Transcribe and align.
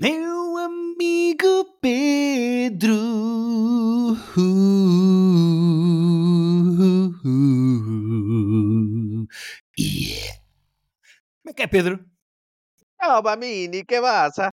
Meu 0.00 0.56
amigo 0.56 1.76
Pedro. 1.80 2.94
Yeah. 9.76 10.38
Como 11.42 11.50
é 11.50 11.52
que 11.52 11.62
é, 11.62 11.66
Pedro? 11.66 11.98
Ciao 13.02 13.22
bambini, 13.22 13.84
che 13.84 14.00
passa? 14.00 14.50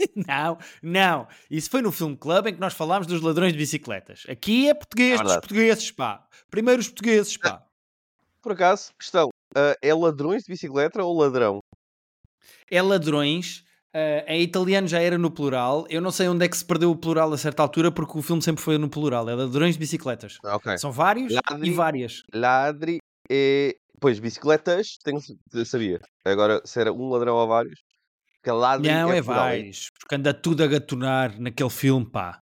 Não, 0.26 0.58
não. 0.82 1.28
Isso 1.48 1.70
foi 1.70 1.80
no 1.80 1.92
Film 1.92 2.16
Club 2.16 2.48
em 2.48 2.54
que 2.54 2.60
nós 2.60 2.74
falámos 2.74 3.06
dos 3.06 3.22
ladrões 3.22 3.52
de 3.52 3.58
bicicletas. 3.58 4.24
Aqui 4.28 4.68
é 4.68 4.74
português 4.74 5.20
É 5.20 5.22
dos 5.22 5.34
portugueses, 5.34 5.90
pá. 5.92 6.26
Primeiro 6.50 6.80
os 6.80 6.88
portugueses, 6.88 7.36
pá. 7.36 7.64
Por 8.42 8.52
acaso, 8.52 8.90
questão, 8.98 9.28
ah, 9.54 9.76
é 9.80 9.94
ladrões 9.94 10.42
de 10.42 10.52
bicicleta 10.52 11.00
ou 11.00 11.16
ladrão? 11.16 11.60
É 12.68 12.82
ladrões. 12.82 13.64
Eh, 13.92 14.24
em 14.28 14.42
italiano 14.42 14.86
já 14.86 15.00
era 15.00 15.16
no 15.18 15.30
plural. 15.30 15.86
Eu 15.88 16.00
não 16.00 16.10
sei 16.10 16.28
onde 16.28 16.44
é 16.44 16.48
que 16.48 16.56
se 16.56 16.64
perdeu 16.64 16.90
o 16.90 16.96
plural 16.96 17.32
a 17.32 17.38
certa 17.38 17.62
altura, 17.62 17.90
porque 17.90 18.18
o 18.18 18.22
filme 18.22 18.42
sempre 18.42 18.62
foi 18.62 18.78
no 18.78 18.88
plural. 18.88 19.28
É 19.28 19.34
ladrões 19.34 19.74
de 19.74 19.80
bicicletas. 19.80 20.38
Ah, 20.44 20.56
Ok. 20.56 20.76
São 20.78 20.92
vários 20.92 21.32
Ladri- 21.32 21.68
e 21.68 21.72
várias. 21.72 22.22
Ladri 22.34 22.98
e... 23.30 23.76
Pois, 24.00 24.18
bicicletas, 24.20 24.96
tenho... 25.02 25.18
sabia. 25.64 26.00
Agora, 26.24 26.60
se 26.64 26.80
era 26.80 26.92
um 26.92 27.08
ladrão 27.10 27.34
ou 27.34 27.48
vários, 27.48 27.80
que 28.44 28.50
ladri 28.50 28.88
Não, 28.88 29.12
é 29.12 29.20
plural, 29.20 29.48
hein? 29.52 29.58
vários. 29.62 29.90
Porque 29.98 30.14
anda 30.14 30.32
tudo 30.32 30.62
a 30.62 30.66
gatonar 30.68 31.40
naquele 31.40 31.70
filme, 31.70 32.08
pá. 32.08 32.40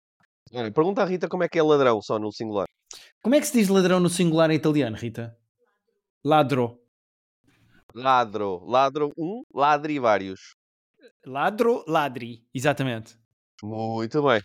Olha, 0.53 0.71
Pergunta 0.71 1.03
à 1.03 1.07
Rita 1.07 1.27
como 1.29 1.45
é 1.45 1.49
que 1.49 1.59
é 1.59 1.63
ladrão, 1.63 2.03
só 2.03 2.19
no 2.19 2.31
singular. 2.31 2.67
Como 3.23 3.35
é 3.35 3.41
que 3.41 3.47
se 3.47 3.55
diz 3.59 3.69
ladrão 3.69 3.99
no 3.99 4.11
singular 4.11 4.51
em 4.51 4.55
italiano, 4.57 4.97
Rita? 4.97 5.35
Ladro. 6.25 6.79
Ladro. 7.95 8.63
Ladro 8.67 9.13
um, 9.17 9.43
ladri 9.55 9.99
vários. 9.99 10.55
Ladro, 11.27 11.85
ladri. 11.87 12.45
Exatamente. 12.55 13.17
Muito 13.63 14.23
bem. 14.23 14.43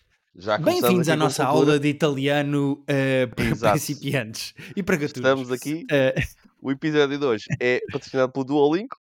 Bem-vindos 0.64 1.08
à 1.10 1.16
nossa 1.16 1.46
aula 1.46 1.80
de 1.80 1.88
italiano 1.90 2.84
eh, 2.88 3.28
para 3.28 3.46
Exato. 3.46 3.74
principiantes 3.74 4.54
e 4.76 4.82
para 4.82 4.96
gatunos. 4.96 5.18
Estamos 5.30 5.52
aqui. 5.52 5.86
Eh, 5.92 6.16
O 6.66 6.72
episódio 6.72 7.20
de 7.20 7.26
hoje 7.26 7.44
é 7.60 7.82
patrocinado 7.92 8.32
pelo 8.32 8.46
Duolingo. 8.46 8.96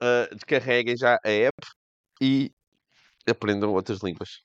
Ah, 0.00 0.28
descarreguem 0.34 0.96
já 0.96 1.14
a 1.24 1.30
app 1.30 1.56
e 2.20 2.50
aprendam 3.30 3.72
outras 3.72 4.00
línguas. 4.02 4.40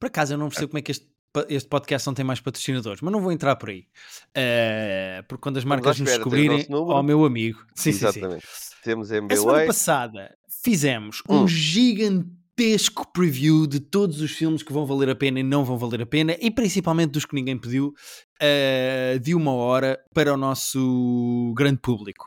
por 0.00 0.06
acaso 0.08 0.34
eu 0.34 0.38
não 0.38 0.48
percebo 0.48 0.70
como 0.70 0.78
é 0.80 0.82
que 0.82 0.90
este, 0.90 1.08
este 1.48 1.68
podcast 1.68 2.04
não 2.08 2.12
tem 2.12 2.24
mais 2.24 2.40
patrocinadores, 2.40 3.00
mas 3.00 3.12
não 3.12 3.20
vou 3.20 3.30
entrar 3.30 3.54
por 3.54 3.68
aí. 3.70 3.86
Eh, 4.34 5.22
porque 5.28 5.42
quando 5.42 5.58
as 5.58 5.64
marcas 5.64 6.00
nos 6.00 6.10
descobrirem, 6.10 6.66
número. 6.68 6.88
ó 6.92 7.02
meu 7.04 7.24
amigo. 7.24 7.64
Sim, 7.72 7.92
sim, 7.92 7.98
sim. 8.00 8.06
Exatamente. 8.18 8.46
Temos 8.82 9.12
A 9.12 9.14
semana 9.36 9.58
MBA. 9.58 9.66
passada 9.66 10.36
fizemos 10.62 11.22
um 11.28 11.42
Hum. 11.42 11.48
gigantesco 11.48 13.10
preview 13.12 13.66
de 13.66 13.80
todos 13.80 14.20
os 14.20 14.30
filmes 14.32 14.62
que 14.62 14.72
vão 14.72 14.86
valer 14.86 15.10
a 15.10 15.14
pena 15.16 15.40
e 15.40 15.42
não 15.42 15.64
vão 15.64 15.76
valer 15.78 16.02
a 16.02 16.06
pena, 16.06 16.36
e 16.40 16.50
principalmente 16.50 17.10
dos 17.12 17.24
que 17.24 17.34
ninguém 17.34 17.58
pediu, 17.58 17.92
eh, 18.40 19.18
de 19.20 19.34
uma 19.34 19.52
hora 19.52 19.98
para 20.14 20.32
o 20.32 20.36
nosso 20.36 21.52
grande 21.56 21.80
público. 21.80 22.26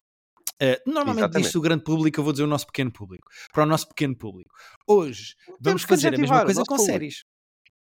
Eh, 0.60 0.82
normalmente 0.86 1.20
Exatamente. 1.20 1.44
diz-se 1.44 1.58
o 1.58 1.62
grande 1.62 1.84
público, 1.84 2.20
eu 2.20 2.24
vou 2.24 2.32
dizer 2.34 2.44
o 2.44 2.48
nosso 2.48 2.66
pequeno 2.68 2.92
público. 2.92 3.28
Para 3.54 3.64
o 3.64 3.66
nosso 3.66 3.88
pequeno 3.90 4.16
público. 4.18 4.50
Hoje 4.88 5.36
vamos 5.60 5.84
fazer 5.84 6.14
a 6.16 6.18
mesma 6.18 6.44
coisa 6.46 6.62
com 6.62 6.76
público. 6.76 6.86
séries. 6.92 7.24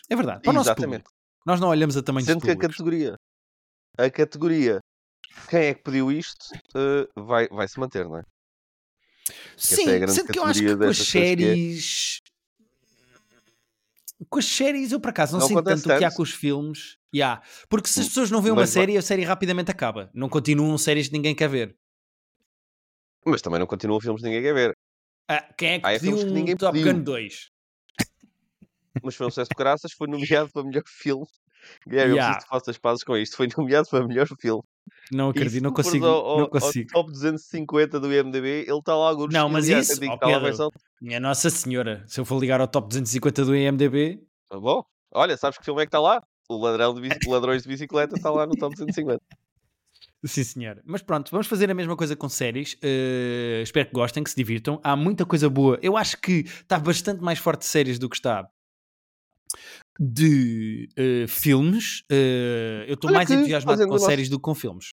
É 0.09 0.17
verdade, 0.17 0.43
para 0.43 0.51
o 0.51 0.55
nosso 0.55 0.69
Exatamente. 0.69 1.03
público. 1.05 1.11
Nós 1.47 1.61
não 1.61 1.69
olhamos 1.69 1.97
a 1.97 2.03
tamanho 2.03 2.25
Sendo 2.27 2.41
que 2.45 2.51
a 2.51 2.57
categoria, 2.57 3.15
a 3.99 4.11
categoria, 4.11 4.79
quem 5.49 5.61
é 5.61 5.75
que 5.75 5.83
pediu 5.83 6.11
isto, 6.13 6.47
eh, 6.77 7.07
vai, 7.17 7.49
vai 7.49 7.67
se 7.69 7.79
manter, 7.81 8.05
não 8.07 8.19
é? 8.19 8.23
Essa 9.57 9.77
Sim, 9.77 9.89
é 9.89 10.07
sendo 10.09 10.33
que 10.33 10.39
eu 10.39 10.45
acho 10.45 10.61
que 10.61 10.77
com 10.77 10.85
as 10.85 11.01
é. 11.01 11.05
séries. 11.05 12.21
Com 14.29 14.39
as 14.39 14.45
séries, 14.45 14.93
eu 14.93 15.01
por 15.01 15.11
acaso 15.11 15.33
não, 15.33 15.41
Não 15.41 15.49
sinto 15.49 15.63
tanto 15.65 15.93
o 15.93 15.99
que 15.99 16.05
há 16.05 16.11
com 16.11 16.23
os 16.23 16.31
filmes. 16.33 16.97
Yeah. 17.15 17.43
Porque 17.69 17.89
se 17.89 18.01
as 18.01 18.07
Hum, 18.07 18.09
pessoas 18.09 18.31
não 18.31 18.41
veem 18.41 18.53
uma 18.53 18.63
mas 18.63 18.71
série, 18.71 18.97
a 18.97 19.03
série 19.03 19.25
rapidamente 19.25 19.71
acaba. 19.71 20.11
Não 20.15 20.29
continuam 20.29 20.79
séries 20.79 21.09
que 21.09 21.13
ninguém 21.13 21.35
quer 21.35 21.49
ver. 21.49 21.77
Mas 23.27 23.43
também 23.43 23.59
não 23.61 23.67
continua 23.67 24.01
filmes 24.01 24.23
que 24.23 24.29
ninguém 24.29 24.43
quer 24.43 24.55
ver. 24.55 24.77
Ah, 25.29 25.43
quem 25.57 25.73
é 25.73 25.79
que 25.81 25.87
Ah, 25.87 25.93
é 25.93 25.99
pediu 25.99 26.17
que 26.17 26.25
ninguém 26.25 26.57
Top 26.57 26.73
pediu. 26.77 26.93
Gun 26.93 27.03
2? 27.03 27.51
Mas 29.03 29.15
foi 29.15 29.27
um 29.27 29.31
sucesso 29.31 29.51
de 29.51 29.57
graças, 29.57 29.93
foi 29.93 30.07
nomeado 30.07 30.51
para 30.53 30.65
melhor 30.65 30.83
filme. 30.87 31.27
Guilherme, 31.87 32.13
eu 32.13 32.17
Yeah. 32.17 32.35
preciso 32.35 32.51
que 32.53 32.59
faças 32.59 32.79
pazes 32.79 33.05
com 33.05 33.17
isto. 33.17 33.37
Foi 33.37 33.49
nomeado 33.57 33.89
para 33.89 34.07
melhor 34.07 34.27
filme. 34.41 34.63
Não 35.13 35.29
acredito, 35.31 35.63
não 35.63 35.73
consigo. 35.73 36.07
ao, 36.07 36.25
ao- 36.27 36.37
não 36.39 36.45
ao 36.45 36.51
consigo. 36.51 36.91
top 36.93 37.11
250 37.13 38.01
do 38.01 38.13
IMDB, 38.13 38.65
ele 38.67 38.79
está 38.79 38.97
lá 38.97 39.09
alguns. 39.09 39.33
Não, 39.33 39.49
mas 39.49 39.69
isso, 39.69 40.03
eu 40.03 40.09
lá 40.11 40.19
Pedro, 40.19 40.41
versão. 40.41 40.71
Minha 41.01 41.21
Nossa 41.21 41.51
Senhora, 41.51 42.03
se 42.07 42.19
eu 42.21 42.25
for 42.25 42.39
ligar 42.41 42.61
ao 42.61 42.67
top 42.69 42.89
250 42.89 43.45
do 43.45 43.55
IMDB, 43.55 44.21
Tá 44.49 44.59
bom? 44.59 44.85
Olha, 45.15 45.37
sabes 45.37 45.59
que 45.59 45.65
filme 45.65 45.83
é 45.83 45.85
que 45.87 45.89
está 45.89 46.01
lá? 46.01 46.23
O 46.49 46.57
ladrão 46.59 46.95
de 46.95 47.09
Ladrões 47.29 47.63
de 47.63 47.69
Bicicleta 47.69 48.17
está 48.17 48.31
lá 48.31 48.47
no 48.47 48.55
top 48.57 48.75
250. 48.75 49.21
Sim, 50.25 50.45
senhor. 50.45 50.81
Mas 50.85 51.03
pronto, 51.03 51.31
vamos 51.31 51.47
fazer 51.47 51.71
a 51.71 51.75
mesma 51.75 51.97
coisa 51.97 52.15
com 52.15 52.29
séries. 52.29 52.77
Eh, 52.83 53.61
espero 53.63 53.87
que 53.89 53.93
gostem, 53.95 54.23
que 54.23 54.31
se 54.31 54.37
divirtam. 54.37 54.81
Há 54.85 54.95
muita 54.95 55.25
coisa 55.27 55.49
boa. 55.51 55.79
Eu 55.83 55.97
acho 55.97 56.17
que 56.21 56.41
está 56.45 56.79
bastante 56.79 57.21
mais 57.23 57.39
forte 57.41 57.61
de 57.61 57.67
séries 57.67 57.99
do 57.99 58.09
que 58.09 58.17
está 58.17 58.49
de 59.99 60.89
eh, 60.97 61.27
filmes. 61.29 62.03
Eh, 62.11 62.85
eu 62.89 62.95
estou 62.95 63.11
mais 63.13 63.29
que, 63.29 63.35
entusiasmado 63.35 63.83
com 63.87 63.93
nosso- 63.95 64.07
séries 64.07 64.29
do 64.29 64.37
que 64.39 64.43
com 64.43 64.55
filmes. 64.55 64.89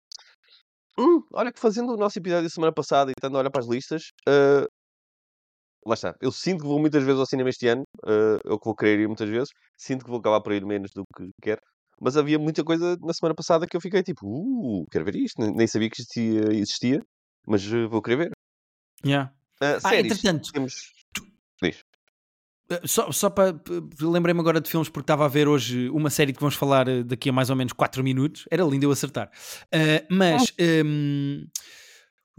Hum, 0.99 1.21
olha 1.33 1.51
que 1.51 1.59
fazendo 1.59 1.93
o 1.93 1.97
nosso 1.97 2.17
episódio 2.17 2.43
da 2.43 2.49
semana 2.49 2.73
passada 2.73 3.11
e 3.11 3.13
estando 3.17 3.35
a 3.35 3.39
olhar 3.39 3.51
para 3.51 3.61
as 3.61 3.67
listas, 3.69 4.09
ah, 4.27 4.65
lá 5.85 5.93
está. 5.93 6.15
Eu 6.21 6.31
sinto 6.31 6.61
que 6.61 6.67
vou 6.67 6.79
muitas 6.79 7.03
vezes 7.03 7.19
ao 7.19 7.25
cinema 7.25 7.49
este 7.49 7.67
ano, 7.67 7.83
ah, 8.05 8.39
eu 8.43 8.57
que 8.59 8.65
vou 8.65 8.75
querer 8.75 8.99
ir 9.01 9.07
muitas 9.07 9.29
vezes, 9.29 9.49
sinto 9.77 10.03
que 10.03 10.09
vou 10.09 10.19
acabar 10.19 10.41
por 10.41 10.51
ir 10.53 10.65
menos 10.65 10.91
do 10.95 11.03
que 11.15 11.29
quero. 11.41 11.61
Mas 12.01 12.15
havia 12.17 12.37
muita 12.37 12.63
coisa 12.63 12.95
na 13.01 13.13
semana 13.13 13.33
passada 13.35 13.65
que 13.65 13.75
eu 13.75 13.81
fiquei 13.81 14.03
tipo, 14.03 14.27
uh, 14.27 14.85
quero 14.91 15.03
ver 15.05 15.15
isto, 15.15 15.39
nem, 15.39 15.65
sabia 15.67 15.89
que 15.89 15.99
existia, 15.99 16.41
existia 16.53 17.01
mas 17.47 17.63
vou 17.65 18.01
querer 18.01 18.17
ver. 18.17 18.31
Yeah. 19.05 19.33
Ah, 19.61 19.75
Ah, 19.75 19.79
séries, 19.79 20.11
entretanto, 20.11 20.51
temos. 20.51 20.73
Diz. 20.73 21.26
Eh, 22.69 22.81
Só, 22.85 23.11
só 23.11 23.29
para. 23.29 23.59
Lembrei-me 24.01 24.39
agora 24.39 24.59
de 24.59 24.69
filmes 24.69 24.89
porque 24.89 25.03
estava 25.03 25.25
a 25.25 25.27
ver 25.29 25.47
hoje 25.47 25.89
uma 25.89 26.09
série 26.09 26.33
que 26.33 26.39
vamos 26.39 26.55
falar 26.55 26.87
eh, 26.87 27.03
daqui 27.03 27.29
a 27.29 27.33
mais 27.33 27.49
ou 27.49 27.55
menos 27.55 27.73
4 27.73 28.03
minutos. 28.03 28.45
Era 28.51 28.63
lindo 28.63 28.85
eu 28.85 28.91
acertar. 28.91 29.29
Eh, 29.71 30.05
mas. 30.09 30.53
ehm, 30.57 31.45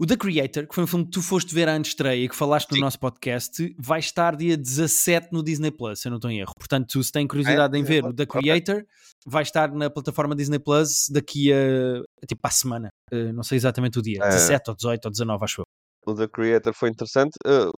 o 0.01 0.05
The 0.05 0.15
Creator, 0.15 0.65
que 0.65 0.73
foi 0.73 0.85
um 0.85 0.87
filme 0.87 1.03
que 1.03 1.11
tu 1.11 1.21
foste 1.21 1.53
ver 1.53 1.67
à 1.67 1.77
estreia 1.77 2.23
e 2.23 2.29
que 2.29 2.35
falaste 2.35 2.69
no 2.69 2.77
Sim. 2.77 2.81
nosso 2.83 2.97
podcast, 2.97 3.75
vai 3.77 3.99
estar 3.99 4.33
dia 4.37 4.55
17 4.55 5.27
no 5.33 5.43
Disney 5.43 5.71
Plus, 5.71 5.99
se 5.99 6.07
eu 6.07 6.09
não 6.11 6.17
estou 6.19 6.31
em 6.31 6.39
erro. 6.39 6.53
Portanto, 6.57 7.03
se 7.03 7.11
têm 7.11 7.27
curiosidade 7.27 7.77
em 7.77 7.83
ver 7.83 8.05
o 8.05 8.13
The. 8.13 8.25
Creator, 8.25 8.85
vai 9.25 9.43
estar 9.43 9.73
na 9.73 9.89
plataforma 9.89 10.33
Disney 10.37 10.57
Plus 10.57 11.09
daqui 11.11 11.51
a. 11.51 12.01
tipo 12.25 12.39
à 12.47 12.49
semana. 12.49 12.87
Eh, 13.11 13.33
não 13.33 13.43
sei 13.43 13.57
exatamente 13.57 13.99
o 13.99 14.01
dia. 14.01 14.19
Ah. 14.23 14.29
17 14.29 14.69
ou 14.69 14.75
18 14.77 15.05
ou 15.05 15.11
19, 15.11 15.43
acho 15.43 15.61
eu. 15.61 15.65
O 16.05 16.15
The 16.15 16.29
Creator 16.29 16.73
foi 16.73 16.89
interessante. 16.89 17.31
Ah, 17.45 17.69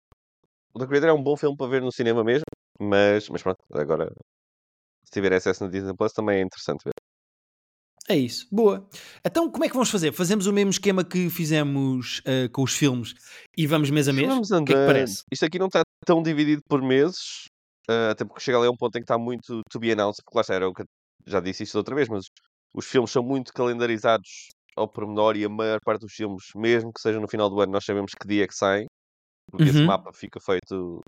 o 0.73 0.79
The 0.79 0.87
Creator 0.87 1.09
é 1.09 1.13
um 1.13 1.23
bom 1.23 1.35
filme 1.35 1.55
para 1.55 1.67
ver 1.67 1.81
no 1.81 1.91
cinema 1.91 2.23
mesmo, 2.23 2.45
mas, 2.79 3.29
mas 3.29 3.41
pronto, 3.41 3.59
agora 3.73 4.11
se 5.03 5.11
tiver 5.11 5.33
acesso 5.33 5.63
na 5.63 5.69
Disney 5.69 5.93
Plus 5.95 6.13
também 6.13 6.39
é 6.39 6.41
interessante 6.41 6.83
ver. 6.85 6.93
É 8.09 8.15
isso, 8.15 8.47
boa. 8.51 8.89
Então, 9.23 9.49
como 9.49 9.63
é 9.63 9.67
que 9.67 9.73
vamos 9.73 9.89
fazer? 9.89 10.11
Fazemos 10.11 10.47
o 10.47 10.53
mesmo 10.53 10.71
esquema 10.71 11.03
que 11.03 11.29
fizemos 11.29 12.21
eh, 12.25 12.47
com 12.49 12.63
os 12.63 12.73
filmes 12.73 13.13
e 13.55 13.67
vamos 13.67 13.89
mês 13.89 14.07
a 14.07 14.13
mês? 14.13 14.27
Vamos 14.27 14.51
O 14.51 14.65
que 14.65 14.73
é 14.73 14.75
que 14.75 14.85
parece? 14.85 15.23
Isto 15.31 15.45
aqui 15.45 15.59
não 15.59 15.67
está 15.67 15.83
tão 16.05 16.21
dividido 16.21 16.61
por 16.67 16.81
meses, 16.81 17.45
ah, 17.89 18.11
até 18.11 18.25
porque 18.25 18.41
chega 18.41 18.57
ali 18.57 18.67
a 18.67 18.71
um 18.71 18.75
ponto 18.75 18.95
em 18.97 19.01
que 19.01 19.05
está 19.05 19.17
muito 19.17 19.61
to 19.69 19.79
be 19.79 19.91
announced, 19.91 20.23
porque 20.23 20.37
lá 20.37 20.41
está, 20.41 20.55
era 20.55 20.67
o 20.67 20.73
que 20.73 20.83
já 21.25 21.39
disse 21.39 21.63
isto 21.63 21.77
outra 21.77 21.95
vez, 21.95 22.09
mas 22.09 22.25
os 22.73 22.85
filmes 22.85 23.11
são 23.11 23.23
muito 23.23 23.53
calendarizados 23.53 24.49
ao 24.75 24.87
pormenor 24.87 25.35
e 25.35 25.45
a 25.45 25.49
maior 25.49 25.79
parte 25.83 26.01
dos 26.01 26.13
filmes, 26.13 26.45
mesmo 26.55 26.91
que 26.93 27.01
seja 27.01 27.19
no 27.19 27.27
final 27.27 27.49
do 27.49 27.59
ano, 27.61 27.71
nós 27.71 27.85
sabemos 27.85 28.11
que 28.19 28.27
dia 28.27 28.45
é 28.45 28.47
que 28.47 28.55
saem, 28.55 28.87
porque 29.49 29.69
esse 29.69 29.79
Uhum. 29.79 29.85
mapa 29.87 30.11
fica 30.13 30.39
feito, 30.39 31.01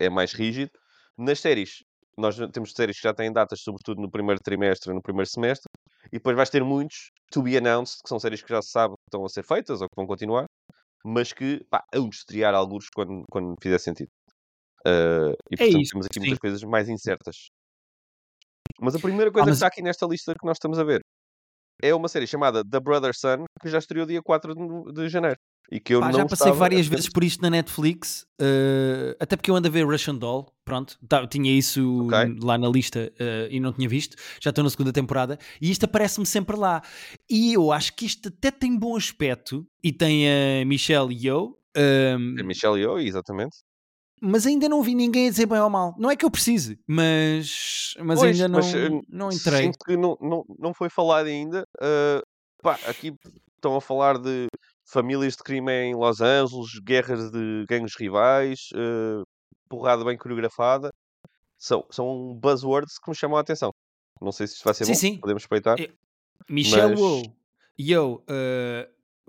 é 0.00 0.08
mais 0.10 0.32
rígido. 0.32 0.70
Nas 1.16 1.40
séries, 1.40 1.82
nós 2.18 2.36
temos 2.52 2.72
séries 2.72 2.96
que 2.96 3.02
já 3.02 3.14
têm 3.14 3.32
datas, 3.32 3.60
sobretudo 3.60 4.00
no 4.00 4.10
primeiro 4.10 4.40
trimestre 4.42 4.90
e 4.90 4.94
no 4.94 5.02
primeiro 5.02 5.28
semestre, 5.28 5.70
e 6.06 6.16
depois 6.18 6.36
vais 6.36 6.50
ter 6.50 6.62
muitos 6.64 7.10
to 7.30 7.42
be 7.42 7.56
announced, 7.56 8.00
que 8.02 8.08
são 8.08 8.18
séries 8.18 8.42
que 8.42 8.48
já 8.48 8.60
se 8.62 8.70
sabe 8.70 8.94
que 8.94 9.08
estão 9.08 9.24
a 9.24 9.28
ser 9.28 9.44
feitas 9.44 9.80
ou 9.80 9.88
que 9.88 9.96
vão 9.96 10.06
continuar, 10.06 10.44
mas 11.04 11.32
que 11.32 11.64
pá, 11.70 11.84
hão 11.94 12.08
de 12.08 12.16
estrear 12.16 12.54
alguns 12.54 12.88
quando, 12.94 13.24
quando 13.30 13.54
fizer 13.62 13.78
sentido. 13.78 14.08
Ah, 14.86 15.32
e 15.50 15.56
portanto 15.56 15.80
isso, 15.82 15.90
temos 15.92 16.06
aqui 16.06 16.14
sim. 16.14 16.20
muitas 16.20 16.38
coisas 16.38 16.62
mais 16.62 16.88
incertas. 16.88 17.48
Mas 18.80 18.94
a 18.94 18.98
primeira 18.98 19.32
coisa 19.32 19.46
Ah, 19.46 19.50
mas- 19.50 19.58
que 19.58 19.64
está 19.64 19.66
aqui 19.68 19.82
nesta 19.82 20.06
lista 20.06 20.34
que 20.34 20.46
nós 20.46 20.56
estamos 20.56 20.78
a 20.78 20.84
ver 20.84 21.00
é 21.82 21.94
uma 21.94 22.08
série 22.08 22.26
chamada 22.26 22.64
The 22.64 22.80
Brother 22.80 23.12
Sun, 23.14 23.44
que 23.60 23.68
já 23.68 23.78
estreou 23.78 24.06
dia 24.06 24.22
4 24.22 24.54
de, 24.54 24.92
de 24.92 25.08
janeiro. 25.08 25.36
E 25.70 25.80
que 25.80 25.94
eu 25.94 26.00
Pá, 26.00 26.12
não 26.12 26.18
já 26.20 26.26
passei 26.26 26.46
estava 26.46 26.58
várias 26.60 26.86
a 26.86 26.90
vezes 26.90 27.08
por 27.08 27.24
isto 27.24 27.42
na 27.42 27.50
Netflix, 27.50 28.24
eh, 28.40 29.16
até 29.18 29.34
porque 29.34 29.50
eu 29.50 29.56
ando 29.56 29.66
a 29.66 29.70
ver 29.70 29.84
Russian 29.84 30.14
Doll, 30.14 30.46
pronto, 30.64 30.96
tá, 31.08 31.26
tinha 31.26 31.50
isso 31.50 32.06
Ok. 32.06 32.18
n- 32.18 32.38
lá 32.40 32.56
na 32.56 32.68
lista 32.68 33.12
eh, 33.18 33.48
e 33.50 33.58
não 33.58 33.72
tinha 33.72 33.88
visto, 33.88 34.16
já 34.40 34.50
estou 34.50 34.62
na 34.62 34.70
segunda 34.70 34.92
temporada, 34.92 35.36
e 35.60 35.68
isto 35.68 35.82
aparece-me 35.84 36.24
sempre 36.24 36.54
lá. 36.56 36.82
E 37.28 37.54
eu 37.54 37.72
acho 37.72 37.96
que 37.96 38.06
isto 38.06 38.28
até 38.28 38.52
tem 38.52 38.78
bom 38.78 38.94
aspecto, 38.96 39.66
e 39.82 39.92
tem 39.92 40.26
a 40.62 40.64
Michelle 40.64 41.12
Yeoh, 41.12 41.58
ehm, 41.76 42.38
É 42.38 42.44
Michelle 42.44 42.78
Yeoh, 42.78 43.00
exatamente. 43.00 43.56
Mas 44.20 44.46
ainda 44.46 44.68
não 44.68 44.82
vi 44.82 44.94
ninguém 44.94 45.26
a 45.28 45.30
dizer 45.30 45.46
bem 45.46 45.60
ou 45.60 45.70
mal. 45.70 45.94
Não 45.98 46.10
é 46.10 46.16
que 46.16 46.24
eu 46.24 46.30
precise, 46.30 46.78
mas, 46.86 47.94
mas 48.00 48.18
Pois, 48.20 48.32
ainda 48.36 48.48
não, 48.48 48.58
mas, 48.60 48.74
eh, 48.74 48.88
não 49.08 49.30
entrei. 49.30 49.62
Sinto 49.64 49.78
que 49.84 49.96
não, 49.96 50.16
não, 50.20 50.44
não 50.58 50.74
foi 50.74 50.88
falado 50.88 51.26
ainda. 51.26 51.64
Uh, 51.78 52.22
pá, 52.62 52.78
aqui 52.86 53.14
estão 53.56 53.76
a 53.76 53.80
falar 53.80 54.18
de 54.18 54.46
famílias 54.84 55.34
de 55.36 55.42
crime 55.42 55.72
em 55.72 55.94
Los 55.94 56.20
Angeles, 56.20 56.78
guerras 56.84 57.30
de 57.30 57.64
gangues 57.68 57.94
rivais, 57.98 58.68
uh, 58.74 59.24
porrada 59.68 60.04
bem 60.04 60.16
coreografada. 60.16 60.90
São, 61.58 61.84
são 61.90 62.34
buzzwords 62.34 62.98
que 62.98 63.10
me 63.10 63.16
chamam 63.16 63.38
a 63.38 63.40
atenção. 63.40 63.70
Não 64.20 64.30
sei 64.32 64.46
se 64.46 64.54
isto 64.54 64.64
vai 64.64 64.74
ser 64.74 64.84
Sim, 64.84 64.92
bom, 64.92 64.98
sim. 64.98 65.18
podemos 65.18 65.42
respeitar. 65.42 65.80
É- 65.80 65.90
Michelle 66.48 66.94
Mas- 67.00 67.30
e 67.78 67.92
eu, 67.92 68.22
eh, 68.28 68.88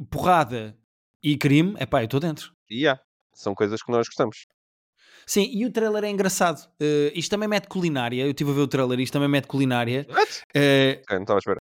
porrada 0.09 0.77
e 1.23 1.37
crime, 1.37 1.73
é 1.77 1.85
pá, 1.85 2.01
eu 2.01 2.05
estou 2.05 2.19
dentro. 2.19 2.53
E 2.69 2.87
há. 2.87 2.99
São 3.33 3.55
coisas 3.55 3.81
que 3.81 3.91
nós 3.91 4.07
gostamos. 4.07 4.45
Sim, 5.27 5.49
e 5.51 5.65
o 5.65 5.71
trailer 5.71 6.03
é 6.05 6.09
engraçado. 6.09 6.65
Eh, 6.79 7.11
isto 7.13 7.29
também 7.29 7.49
mete 7.49 7.67
culinária. 7.67 8.23
Eu 8.23 8.29
estive 8.31 8.51
a 8.51 8.53
ver 8.53 8.61
o 8.61 8.67
trailer, 8.67 8.99
isto 8.99 9.11
também 9.13 9.27
mete 9.27 9.45
culinária. 9.47 10.05
What? 10.09 10.41
Eh, 10.55 11.01
Ok, 11.03 11.15
não 11.17 11.23
estava 11.23 11.37
à 11.37 11.41
espera. 11.41 11.59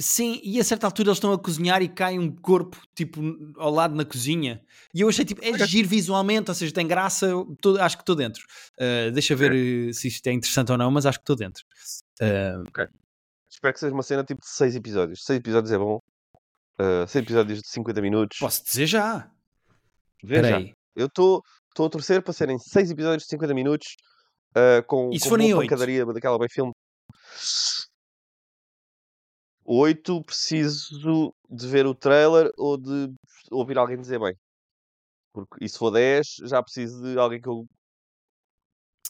sim, 0.00 0.40
e 0.44 0.58
a 0.60 0.64
certa 0.64 0.86
altura 0.86 1.08
eles 1.08 1.16
estão 1.18 1.32
a 1.32 1.38
cozinhar 1.38 1.80
e 1.82 1.88
cai 1.88 2.18
um 2.18 2.30
corpo 2.34 2.76
tipo 2.94 3.20
ao 3.56 3.70
lado 3.70 3.94
na 3.94 4.04
cozinha. 4.04 4.60
E 4.94 5.00
eu 5.00 5.08
achei 5.08 5.24
tipo, 5.24 5.44
é 5.44 5.50
Ok. 5.50 5.66
giro 5.66 5.88
visualmente, 5.88 6.50
ou 6.50 6.54
seja, 6.54 6.72
tem 6.74 6.86
graça. 6.86 7.28
tô- 7.60 7.76
acho 7.80 7.96
que 7.96 8.02
estou 8.02 8.16
dentro. 8.16 8.42
Eh, 8.78 9.10
deixa 9.12 9.34
ver 9.36 9.52
eh, 9.54 9.92
se 9.92 10.08
isto 10.08 10.26
é 10.26 10.32
interessante 10.32 10.72
ou 10.72 10.78
não, 10.78 10.90
mas 10.90 11.06
acho 11.06 11.18
que 11.18 11.22
estou 11.22 11.36
dentro. 11.36 11.64
Eh, 12.20 12.54
Espero 13.50 13.74
que 13.74 13.80
seja 13.80 13.94
uma 13.94 14.02
cena 14.02 14.22
tipo 14.24 14.40
de 14.40 14.48
6 14.48 14.76
episódios. 14.76 15.24
6 15.24 15.38
episódios 15.38 15.72
é 15.72 15.78
bom. 15.78 15.98
6 17.08 17.16
episódios 17.24 17.60
de 17.60 17.68
50 17.68 18.00
minutos. 18.00 18.38
posso 18.38 18.64
dizer 18.64 18.86
já. 18.86 19.30
Vê 20.22 20.42
já. 20.48 20.56
aí. 20.58 20.74
Eu 20.94 21.06
estou 21.06 21.42
a 21.86 21.90
torcer 21.90 22.22
para 22.22 22.32
serem 22.32 22.58
6 22.58 22.90
episódios 22.90 23.22
de 23.24 23.28
50 23.30 23.54
minutos 23.54 23.96
uh, 24.50 24.82
com, 24.86 25.12
se 25.12 25.28
com 25.28 25.34
oito? 25.34 25.56
pancadaria 25.56 26.04
daquela 26.06 26.38
bem 26.38 26.48
filme. 26.48 26.72
8 29.64 30.24
preciso 30.24 31.34
de 31.50 31.66
ver 31.68 31.86
o 31.86 31.94
trailer 31.94 32.50
ou 32.56 32.78
de 32.78 33.12
ouvir 33.50 33.76
alguém 33.78 34.00
dizer 34.00 34.18
bem. 34.18 34.34
Porque, 35.32 35.64
e 35.64 35.68
se 35.68 35.78
for 35.78 35.90
10, 35.90 36.26
já 36.44 36.62
preciso 36.62 37.02
de 37.02 37.18
alguém 37.18 37.40
que 37.40 37.48
eu, 37.48 37.66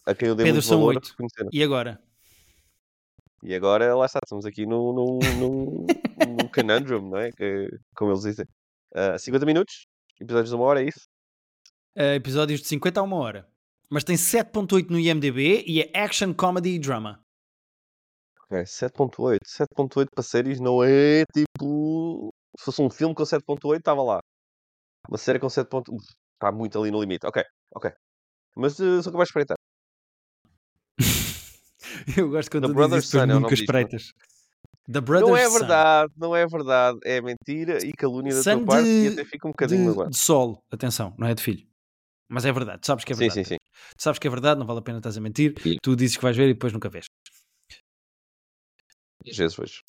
a 0.05 0.15
quem 0.15 0.29
eu 0.29 0.35
dê 0.35 0.43
Pedro, 0.43 0.57
muito 0.57 0.67
são 0.67 0.81
valor 0.81 0.97
oito. 0.97 1.09
reconhecer. 1.11 1.49
E 1.53 1.63
agora? 1.63 2.03
E 3.43 3.55
agora, 3.55 3.95
lá 3.95 4.07
está, 4.07 4.19
estamos 4.25 4.45
aqui 4.45 4.67
num, 4.67 4.93
num, 4.93 5.19
num, 5.39 5.87
num 6.43 6.49
conundrum, 6.53 7.09
não 7.09 7.19
é? 7.19 7.31
Que, 7.31 7.69
como 7.95 8.11
eles 8.11 8.23
dizem. 8.23 8.45
Uh, 8.93 9.19
50 9.19 9.47
minutos, 9.47 9.87
episódios 10.21 10.51
de 10.51 10.57
uma 10.57 10.65
hora, 10.65 10.83
é 10.83 10.89
isso? 10.89 11.07
Eh, 11.99 12.15
episódios 12.15 12.61
de 12.61 12.69
50 12.69 13.01
a 13.01 13.03
uma 13.03 13.17
hora. 13.17 13.49
Mas 13.91 14.05
tem 14.05 14.15
7.8 14.17 14.89
no 14.91 14.99
IMDB 15.01 15.65
e 15.67 15.81
é 15.83 15.91
action, 15.99 16.33
comedy 16.33 16.75
e 16.75 16.79
drama. 16.79 17.21
Ok, 18.45 18.63
7.8. 18.63 19.39
7.8 19.45 20.07
para 20.15 20.23
séries 20.23 20.61
não 20.61 20.83
é 20.85 21.25
tipo. 21.35 22.31
Se 22.59 22.65
fosse 22.67 22.83
um 22.83 22.89
filme 22.91 23.15
com 23.15 23.23
7.8, 23.25 23.79
estava 23.79 24.03
lá. 24.03 24.21
Uma 25.09 25.19
série 25.19 25.39
com 25.39 25.47
7.8. 25.49 25.89
uf, 25.93 26.05
Está 26.35 26.53
muito 26.53 26.79
ali 26.79 26.91
no 26.93 27.01
limite. 27.01 27.27
Ok, 27.27 27.43
ok. 27.75 27.91
Mas 28.57 28.79
uh, 28.79 29.03
sou 29.03 29.13
capaz 29.13 29.27
de 29.29 29.31
espreitar. 29.31 29.57
Eu 32.17 32.31
gosto 32.31 32.51
quando 32.51 32.65
The 32.65 32.69
tu 32.69 32.75
Brother's 32.75 33.05
dizes 33.05 33.15
é 33.21 33.25
o 33.25 33.27
nunca 33.27 33.55
espreitas. 33.55 34.13
The 34.91 35.01
Brothers 35.01 35.29
não 35.31 35.37
é 35.37 35.49
verdade, 35.51 36.13
não 36.17 36.37
é 36.37 36.47
verdade. 36.47 36.99
É 37.05 37.21
mentira 37.21 37.85
e 37.85 37.93
calúnia 37.93 38.35
da 38.35 38.43
Son 38.43 38.59
tua 38.59 38.67
parte 38.67 38.89
e 38.89 39.03
de- 39.11 39.21
até 39.21 39.25
fica 39.25 39.47
um 39.49 39.51
bocadinho 39.51 39.81
De, 39.83 39.89
magoado. 39.89 40.11
de 40.11 40.17
sol, 40.17 40.63
atenção, 40.71 41.15
não 41.19 41.27
é 41.29 41.35
de 41.35 41.43
filho. 41.43 41.68
Mas 42.29 42.45
é 42.45 42.53
verdade, 42.53 42.81
tu 42.81 42.87
sabes 42.87 43.05
que 43.05 43.13
é 43.13 43.17
Sim, 43.17 43.21
verdade. 43.21 43.45
sim, 43.45 43.55
sim. 43.55 43.57
Tu 43.97 44.03
sabes 44.03 44.19
que 44.19 44.27
é 44.27 44.31
verdade, 44.31 44.59
não 44.59 44.67
vale 44.67 44.81
a 44.81 44.83
pena 44.83 44.99
estás 44.99 45.17
a 45.17 45.21
mentir. 45.21 45.55
Sim. 45.63 45.77
Tu 45.83 45.97
dizes 45.97 46.17
que 46.17 46.23
vais 46.23 46.37
ver 46.37 46.51
e 46.51 46.55
depois 46.55 46.73
nunca 46.73 46.89
vês. 46.89 47.07
Às 49.27 49.37
vezes 49.37 49.57
vejo. 49.57 49.83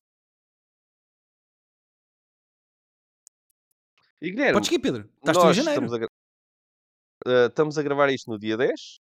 E 4.21 4.31
Guilherme, 4.31 4.53
Podes 4.53 4.67
seguir, 4.69 4.79
Pedro. 4.79 5.09
Estás 5.17 5.37
tu 5.37 5.49
em 5.49 5.53
janeiro. 5.53 5.85
estamos 5.85 5.93
a, 5.93 7.29
uh, 7.29 7.47
estamos 7.47 7.77
a 7.77 7.83
gravar 7.83 8.09
isto 8.09 8.29
no 8.29 8.37
dia 8.37 8.57
10. 8.57 8.71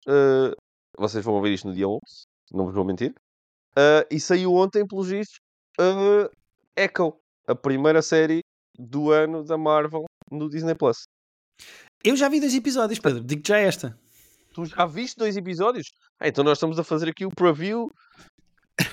Uh, 0.07 0.55
vocês 0.97 1.25
vão 1.25 1.35
ouvir 1.35 1.53
isto 1.55 1.67
no 1.69 1.75
dia 1.75 1.89
11. 1.89 2.01
Não 2.53 2.67
vos 2.67 2.75
vou 2.75 2.85
mentir. 2.85 3.13
Uh, 3.73 4.07
e 4.11 4.21
saiu 4.21 4.53
ontem, 4.53 4.87
pelos 4.87 5.09
vistos, 5.09 5.39
uh, 5.81 6.31
Echo. 6.77 7.19
A 7.49 7.55
primeira 7.57 8.01
série 8.03 8.41
do 8.79 9.11
ano 9.11 9.45
da 9.45 9.59
Marvel 9.59 10.05
no 10.31 10.49
Disney+. 10.49 10.75
Plus. 10.77 11.03
Eu 12.04 12.16
já 12.16 12.28
vi 12.28 12.40
dois 12.40 12.54
episódios, 12.54 12.99
Pedro. 12.99 13.22
Digo-te 13.22 13.49
já 13.49 13.58
esta. 13.58 13.99
Tu 14.52 14.64
já 14.66 14.87
viste 14.87 15.16
dois 15.16 15.37
episódios? 15.37 15.93
Ah, 16.20 16.28
então 16.28 16.44
nós 16.44 16.58
estamos 16.58 16.78
a 16.78 16.84
fazer 16.84 17.08
aqui 17.08 17.25
o 17.25 17.31
preview 17.31 17.90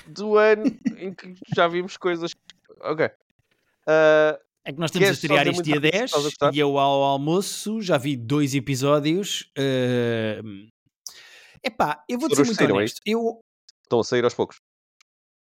do 0.06 0.36
ano 0.38 0.64
em 0.96 1.12
que 1.12 1.34
já 1.54 1.68
vimos 1.68 1.96
coisas... 1.96 2.32
Ok. 2.80 3.06
Uh, 3.06 4.38
É 4.64 4.72
que 4.72 4.78
nós 4.78 4.90
estamos 4.90 5.08
a 5.08 5.12
estrear 5.12 5.46
isto 5.48 5.62
dia 5.62 5.74
rápido 5.74 5.86
se 5.86 5.98
10 5.98 6.04
estás 6.04 6.24
a 6.24 6.28
gostar? 6.28 6.54
e 6.54 6.58
eu 6.58 6.78
ao 6.78 7.02
almoço 7.02 7.80
já 7.82 7.98
vi 7.98 8.16
dois 8.16 8.54
episódios. 8.54 9.50
eh, 9.56 10.40
Epá, 11.62 12.02
eu 12.08 12.18
vou 12.18 12.28
dizer 12.28 12.44
muito 12.44 12.62
é 12.62 12.72
honesto. 12.72 13.00
Eu... 13.04 13.40
estão 13.82 14.00
a 14.00 14.04
sair 14.04 14.24
aos 14.24 14.34
poucos. 14.34 14.60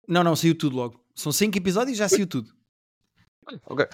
Não, 0.07 0.23
não, 0.23 0.35
saiu 0.35 0.57
tudo 0.57 0.75
logo. 0.75 1.03
São 1.13 1.31
cinco 1.31 1.57
episódios 1.57 1.97
e 1.97 1.99
já 1.99 2.07
saiu 2.07 2.25
tudo. 2.25 2.49
Ok. 3.65 3.85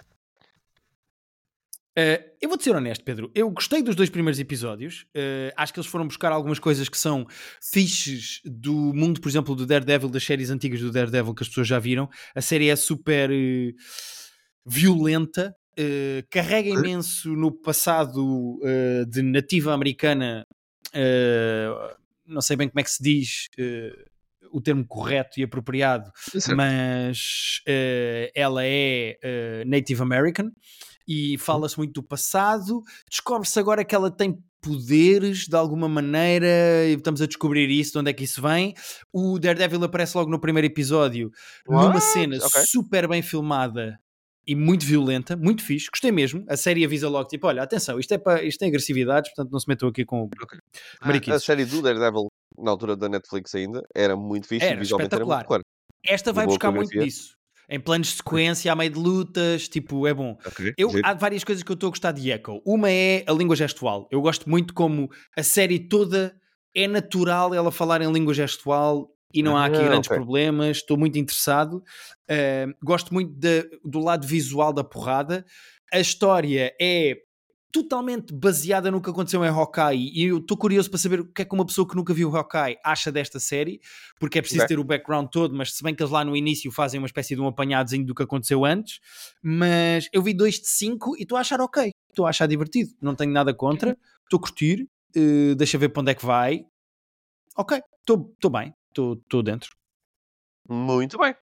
Eh, 1.96 2.34
eu 2.42 2.50
vou-te 2.50 2.64
ser 2.64 2.76
honesto, 2.76 3.04
Pedro. 3.04 3.32
Eu 3.36 3.50
gostei 3.52 3.84
dos 3.84 3.96
dois 3.96 4.10
primeiros 4.10 4.40
episódios. 4.40 5.06
Eh, 5.14 5.54
acho 5.56 5.72
que 5.72 5.80
eles 5.80 5.90
foram 5.90 6.08
buscar 6.08 6.32
algumas 6.32 6.58
coisas 6.58 6.90
que 6.90 6.98
são 6.98 7.26
fixes 7.62 8.42
do 8.44 8.74
mundo, 8.94 9.22
por 9.22 9.30
exemplo, 9.30 9.56
do 9.56 9.66
Daredevil, 9.66 10.10
das 10.10 10.24
séries 10.24 10.50
antigas 10.50 10.82
do 10.82 10.92
Daredevil 10.92 11.36
que 11.36 11.44
as 11.44 11.50
pessoas 11.50 11.68
já 11.68 11.78
viram. 11.78 12.10
A 12.36 12.42
série 12.42 12.70
é 12.70 12.76
super 12.76 13.30
eh, 13.32 13.74
violenta, 14.66 15.56
carrega 16.30 16.70
imenso 16.70 17.36
no 17.36 17.52
passado 17.52 18.60
de 19.10 19.24
nativa 19.24 19.74
americana. 19.74 20.46
não 22.26 22.42
sei 22.42 22.56
bem 22.56 22.70
como 22.70 22.80
é 22.80 22.84
que 22.84 22.92
se 22.92 23.02
diz 23.02 23.50
o 24.52 24.62
termo 24.62 24.86
correto 24.86 25.40
e 25.40 25.44
apropriado, 25.44 26.12
mas 26.56 27.62
eh, 27.68 28.32
ela 28.36 28.62
é 28.64 29.18
Native 29.66 30.04
American 30.04 30.52
e 31.08 31.38
fala-se 31.38 31.78
muito 31.78 31.94
do 31.94 32.04
passado. 32.04 32.82
Descobre-se 33.10 33.60
agora 33.60 33.84
que 33.86 33.94
ela 33.96 34.10
tem 34.12 34.38
poderes 34.62 35.46
de 35.48 35.56
alguma 35.58 35.90
maneira 35.90 36.48
e 36.88 36.94
estamos 36.94 37.22
a 37.22 37.26
descobrir 37.28 37.70
isso, 37.70 37.92
de 37.94 37.98
onde 38.00 38.10
é 38.12 38.14
que 38.14 38.24
isso 38.24 38.42
vem. 38.42 38.74
O 39.12 39.38
Daredevil 39.38 39.84
aparece 39.84 40.16
logo 40.18 40.30
no 40.32 40.40
primeiro 40.40 40.66
episódio 40.66 41.30
numa 41.68 41.88
What? 41.90 42.02
cena 42.02 42.38
Ok. 42.38 42.62
super 42.68 43.08
bem 43.08 43.22
filmada 43.22 44.00
e 44.48 44.56
muito 44.56 44.86
violenta, 44.86 45.36
muito 45.36 45.64
fixe. 45.64 45.90
Gostei 45.90 46.12
mesmo. 46.12 46.46
A 46.50 46.56
série 46.58 46.86
avisa 46.86 47.10
logo, 47.10 47.28
tipo, 47.28 47.46
olha, 47.48 47.62
atenção, 47.64 48.00
isto 48.00 48.14
é 48.14 48.18
para 48.18 48.42
isto 48.44 48.60
tem 48.60 48.70
agressividades, 48.70 49.32
portanto 49.34 49.52
não 49.52 49.60
se 49.60 49.68
metam 49.68 49.90
aqui 49.90 50.06
com 50.06 50.30
A 51.02 51.08
mariquices. 51.08 51.44
série 51.44 51.66
do 51.66 51.82
Daredevil, 51.82 52.28
na 52.58 52.72
altura 52.72 52.96
da 52.96 53.10
Netflix 53.10 53.54
ainda, 53.56 53.82
era 53.96 54.16
muito 54.16 54.48
fixe 54.48 54.66
Era 54.66 54.76
e 54.76 54.80
visualmente 54.80 55.14
era 55.14 55.26
muito 55.26 55.36
espetacular. 55.36 55.46
claro. 55.46 55.64
Esta 56.06 56.32
vai 56.34 56.46
boa 56.46 56.54
buscar 56.56 56.72
muito 56.72 56.90
disso. 56.98 57.36
Em 57.74 57.80
planos 57.80 58.10
de 58.10 58.14
sequência, 58.18 58.72
a 58.72 58.76
meio 58.76 58.92
de 58.92 59.00
lutas, 59.00 59.68
tipo, 59.68 60.06
é 60.06 60.14
bom. 60.14 60.38
Ok, 60.46 60.74
Eu, 60.78 60.92
giro. 60.92 61.02
há 61.04 61.14
várias 61.16 61.44
coisas 61.44 61.64
que 61.64 61.72
eu 61.72 61.74
estou 61.74 61.88
a 61.88 61.90
gostar 61.90 62.12
de 62.12 62.30
Echo. 62.30 62.62
Uma 62.64 62.92
é 62.92 63.24
a 63.28 63.32
língua 63.34 63.56
gestual. 63.56 64.08
Eu 64.12 64.22
gosto 64.22 64.48
muito 64.48 64.76
como 64.76 65.10
a 65.36 65.42
série 65.42 65.80
toda 65.80 66.36
é 66.76 66.88
natural 66.88 67.52
ela 67.52 67.72
falar 67.72 68.02
em 68.04 68.12
língua 68.12 68.32
gestual 68.34 69.10
e 69.34 69.42
não 69.42 69.58
há 69.58 69.66
aqui 69.66 69.78
Ah, 69.78 69.86
grandes 69.86 70.08
ok. 70.08 70.18
problemas. 70.18 70.78
Estou 70.78 70.98
muito 70.98 71.18
interessado. 71.18 71.78
Uh, 72.30 72.72
gosto 72.84 73.12
muito 73.12 73.34
da- 73.40 73.66
do 73.84 74.00
lado 74.00 74.28
visual 74.28 74.72
da 74.72 74.84
porrada. 74.84 75.44
A 75.92 76.00
história 76.00 76.72
é 76.80 77.16
totalmente 77.74 78.32
baseada 78.32 78.92
no 78.92 79.02
que 79.02 79.10
aconteceu 79.10 79.44
em 79.44 79.48
Hawkeye. 79.50 80.12
E 80.14 80.26
eu 80.26 80.38
estou 80.38 80.56
curioso 80.56 80.92
para 80.92 81.00
saber 81.00 81.20
o 81.22 81.26
que 81.26 81.42
é 81.42 81.46
que 81.46 81.56
uma 81.56 81.66
pessoa 81.66 81.88
que 81.88 81.96
nunca 81.96 82.14
viu 82.14 82.34
Hawkeye 82.34 82.78
acha 82.86 83.12
desta 83.12 83.40
série, 83.40 83.82
porque 84.20 84.38
é 84.38 84.42
preciso 84.42 84.68
ter 84.68 84.78
o 84.78 84.84
background 84.84 85.28
todo, 85.30 85.56
mas 85.56 85.74
se 85.74 85.84
bem 85.84 85.96
que 85.96 86.04
eles 86.04 86.12
lá 86.12 86.24
no 86.24 86.36
início 86.36 86.72
fazem 86.72 87.00
uma 87.00 87.08
espécie 87.08 87.34
de 87.36 87.42
um 87.42 87.48
apanhadozinho 87.48 88.06
do 88.06 88.14
que 88.14 88.22
aconteceu 88.22 88.64
antes, 88.64 89.00
mas 89.42 90.08
eu 90.14 90.22
vi 90.22 90.36
2 90.36 90.60
de 90.60 90.68
5 90.68 91.18
e 91.18 91.24
estou 91.24 91.36
a 91.36 91.42
achar 91.42 91.60
ok, 91.60 91.92
estou 92.10 92.28
a 92.28 92.30
achar 92.30 92.48
divertido, 92.48 92.92
não 93.02 93.16
tenho 93.16 93.32
nada 93.32 93.52
contra, 93.56 93.98
estou 94.24 94.38
a 94.38 94.42
curtir, 94.42 94.88
eh, 95.16 95.56
deixa 95.56 95.80
ver 95.80 95.90
para 95.90 96.02
onde 96.02 96.12
é 96.12 96.16
que 96.16 96.26
vai, 96.26 96.64
ok, 97.58 97.82
estou 98.00 98.52
bem, 98.52 98.72
estou 98.92 99.42
dentro. 99.42 99.76
Muito 100.70 101.18
bem. 101.18 101.43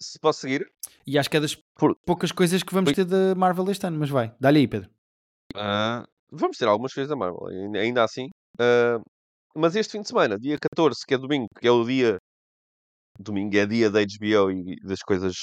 Se 0.00 0.18
posso 0.18 0.40
seguir? 0.40 0.70
E 1.06 1.18
acho 1.18 1.28
que 1.30 1.36
é 1.36 1.40
das 1.40 1.54
Por- 1.54 1.96
poucas 2.06 2.30
coisas 2.32 2.62
que 2.62 2.72
vamos 2.74 2.90
Ui. 2.90 2.94
ter 2.94 3.04
da 3.04 3.34
Marvel 3.34 3.68
este 3.70 3.86
ano, 3.86 3.98
mas 3.98 4.10
vai, 4.10 4.34
dá-lhe 4.38 4.60
aí, 4.60 4.68
Pedro. 4.68 4.90
Ah, 5.54 6.06
vamos 6.30 6.56
ter 6.56 6.66
algumas 6.66 6.92
coisas 6.92 7.08
da 7.08 7.16
Marvel, 7.16 7.46
ainda- 7.76 8.04
assim. 8.04 8.28
Ah, 8.60 9.00
mas 9.56 9.74
este 9.74 9.92
fim 9.92 10.02
de 10.02 10.08
semana, 10.08 10.38
dia 10.38 10.56
14, 10.60 11.04
que 11.06 11.14
é 11.14 11.18
domingo, 11.18 11.48
que 11.58 11.66
é 11.66 11.70
o 11.70 11.84
dia. 11.84 12.18
Domingo 13.18 13.56
é 13.56 13.66
dia 13.66 13.90
da 13.90 14.00
HBO 14.00 14.50
e 14.52 14.76
das 14.84 15.00
coisas 15.00 15.34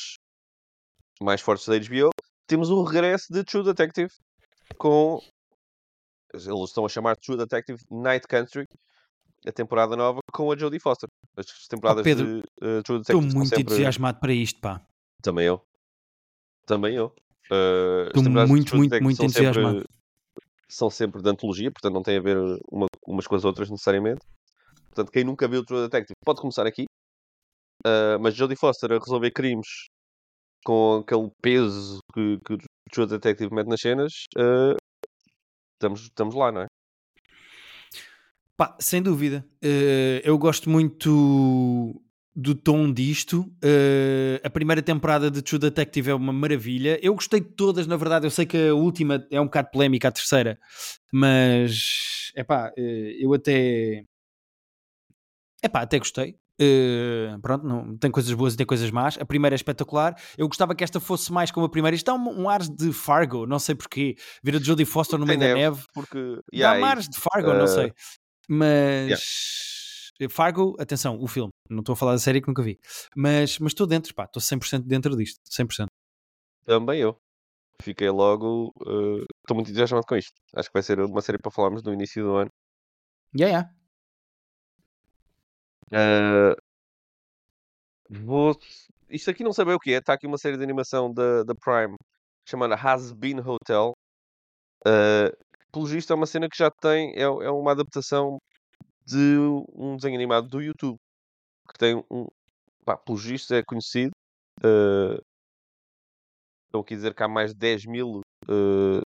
mais 1.21 1.41
fortes 1.41 1.67
da 1.67 1.75
HBO. 1.75 2.09
Temos 2.47 2.69
o 2.69 2.83
regresso 2.83 3.25
de 3.33 3.43
True 3.43 3.63
Detective 3.65 4.12
com 4.77 5.19
eles 6.33 6.45
estão 6.69 6.85
a 6.85 6.89
chamar 6.89 7.15
True 7.17 7.38
Detective 7.38 7.79
Night 7.89 8.27
Country, 8.27 8.65
a 9.47 9.51
temporada 9.51 9.95
nova, 9.95 10.19
com 10.33 10.51
a 10.51 10.57
Jodie 10.57 10.79
Foster. 10.79 11.07
As 11.37 11.45
temporadas 11.67 12.03
Pedro, 12.03 12.25
de 12.25 12.39
uh, 12.39 12.43
True 12.61 12.77
Estou 12.79 12.99
Detective 12.99 13.29
são 13.31 13.37
muito 13.37 13.49
sempre... 13.49 13.61
entusiasmado 13.63 14.19
para 14.19 14.33
isto, 14.33 14.59
pá. 14.59 14.85
Também 15.21 15.45
eu. 15.45 15.61
Também 16.65 16.95
eu. 16.95 17.13
As 17.51 18.07
Estou 18.07 18.23
muito, 18.47 18.75
muito, 18.75 19.03
muito 19.03 19.17
são 19.17 19.29
sempre- 19.29 19.49
entusiasmado. 19.49 19.85
são 20.67 20.89
sempre 20.89 21.21
de 21.21 21.29
antologia, 21.29 21.71
portanto 21.71 21.93
não 21.93 22.01
tem 22.03 22.17
a 22.17 22.21
ver 22.21 22.37
uma- 22.71 22.87
umas 23.07 23.27
com 23.27 23.35
as 23.35 23.45
outras 23.45 23.69
necessariamente. 23.69 24.21
Portanto, 24.87 25.11
quem 25.11 25.23
nunca 25.23 25.47
viu 25.47 25.63
True 25.63 25.81
Detective 25.83 26.15
pode 26.25 26.41
começar 26.41 26.65
aqui. 26.65 26.85
Uh, 27.85 28.17
mas 28.19 28.33
Jodie 28.33 28.55
Foster 28.55 28.91
a 28.93 28.97
resolver 28.97 29.29
crimes 29.31 29.67
com 30.65 31.03
aquele 31.05 31.29
peso 31.43 31.99
que, 32.13 32.39
que 32.43 32.53
o 32.53 32.57
True 32.91 33.05
Detective 33.05 33.53
mete 33.53 33.67
nas 33.67 33.79
cenas, 33.81 34.11
uh, 34.37 34.75
estamos, 35.75 36.01
estamos 36.01 36.33
lá, 36.33 36.51
não 36.51 36.61
é? 36.61 36.65
Pá, 38.57 38.75
sem 38.79 39.01
dúvida. 39.01 39.45
Eh, 39.62 40.21
eu 40.24 40.38
gosto 40.38 40.69
muito 40.69 42.01
do 42.33 42.55
tom 42.55 42.91
disto. 42.91 43.45
Eh, 43.62 44.39
a 44.43 44.50
primeira 44.50 44.81
temporada 44.81 45.29
de 45.29 45.41
True 45.41 45.59
Detective 45.59 46.12
é 46.12 46.13
uma 46.13 46.31
maravilha. 46.31 46.97
Eu 47.01 47.13
gostei 47.13 47.41
de 47.41 47.50
todas, 47.50 47.85
na 47.85 47.97
verdade. 47.97 48.25
Eu 48.25 48.31
sei 48.31 48.45
que 48.45 48.69
a 48.69 48.74
última 48.74 49.25
é 49.29 49.41
um 49.41 49.45
bocado 49.45 49.71
polémica, 49.71 50.07
a 50.07 50.12
terceira, 50.12 50.57
mas 51.12 52.31
é 52.35 52.43
pá, 52.43 52.71
eu 52.77 53.33
até. 53.33 54.05
É 55.62 55.67
pá, 55.67 55.81
até 55.81 56.00
gostei. 56.00 56.38
Eh, 56.57 57.35
pronto, 57.41 57.67
não, 57.67 57.97
tem 57.97 58.09
coisas 58.09 58.31
boas 58.33 58.53
e 58.53 58.57
tem 58.57 58.65
coisas 58.65 58.89
más. 58.89 59.17
A 59.19 59.25
primeira 59.25 59.53
é 59.53 59.57
espetacular. 59.57 60.15
Eu 60.38 60.47
gostava 60.47 60.74
que 60.74 60.83
esta 60.83 61.00
fosse 61.00 61.31
mais 61.31 61.51
como 61.51 61.65
a 61.65 61.69
primeira. 61.69 61.95
Isto 61.95 62.05
dá 62.05 62.13
um, 62.13 62.43
um 62.43 62.50
ar 62.50 62.62
de 62.62 62.93
Fargo, 62.93 63.45
não 63.45 63.59
sei 63.59 63.75
porquê. 63.75 64.15
Ver 64.41 64.55
a 64.55 64.59
Jodie 64.59 64.85
Foster 64.85 65.19
no 65.19 65.25
meio 65.25 65.39
da 65.39 65.53
neve. 65.53 65.83
Porque, 65.93 66.17
Dá 66.17 66.41
yeah, 66.53 66.79
mares 66.79 67.09
de 67.09 67.17
Fargo, 67.19 67.53
não 67.53 67.65
eh, 67.65 67.67
sei. 67.67 67.93
Mas. 68.47 70.11
Fargo, 70.29 70.75
atenção, 70.79 71.19
o 71.21 71.27
filme. 71.27 71.51
Não 71.69 71.79
estou 71.79 71.93
a 71.93 71.95
falar 71.95 72.13
da 72.13 72.19
série 72.19 72.41
que 72.41 72.47
nunca 72.47 72.63
vi. 72.63 72.79
Mas 73.15 73.59
mas 73.59 73.71
estou 73.71 73.85
dentro, 73.85 74.13
pá. 74.13 74.25
Estou 74.25 74.41
100% 74.41 74.83
dentro 74.85 75.15
disto. 75.15 75.39
100%. 75.49 75.87
também 76.65 77.01
eu. 77.01 77.17
Fiquei 77.81 78.09
logo. 78.09 78.71
uh, 78.81 79.25
Estou 79.41 79.55
muito 79.55 79.67
entusiasmado 79.69 80.05
com 80.07 80.15
isto. 80.15 80.33
Acho 80.55 80.69
que 80.69 80.73
vai 80.73 80.83
ser 80.83 80.99
uma 80.99 81.21
série 81.21 81.37
para 81.37 81.51
falarmos 81.51 81.83
no 81.83 81.93
início 81.93 82.23
do 82.23 82.35
ano. 82.35 82.49
Yeah, 83.37 83.69
yeah. 85.91 86.51
Uh, 86.51 86.55
vou... 88.25 88.57
Isto 89.09 89.31
aqui 89.31 89.43
não 89.43 89.53
sei 89.53 89.65
bem 89.65 89.75
o 89.75 89.79
que 89.79 89.93
é. 89.93 89.97
Está 89.97 90.13
aqui 90.13 90.25
uma 90.25 90.37
série 90.37 90.57
de 90.57 90.63
animação 90.63 91.13
da, 91.13 91.43
da 91.43 91.53
Prime 91.53 91.95
chamada 92.47 92.75
Has 92.75 93.11
Been 93.11 93.39
Hotel. 93.39 93.93
Uh, 94.87 95.35
pelo 95.75 95.86
visto 95.86 96.13
é 96.13 96.15
uma 96.15 96.25
cena 96.25 96.48
que 96.50 96.58
já 96.58 96.72
tem. 96.72 97.13
É, 97.15 97.24
é 97.24 97.50
uma 97.51 97.72
adaptação 97.72 98.38
de 99.05 99.38
um 99.74 99.98
desenho 99.98 100.15
animado 100.15 100.48
do 100.48 100.62
YouTube. 100.62 100.96
Que 101.70 101.77
tem 101.77 101.96
um. 102.10 102.27
Pá, 102.86 102.96
pelo 102.96 103.17
visto 103.17 103.53
é 103.53 103.62
conhecido. 103.62 104.12
Uh, 104.63 105.20
estão 106.67 106.79
aqui 106.82 106.94
a 106.94 106.98
dizer 106.98 107.13
que 107.13 107.24
há 107.24 107.27
mais 107.27 107.51
de 107.51 107.58
10 107.60 107.86
mil 107.88 108.22
uh, 108.50 109.01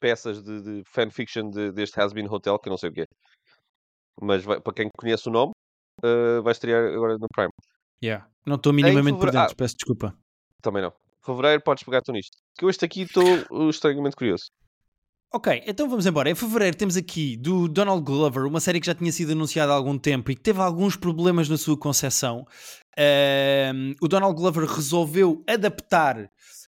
peças 0.00 0.42
de, 0.42 0.62
de 0.62 0.82
fanfiction 0.86 1.50
de- 1.50 1.72
deste 1.72 2.00
Has 2.00 2.12
Been 2.14 2.26
Hotel, 2.28 2.58
que 2.58 2.68
eu 2.68 2.70
não 2.70 2.78
sei 2.78 2.88
o 2.88 2.92
que 2.92 3.02
é. 3.02 3.06
Mas 4.22 4.42
vai- 4.44 4.60
para 4.60 4.72
quem 4.72 4.88
conhece 4.96 5.28
o 5.28 5.32
nome, 5.32 5.52
uh, 6.02 6.42
vai 6.42 6.52
estrear 6.52 6.90
agora 6.92 7.18
no 7.18 7.26
Prime. 7.34 7.50
Yeah. 8.02 8.26
Não 8.46 8.56
estou 8.56 8.72
minimamente 8.72 9.18
por 9.18 9.26
fevereiro- 9.26 9.48
dentro, 9.48 9.52
ah. 9.54 9.56
peço 9.58 9.74
desculpa. 9.76 10.16
Também 10.62 10.82
não. 10.82 10.92
Fevereiro 11.22 11.62
podes 11.62 11.84
pegar 11.84 12.00
tu 12.00 12.12
nisto. 12.12 12.36
Que 12.56 12.64
eu 12.64 12.70
este 12.70 12.84
aqui 12.84 13.02
estou 13.02 13.68
estranhamente 13.68 14.16
curioso. 14.16 14.44
Ok, 15.32 15.62
então 15.64 15.88
vamos 15.88 16.06
embora. 16.06 16.28
Em 16.28 16.34
fevereiro 16.34 16.76
temos 16.76 16.96
aqui 16.96 17.36
do 17.36 17.68
Donald 17.68 18.02
Glover, 18.02 18.46
uma 18.46 18.58
série 18.58 18.80
que 18.80 18.86
já 18.86 18.94
tinha 18.94 19.12
sido 19.12 19.30
anunciada 19.30 19.72
há 19.72 19.76
algum 19.76 19.96
tempo 19.96 20.30
e 20.30 20.34
que 20.34 20.40
teve 20.40 20.60
alguns 20.60 20.96
problemas 20.96 21.48
na 21.48 21.56
sua 21.56 21.78
concepção. 21.78 22.44
Ahm, 22.98 23.94
o 24.02 24.08
Donald 24.08 24.34
Glover 24.34 24.64
resolveu 24.68 25.44
adaptar 25.46 26.28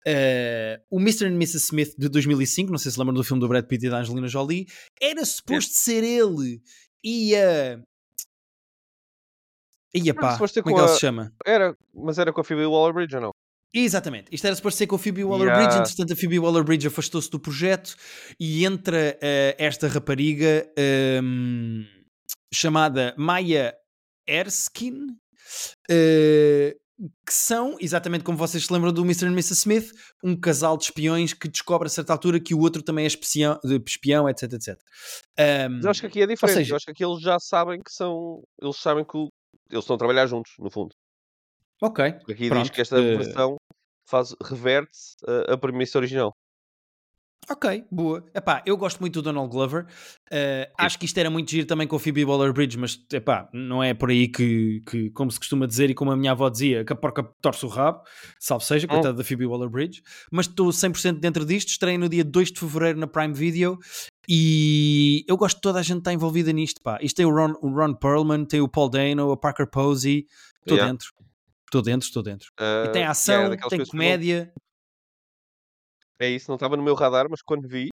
ah, 0.07 0.81
o 0.89 1.01
Mr. 1.01 1.25
and 1.27 1.35
Mrs. 1.35 1.65
Smith 1.65 1.95
de 1.99 2.09
2005. 2.09 2.71
Não 2.71 2.79
sei 2.79 2.93
se 2.93 2.99
lembram 2.99 3.15
do 3.15 3.25
filme 3.25 3.41
do 3.41 3.49
Brad 3.49 3.67
Pitt 3.67 3.87
e 3.87 3.91
da 3.91 3.99
Angelina 3.99 4.29
Jolie. 4.29 4.67
Era 5.03 5.25
suposto 5.25 5.73
ser 5.75 6.05
ele 6.05 6.63
e 7.03 7.35
a. 7.35 7.81
Ia 9.97 10.11
Era 10.11 10.21
pá, 10.21 10.37
como 10.39 10.47
é 10.47 10.63
que 10.63 10.71
ela 10.71 10.85
a- 10.85 10.89
se 10.89 11.01
chama? 11.01 11.33
Era, 11.45 11.77
mas 11.93 12.19
era 12.19 12.33
com 12.33 12.41
a 12.41 12.45
Phoebe 12.45 12.67
Waller-Bridge 12.67 13.15
ou 13.17 13.23
não? 13.23 13.31
Exatamente. 13.75 14.27
Isto 14.33 14.47
era 14.47 14.55
suposto 14.55 14.79
ser 14.79 14.87
com 14.87 14.95
a 14.95 14.99
Phoebe 14.99 15.25
Waller-Bridge, 15.25 15.69
Yeah. 15.69 15.81
entretanto 15.81 16.13
a 16.13 16.17
Phoebe 16.17 16.39
Waller-Bridge 16.39 16.87
afastou-se 16.87 17.29
do 17.29 17.41
projeto 17.41 17.97
e 18.39 18.65
entra 18.65 19.19
eh, 19.21 19.57
esta 19.59 19.89
rapariga 19.89 20.71
ehm, 20.77 21.83
chamada 22.53 23.15
Maya 23.19 23.75
Erskine, 24.29 25.17
eh, 25.91 26.77
que 27.27 27.35
são, 27.35 27.77
exatamente 27.81 28.23
como 28.23 28.39
vocês 28.39 28.65
se 28.67 28.73
lembram 28.73 28.93
do 28.93 29.03
Mr. 29.03 29.25
e 29.27 29.29
Mrs. 29.29 29.55
Smith, 29.55 29.91
um 30.23 30.39
casal 30.39 30.77
de 30.77 30.85
espiões 30.85 31.33
que 31.33 31.49
descobre 31.49 31.87
a 31.87 31.91
certa 31.91 32.13
altura 32.13 32.39
que 32.39 32.55
o 32.55 32.61
outro 32.61 32.81
também 32.83 33.05
é 33.05 33.09
espião, 33.09 33.59
espião 33.85 34.29
etc, 34.29 34.53
etc. 34.53 34.79
Ehm, 35.37 35.73
Mas 35.77 35.85
eu 35.85 35.91
acho 35.91 36.01
que 36.03 36.07
aqui 36.07 36.23
é 36.23 36.27
diferente. 36.29 36.57
seja- 36.59 36.73
Eu 36.73 36.77
acho 36.77 36.85
que 36.87 36.93
aqui 36.93 37.05
eles 37.05 37.21
já 37.21 37.39
sabem 37.41 37.83
que 37.83 37.91
são. 37.93 38.43
Eles 38.63 38.77
sabem 38.77 39.05
que 39.05 39.17
o- 39.17 39.29
eles 39.71 39.83
estão 39.83 39.97
a 39.97 39.99
trabalhar 39.99 40.27
juntos, 40.27 40.53
no 40.61 40.71
fundo. 40.71 40.95
Ok, 41.83 42.13
Porque 42.13 42.33
aqui 42.33 42.43
diz 42.43 42.49
Pronto, 42.49 42.73
que 42.73 42.81
esta 42.81 42.99
eh, 42.99 43.17
versão 43.17 43.57
faz, 44.09 44.35
reverte 44.43 44.99
a, 45.27 45.55
a 45.55 45.59
premissa 45.59 45.99
original. 45.99 46.33
Ok, 47.51 47.85
boa. 47.91 48.25
Epá, 48.35 48.63
eu 48.65 48.75
gosto 48.75 49.01
muito 49.01 49.21
do 49.21 49.23
Donald 49.23 49.51
Glover. 49.51 49.85
Uh, 50.33 50.65
acho 50.79 50.99
que 50.99 51.05
isto 51.05 51.19
era 51.19 51.29
muito 51.29 51.51
giro 51.51 51.67
também 51.67 51.87
com 51.87 51.97
a 51.97 51.99
Phoebe 51.99 52.25
Waller-Bridge, 52.25 52.79
mas 52.79 52.99
epá, 53.13 53.51
não 53.53 53.83
é 53.83 53.93
por 53.93 54.09
aí 54.09 54.29
que, 54.29 54.81
que, 54.89 55.11
como 55.11 55.31
se 55.31 55.39
costuma 55.39 55.67
dizer 55.67 55.91
e 55.91 55.95
como 55.95 56.11
a 56.11 56.17
minha 56.17 56.33
avó 56.33 56.49
dizia, 56.49 56.85
que 56.87 56.93
a 56.95 56.97
porca 56.97 57.23
torce 57.43 57.67
o 57.67 57.69
rabo, 57.69 58.01
salve 58.41 58.65
seja, 58.65 58.89
coitada 58.89 59.13
da 59.13 59.23
Phoebe 59.23 59.45
Waller-Bridge. 59.45 60.03
Mas 60.33 60.47
estou 60.47 60.69
100% 60.69 61.21
dentro 61.21 61.45
disto. 61.45 61.69
Estreia 61.69 61.99
no 61.99 62.09
dia 62.09 62.25
2 62.25 62.51
de 62.51 62.61
Fevereiro 62.61 62.99
na 62.99 63.07
Prime 63.07 63.35
Video 63.35 63.79
e 64.27 65.23
eu 65.29 65.37
gosto 65.37 65.57
de 65.57 65.63
toda 65.63 65.81
a 65.81 65.83
gente 65.83 65.97
que 65.97 66.01
está 66.01 66.13
envolvida 66.15 66.51
nisto, 66.51 66.81
pá. 66.83 66.99
Isto 67.03 67.17
tem 67.17 67.27
o 67.27 67.31
Ron, 67.31 67.53
o 67.61 67.69
Ron 67.69 67.95
Perlman, 67.95 68.47
tem 68.47 68.63
o 68.63 68.69
Paul 68.69 68.89
Dano, 68.89 69.31
a 69.31 69.37
Parker 69.37 69.69
Posey. 69.69 70.27
Estou 70.61 70.79
Yeah. 70.79 70.91
dentro. 70.91 71.13
Estou 71.75 71.83
dentro, 71.83 72.07
estou 72.07 72.23
dentro. 72.23 72.47
Ah, 72.57 72.85
E 72.87 72.93
tem 72.93 73.01
yeah, 73.01 73.11
ação, 73.11 73.51
tem 73.69 73.79
eu 73.81 73.85
não- 73.85 73.91
comédia. 73.91 74.53
É 76.21 76.29
isso, 76.29 76.49
não 76.49 76.55
estava 76.55 76.77
no 76.77 76.83
meu 76.85 76.95
radar, 76.95 77.27
mas 77.29 77.43
quando 77.43 77.67
vi. 77.69 77.89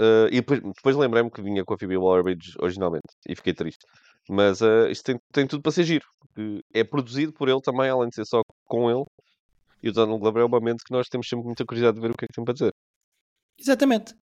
ah, 0.00 0.26
e 0.32 0.40
depois, 0.40 0.60
depois 0.60 0.96
lembrei-me 0.96 1.30
que 1.30 1.40
vinha 1.40 1.64
com 1.64 1.74
a 1.74 1.78
Phoebe 1.78 1.96
Waller-Bridge 1.96 2.54
originalmente 2.60 3.06
e 3.28 3.36
fiquei 3.36 3.54
triste. 3.54 3.84
Mas 4.28 4.60
ah, 4.60 4.90
isto 4.90 5.04
tem, 5.04 5.18
tem 5.32 5.46
tudo 5.46 5.62
para 5.62 5.70
ser 5.70 5.84
giro. 5.84 6.04
É 6.74 6.82
produzido 6.82 7.32
por 7.32 7.48
ele 7.48 7.60
também, 7.60 7.88
além 7.88 8.08
de 8.08 8.16
ser 8.16 8.24
só 8.26 8.40
com 8.66 8.90
ele. 8.90 9.04
E 9.82 9.88
o 9.88 9.92
Donald 9.92 10.18
Glover 10.20 10.42
é 10.42 10.46
uma 10.46 10.60
mente 10.60 10.82
que 10.84 10.92
nós 10.92 11.08
temos 11.08 11.28
sempre 11.28 11.44
muita 11.46 11.64
curiosidade 11.64 11.94
de 11.96 12.00
ver 12.00 12.10
o 12.12 12.16
que 12.16 12.24
é 12.24 12.28
que 12.28 12.34
tem 12.34 12.44
para 12.44 12.54
dizer. 12.54 12.72
Exatamente. 13.58 14.14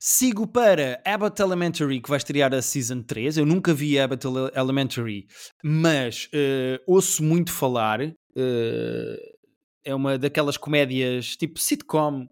Sigo 0.00 0.46
para 0.46 1.00
Abbott 1.04 1.40
Elementary, 1.42 2.00
que 2.00 2.08
vai 2.08 2.18
estrear 2.18 2.54
a 2.54 2.62
Season 2.62 3.02
3. 3.02 3.36
Eu 3.38 3.44
nunca 3.46 3.74
vi 3.74 3.98
Abbott 3.98 4.24
Ele- 4.26 4.50
Elementary, 4.54 5.26
mas 5.62 6.28
eh, 6.32 6.80
ouço 6.86 7.22
muito 7.22 7.52
falar. 7.52 8.00
eh, 8.02 8.14
é 9.84 9.94
uma 9.94 10.18
daquelas 10.18 10.56
comédias 10.58 11.34
tipo 11.36 11.58
sitcom, 11.58 12.26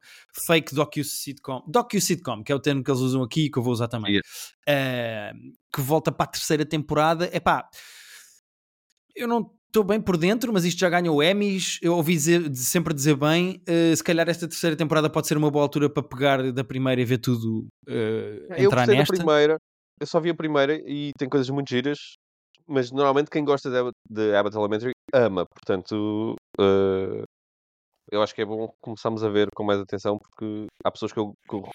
fake 0.47 0.75
docu-sitcom. 0.75 1.63
Docu-sitcom, 1.67 2.45
que 2.45 2.53
é 2.53 2.55
o 2.55 2.61
termo 2.61 2.85
que 2.85 2.91
eles 2.91 3.01
usam 3.01 3.23
aqui 3.23 3.47
e 3.47 3.51
que 3.51 3.59
eu 3.59 3.63
vou 3.63 3.73
usar 3.73 3.89
também. 3.89 4.13
Yeah. 4.13 4.29
Eh, 4.69 5.33
que 5.75 5.81
volta 5.81 6.13
para 6.13 6.25
a 6.25 6.29
terceira 6.33 6.65
temporada. 6.67 7.29
Epá, 7.35 7.67
eu 9.15 9.27
não 9.27 9.51
estou 9.77 9.85
bem 9.85 10.01
por 10.01 10.17
dentro, 10.17 10.51
mas 10.55 10.65
isto 10.65 10.79
já 10.79 10.89
ganhou 10.89 11.23
Emmys. 11.23 11.79
Eu 11.83 11.95
ouvi 11.97 12.15
dizer- 12.15 12.55
sempre 12.55 12.95
dizer 12.95 13.15
bem. 13.15 13.61
eh, 13.67 13.95
se 13.95 14.03
calhar 14.03 14.27
esta 14.27 14.49
terceira 14.49 14.75
temporada 14.75 15.11
pode 15.11 15.27
ser 15.27 15.37
uma 15.37 15.51
boa 15.51 15.63
altura 15.63 15.91
para 15.91 16.03
pegar 16.03 16.51
da 16.51 16.65
primeira 16.65 16.99
e 17.01 17.05
ver 17.05 17.19
tudo 17.19 17.67
eh, 17.87 18.47
eu 18.57 18.65
entrar 18.65 18.87
nesta. 18.87 19.13
da 19.13 19.19
primeira, 19.19 19.59
eu 20.01 20.07
só 20.07 20.19
vi 20.19 20.31
a 20.31 20.35
primeira 20.35 20.75
e 20.87 21.11
tem 21.19 21.29
coisas 21.29 21.51
muito 21.51 21.69
giras, 21.69 21.99
mas 22.67 22.91
normalmente 22.91 23.31
quem 23.31 23.45
gosta 23.45 23.69
de 23.71 23.77
Abbott, 23.77 23.95
de 24.09 24.35
Abbott 24.35 24.57
Elementary 24.57 24.93
ama, 25.13 25.45
portanto 25.45 26.37
eh, 26.59 27.23
eu 28.11 28.23
acho 28.23 28.35
que 28.35 28.41
é 28.41 28.47
bom 28.47 28.73
começarmos 28.81 29.23
a 29.23 29.29
ver 29.29 29.49
com 29.55 29.63
mais 29.63 29.79
atenção 29.81 30.17
porque 30.19 30.67
há 30.83 30.91
pessoas 30.91 31.13
que 31.13 31.19
eu, 31.19 31.35
que 31.47 31.55
eu- 31.55 31.69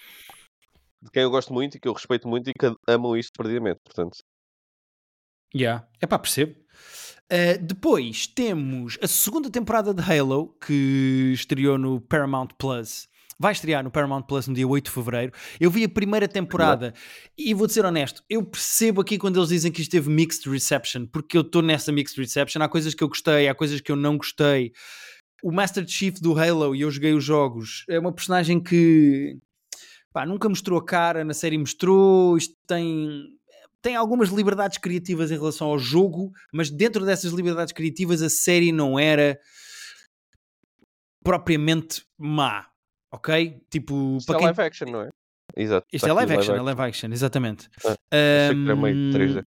de 1.04 1.10
quem 1.12 1.22
eu 1.22 1.30
gosto 1.30 1.52
muito 1.52 1.76
e 1.76 1.80
que 1.80 1.86
eu 1.86 1.92
respeito 1.92 2.26
muito 2.26 2.50
e 2.50 2.52
que 2.52 2.74
amam 2.88 3.16
isto 3.16 3.30
perdidamente, 3.38 3.78
portanto 3.84 4.16
Yeah. 5.54 5.86
É 6.00 6.06
pá, 6.06 6.18
percebo. 6.18 6.58
Uh, 7.30 7.62
depois 7.62 8.26
temos 8.26 8.98
a 9.02 9.08
segunda 9.08 9.50
temporada 9.50 9.94
de 9.94 10.02
Halo 10.02 10.54
que 10.64 11.32
estreou 11.34 11.78
no 11.78 12.00
Paramount 12.00 12.48
Plus. 12.58 13.08
Vai 13.38 13.52
estrear 13.52 13.82
no 13.82 13.90
Paramount 13.90 14.22
Plus 14.22 14.46
no 14.46 14.54
dia 14.54 14.68
8 14.68 14.84
de 14.84 14.90
Fevereiro. 14.90 15.32
Eu 15.58 15.70
vi 15.70 15.82
a 15.82 15.88
primeira 15.88 16.28
temporada 16.28 16.94
e 17.36 17.52
vou 17.54 17.68
ser 17.68 17.84
honesto, 17.84 18.22
eu 18.30 18.44
percebo 18.44 19.00
aqui 19.00 19.18
quando 19.18 19.38
eles 19.38 19.48
dizem 19.48 19.72
que 19.72 19.80
isto 19.80 19.90
teve 19.90 20.08
mixed 20.10 20.48
reception, 20.48 21.06
porque 21.06 21.36
eu 21.36 21.40
estou 21.40 21.62
nessa 21.62 21.90
mixed 21.90 22.20
reception. 22.20 22.62
Há 22.62 22.68
coisas 22.68 22.94
que 22.94 23.02
eu 23.02 23.08
gostei, 23.08 23.48
há 23.48 23.54
coisas 23.54 23.80
que 23.80 23.90
eu 23.90 23.96
não 23.96 24.16
gostei. 24.16 24.72
O 25.42 25.50
Master 25.50 25.84
Chief 25.88 26.20
do 26.20 26.38
Halo, 26.38 26.76
e 26.76 26.82
eu 26.82 26.90
joguei 26.90 27.14
os 27.14 27.24
jogos, 27.24 27.84
é 27.88 27.98
uma 27.98 28.12
personagem 28.12 28.60
que 28.60 29.36
pá, 30.12 30.24
nunca 30.26 30.48
mostrou 30.48 30.78
a 30.78 30.84
cara, 30.84 31.24
na 31.24 31.34
série 31.34 31.58
mostrou, 31.58 32.36
isto 32.36 32.54
tem 32.66 33.24
tem 33.82 33.96
algumas 33.96 34.28
liberdades 34.28 34.78
criativas 34.78 35.30
em 35.30 35.34
relação 35.34 35.66
ao 35.66 35.78
jogo, 35.78 36.32
mas 36.52 36.70
dentro 36.70 37.04
dessas 37.04 37.32
liberdades 37.32 37.72
criativas 37.72 38.22
a 38.22 38.30
série 38.30 38.70
não 38.70 38.98
era 38.98 39.38
propriamente 41.22 42.04
má, 42.16 42.66
ok? 43.12 43.60
Tipo, 43.68 44.16
Isto 44.18 44.32
é 44.32 44.36
quem... 44.36 44.44
live 44.46 44.62
action, 44.62 44.86
não 44.86 45.02
é? 45.02 45.08
Exato. 45.56 45.86
Isto 45.92 46.08
é 46.08 46.12
live 46.12 46.34
action, 46.34 46.54
é 46.54 46.60
live 46.62 46.80
action, 46.80 47.12
exatamente. 47.12 47.68
Ah, 47.84 48.50
um, 48.54 48.76
meio 48.76 49.12
3D. 49.12 49.44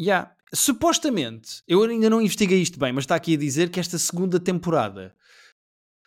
Yeah. 0.00 0.34
Supostamente, 0.52 1.62
eu 1.66 1.82
ainda 1.82 2.08
não 2.08 2.20
investiguei 2.20 2.60
isto 2.60 2.78
bem, 2.78 2.92
mas 2.92 3.04
está 3.04 3.16
aqui 3.16 3.34
a 3.34 3.38
dizer 3.38 3.70
que 3.70 3.80
esta 3.80 3.98
segunda 3.98 4.38
temporada 4.38 5.14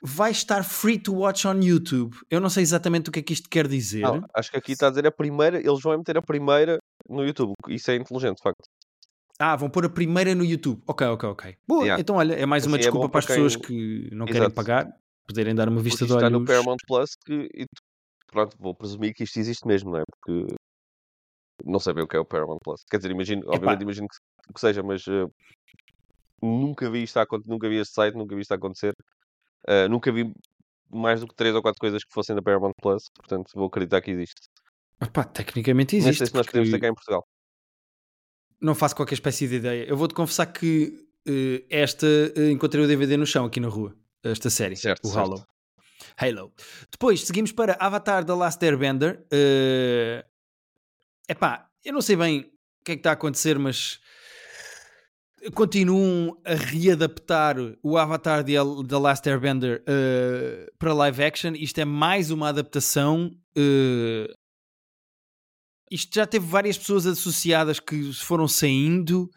vai 0.01 0.31
estar 0.31 0.63
free 0.63 0.99
to 0.99 1.13
watch 1.13 1.47
on 1.47 1.59
YouTube. 1.61 2.15
Eu 2.29 2.39
não 2.39 2.49
sei 2.49 2.63
exatamente 2.63 3.09
o 3.09 3.11
que 3.11 3.19
é 3.19 3.23
que 3.23 3.33
isto 3.33 3.49
quer 3.49 3.67
dizer. 3.67 4.01
Não, 4.01 4.23
acho 4.33 4.51
que 4.51 4.57
aqui 4.57 4.71
está 4.73 4.87
a 4.87 4.89
dizer 4.89 5.07
a 5.07 5.11
primeira, 5.11 5.57
eles 5.57 5.81
vão 5.81 5.97
meter 5.97 6.17
a 6.17 6.21
primeira 6.21 6.77
no 7.09 7.25
YouTube. 7.25 7.53
Isso 7.69 7.91
é 7.91 7.95
inteligente, 7.95 8.37
de 8.37 8.43
facto. 8.43 8.63
Ah, 9.39 9.55
vão 9.55 9.69
pôr 9.69 9.85
a 9.85 9.89
primeira 9.89 10.33
no 10.33 10.43
YouTube. 10.43 10.81
Ok, 10.87 11.05
ok, 11.07 11.29
ok. 11.29 11.57
Boa, 11.67 11.83
yeah. 11.83 12.01
então 12.01 12.15
olha, 12.15 12.33
é 12.33 12.45
mais 12.45 12.63
assim, 12.63 12.71
uma 12.71 12.77
é 12.77 12.81
desculpa 12.81 13.05
é 13.05 13.09
para 13.09 13.19
as 13.19 13.25
quem... 13.25 13.35
pessoas 13.35 13.55
que 13.55 14.09
não 14.11 14.25
Exato. 14.25 14.33
querem 14.33 14.49
pagar, 14.51 14.87
poderem 15.27 15.53
dar 15.53 15.69
uma 15.69 15.81
vista 15.81 16.05
de 16.05 16.11
olhos. 16.11 16.23
está 16.23 16.29
no 16.29 16.43
Paramount 16.43 16.77
Plus 16.87 17.11
que, 17.23 17.47
e, 17.53 17.65
pronto, 18.31 18.57
vou 18.59 18.73
presumir 18.73 19.13
que 19.13 19.23
isto 19.23 19.37
existe 19.39 19.67
mesmo, 19.67 19.91
não 19.91 19.99
é? 19.99 20.03
Porque 20.09 20.55
não 21.65 21.79
sei 21.79 21.93
bem 21.93 22.03
o 22.03 22.07
que 22.07 22.17
é 22.17 22.19
o 22.19 22.25
Paramount 22.25 22.59
Plus. 22.63 22.81
Quer 22.89 22.97
dizer, 22.97 23.11
imagino, 23.11 23.41
Epá. 23.43 23.55
obviamente 23.55 23.81
imagino 23.83 24.07
que, 24.07 24.53
que 24.53 24.59
seja, 24.59 24.81
mas 24.81 25.05
uh, 25.05 25.31
nunca 26.41 26.89
vi 26.89 27.03
isto 27.03 27.17
a 27.17 27.23
acontecer, 27.23 27.49
nunca 27.51 27.69
vi 27.69 27.77
este 27.77 27.93
site, 27.93 28.15
nunca 28.15 28.35
vi 28.35 28.41
isto 28.41 28.51
a 28.53 28.55
acontecer. 28.55 28.93
Uh, 29.67 29.89
nunca 29.89 30.11
vi 30.11 30.33
mais 30.89 31.21
do 31.21 31.27
que 31.27 31.35
3 31.35 31.55
ou 31.55 31.61
4 31.61 31.79
coisas 31.79 32.03
que 32.03 32.13
fossem 32.13 32.35
da 32.35 32.41
Paramount 32.41 32.73
Plus, 32.81 33.09
portanto 33.15 33.51
vou 33.53 33.67
acreditar 33.67 34.01
que 34.01 34.11
existe. 34.11 34.49
Epá, 35.01 35.23
tecnicamente 35.23 35.95
existe. 35.95 36.09
Não 36.09 36.17
sei 36.17 36.27
se 36.27 36.33
nós 36.33 36.45
podemos 36.45 36.71
ter 36.71 36.79
cá 36.79 36.87
em 36.87 36.93
Portugal. 36.93 37.27
Não 38.59 38.73
faço 38.73 38.95
qualquer 38.95 39.13
espécie 39.13 39.47
de 39.47 39.55
ideia. 39.55 39.85
Eu 39.85 39.95
vou-te 39.95 40.15
confessar 40.15 40.47
que 40.47 41.07
uh, 41.27 41.65
esta 41.69 42.07
uh, 42.07 42.49
encontrei 42.49 42.83
o 42.83 42.87
DVD 42.87 43.17
no 43.17 43.25
chão 43.25 43.45
aqui 43.45 43.59
na 43.59 43.67
rua. 43.67 43.95
Esta 44.23 44.49
série, 44.49 44.75
certo, 44.75 45.05
o 45.05 45.09
certo. 45.09 45.19
Halo. 45.19 45.47
Halo. 46.17 46.53
Depois 46.91 47.23
seguimos 47.25 47.51
para 47.51 47.77
Avatar 47.79 48.25
The 48.25 48.33
Last 48.33 48.63
Airbender. 48.65 49.25
Uh, 49.31 50.23
epá, 51.29 51.69
eu 51.85 51.93
não 51.93 52.01
sei 52.01 52.15
bem 52.15 52.39
o 52.39 52.83
que 52.83 52.93
é 52.93 52.95
que 52.95 52.99
está 52.99 53.11
a 53.11 53.13
acontecer, 53.13 53.59
mas 53.59 53.99
continuam 55.53 56.39
a 56.46 56.53
readaptar 56.53 57.56
o 57.84 57.98
Avatar 57.98 58.44
The, 58.44 58.53
The 58.88 58.98
Last 58.98 59.29
Airbender 59.29 59.84
uh, 59.84 60.72
para 60.77 60.94
live 60.94 61.24
action. 61.24 61.53
Isto 61.56 61.79
é 61.79 61.86
mais 61.86 62.32
uma 62.32 62.50
adaptação. 62.50 63.32
Uh, 63.58 64.34
isto 65.89 66.13
já 66.13 66.25
teve 66.25 66.46
várias 66.46 66.77
pessoas 66.77 67.06
associadas 67.06 67.79
que 67.79 68.12
foram 68.13 68.48
saindo. 68.48 69.29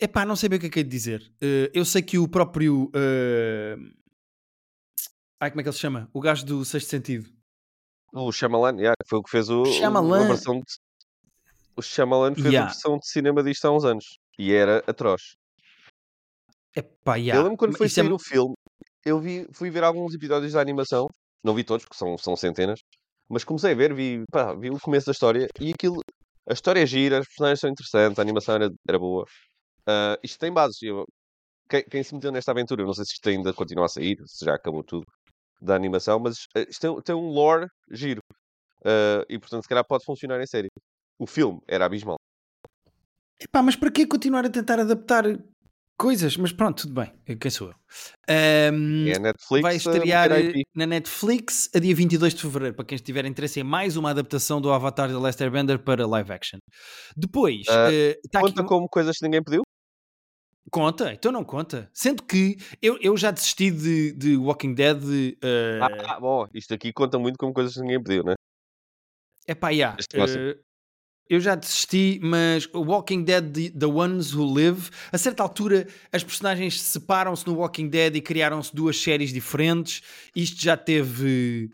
Epá, 0.00 0.24
não 0.24 0.34
sei 0.34 0.48
bem 0.48 0.56
o 0.56 0.60
que 0.60 0.66
é 0.66 0.70
que 0.70 0.80
é 0.80 0.82
de 0.82 0.88
dizer. 0.88 1.20
Uh, 1.42 1.70
eu 1.74 1.84
sei 1.84 2.02
que 2.02 2.18
o 2.18 2.26
próprio. 2.26 2.90
Uh... 2.94 4.00
Ai, 5.38 5.50
como 5.50 5.60
é 5.60 5.62
que 5.62 5.68
ele 5.68 5.76
se 5.76 5.80
chama? 5.80 6.08
O 6.12 6.20
gajo 6.20 6.44
do 6.44 6.64
Sexto 6.64 6.88
Sentido. 6.88 7.28
O 8.12 8.32
Shyamalan, 8.32 8.76
yeah, 8.76 8.94
foi 9.06 9.18
o 9.20 9.22
que 9.22 9.30
fez 9.30 9.48
o, 9.48 9.64
Shyamalan. 9.64 10.24
a 10.24 10.28
versão 10.28 10.58
de... 10.58 10.64
O 11.76 11.82
Shyamalan 11.82 12.34
fez 12.34 12.46
yeah. 12.46 12.68
a 12.68 12.72
versão 12.72 12.98
de 12.98 13.06
cinema 13.06 13.42
disto 13.42 13.64
há 13.66 13.70
uns 13.70 13.84
anos. 13.84 14.18
E 14.40 14.54
era 14.54 14.78
atroz. 14.86 15.36
Epá, 16.74 17.16
yeah. 17.16 17.38
Eu 17.38 17.42
lembro 17.42 17.58
quando 17.58 17.76
foi 17.76 17.90
sair 17.90 18.10
é... 18.10 18.14
o 18.14 18.18
filme, 18.18 18.54
eu 19.04 19.20
vi, 19.20 19.46
fui 19.52 19.70
ver 19.70 19.84
alguns 19.84 20.14
episódios 20.14 20.54
da 20.54 20.62
animação. 20.62 21.08
Não 21.44 21.54
vi 21.54 21.62
todos, 21.62 21.84
porque 21.84 21.98
são, 21.98 22.16
são 22.16 22.34
centenas. 22.34 22.80
Mas 23.28 23.44
comecei 23.44 23.72
a 23.72 23.74
ver, 23.74 23.92
vi, 23.92 24.24
pá, 24.32 24.54
vi 24.54 24.70
o 24.70 24.80
começo 24.80 25.04
da 25.04 25.12
história 25.12 25.46
e 25.60 25.72
aquilo. 25.74 26.00
A 26.48 26.54
história 26.54 26.80
é 26.82 26.86
gira, 26.86 27.20
os 27.20 27.26
personagens 27.28 27.60
são 27.60 27.68
interessantes, 27.68 28.18
a 28.18 28.22
animação 28.22 28.54
era, 28.54 28.70
era 28.88 28.98
boa. 28.98 29.24
Uh, 29.82 30.16
isto 30.22 30.38
tem 30.38 30.50
bases. 30.50 30.80
Eu, 30.82 31.04
quem, 31.68 31.84
quem, 31.84 32.02
se 32.02 32.14
meteu 32.14 32.32
nesta 32.32 32.50
aventura, 32.50 32.80
eu 32.80 32.86
não 32.86 32.94
sei 32.94 33.04
se 33.04 33.12
isto 33.12 33.28
ainda 33.28 33.52
continua 33.52 33.84
a 33.84 33.88
sair, 33.88 34.16
se 34.24 34.42
já 34.46 34.54
acabou 34.54 34.82
tudo 34.82 35.04
da 35.60 35.74
animação, 35.74 36.18
mas 36.18 36.36
uh, 36.56 36.64
isto 36.66 36.80
tem, 36.80 37.02
tem, 37.02 37.14
um 37.14 37.28
lore 37.28 37.66
giro. 37.90 38.22
Uh, 38.78 39.20
e 39.28 39.38
portanto, 39.38 39.64
se 39.64 39.68
calhar 39.68 39.84
pode 39.86 40.02
funcionar 40.02 40.40
em 40.40 40.46
série. 40.46 40.68
O 41.18 41.26
filme 41.26 41.60
era 41.68 41.84
abismal. 41.84 42.16
Epá, 43.42 43.62
mas 43.62 43.74
para 43.74 43.90
que 43.90 44.06
continuar 44.06 44.44
a 44.44 44.50
tentar 44.50 44.78
adaptar 44.78 45.24
coisas? 45.98 46.36
Mas 46.36 46.52
pronto, 46.52 46.82
tudo 46.82 46.94
bem. 46.94 47.38
Quem 47.38 47.50
sou 47.50 47.68
eu? 47.68 47.74
Um, 48.74 49.08
é 49.08 49.18
Netflix, 49.18 49.62
vai 49.62 49.76
estrear 49.76 50.30
na 50.74 50.86
Netflix 50.86 51.70
a 51.74 51.78
dia 51.78 51.94
22 51.94 52.34
de 52.34 52.42
Fevereiro, 52.42 52.74
para 52.74 52.84
quem 52.84 52.96
estiver 52.96 53.24
interesse 53.24 53.60
em 53.60 53.62
mais 53.64 53.96
uma 53.96 54.10
adaptação 54.10 54.60
do 54.60 54.70
Avatar 54.70 55.08
de 55.08 55.14
Lester 55.14 55.50
Bender 55.50 55.78
para 55.78 56.06
live 56.06 56.32
action. 56.32 56.58
Depois, 57.16 57.66
uh, 57.68 58.12
uh, 58.12 58.40
conta 58.40 58.60
aqui... 58.60 58.68
como 58.68 58.88
coisas 58.88 59.16
que 59.16 59.24
ninguém 59.24 59.42
pediu? 59.42 59.62
Conta, 60.70 61.12
então 61.12 61.32
não 61.32 61.42
conta. 61.42 61.90
Sendo 61.92 62.22
que 62.22 62.56
eu, 62.80 62.98
eu 63.00 63.16
já 63.16 63.30
desisti 63.30 63.70
de, 63.70 64.12
de 64.12 64.36
Walking 64.36 64.74
Dead. 64.74 65.02
Uh... 65.02 65.82
Ah, 66.06 66.20
bom, 66.20 66.46
isto 66.54 66.74
aqui 66.74 66.92
conta 66.92 67.18
muito 67.18 67.36
como 67.38 67.52
coisas 67.52 67.74
que 67.74 67.80
ninguém 67.80 68.02
pediu, 68.02 68.22
né? 68.22 68.34
É 69.46 69.54
pá, 69.54 69.70
yeah. 69.70 69.96
Uh, 70.14 70.69
eu 71.30 71.38
já 71.38 71.54
desisti, 71.54 72.18
mas 72.20 72.68
Walking 72.74 73.22
Dead 73.22 73.52
The, 73.52 73.70
The 73.78 73.86
Ones 73.86 74.34
Who 74.34 74.52
Live, 74.52 74.90
a 75.12 75.16
certa 75.16 75.44
altura 75.44 75.86
as 76.12 76.24
personagens 76.24 76.82
separam-se 76.82 77.46
no 77.46 77.54
Walking 77.54 77.88
Dead 77.88 78.16
e 78.16 78.20
criaram-se 78.20 78.74
duas 78.74 79.00
séries 79.00 79.32
diferentes. 79.32 80.02
Isto 80.34 80.60
já 80.60 80.76
teve 80.76 81.70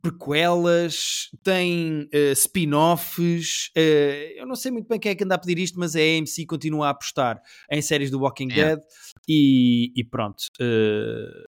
prequelas, 0.00 1.28
tem 1.44 2.08
uh, 2.12 2.32
spin-offs. 2.32 3.70
Uh, 3.76 4.38
eu 4.38 4.46
não 4.46 4.56
sei 4.56 4.72
muito 4.72 4.88
bem 4.88 4.98
quem 4.98 5.12
é 5.12 5.14
que 5.14 5.22
anda 5.22 5.36
a 5.36 5.38
pedir 5.38 5.60
isto, 5.60 5.78
mas 5.78 5.94
a 5.94 6.00
AMC 6.00 6.44
continua 6.48 6.88
a 6.88 6.90
apostar 6.90 7.40
em 7.70 7.80
séries 7.80 8.10
do 8.10 8.18
Walking 8.18 8.48
yeah. 8.50 8.74
Dead 8.74 8.84
e, 9.28 9.92
e 9.94 10.02
pronto. 10.02 10.42
Uh, 10.60 11.44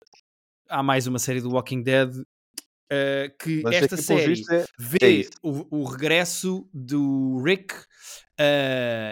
há 0.67 0.81
mais 0.81 1.05
uma 1.05 1.19
série 1.19 1.41
do 1.41 1.51
Walking 1.51 1.83
Dead. 1.83 2.11
Que 3.39 3.62
mas 3.63 3.75
esta 3.75 3.97
série 3.97 4.41
é... 4.52 4.65
vê 4.78 5.21
é 5.21 5.30
o, 5.43 5.82
o, 5.82 5.84
regresso 5.84 6.67
do 6.73 7.41
Rick 7.43 7.73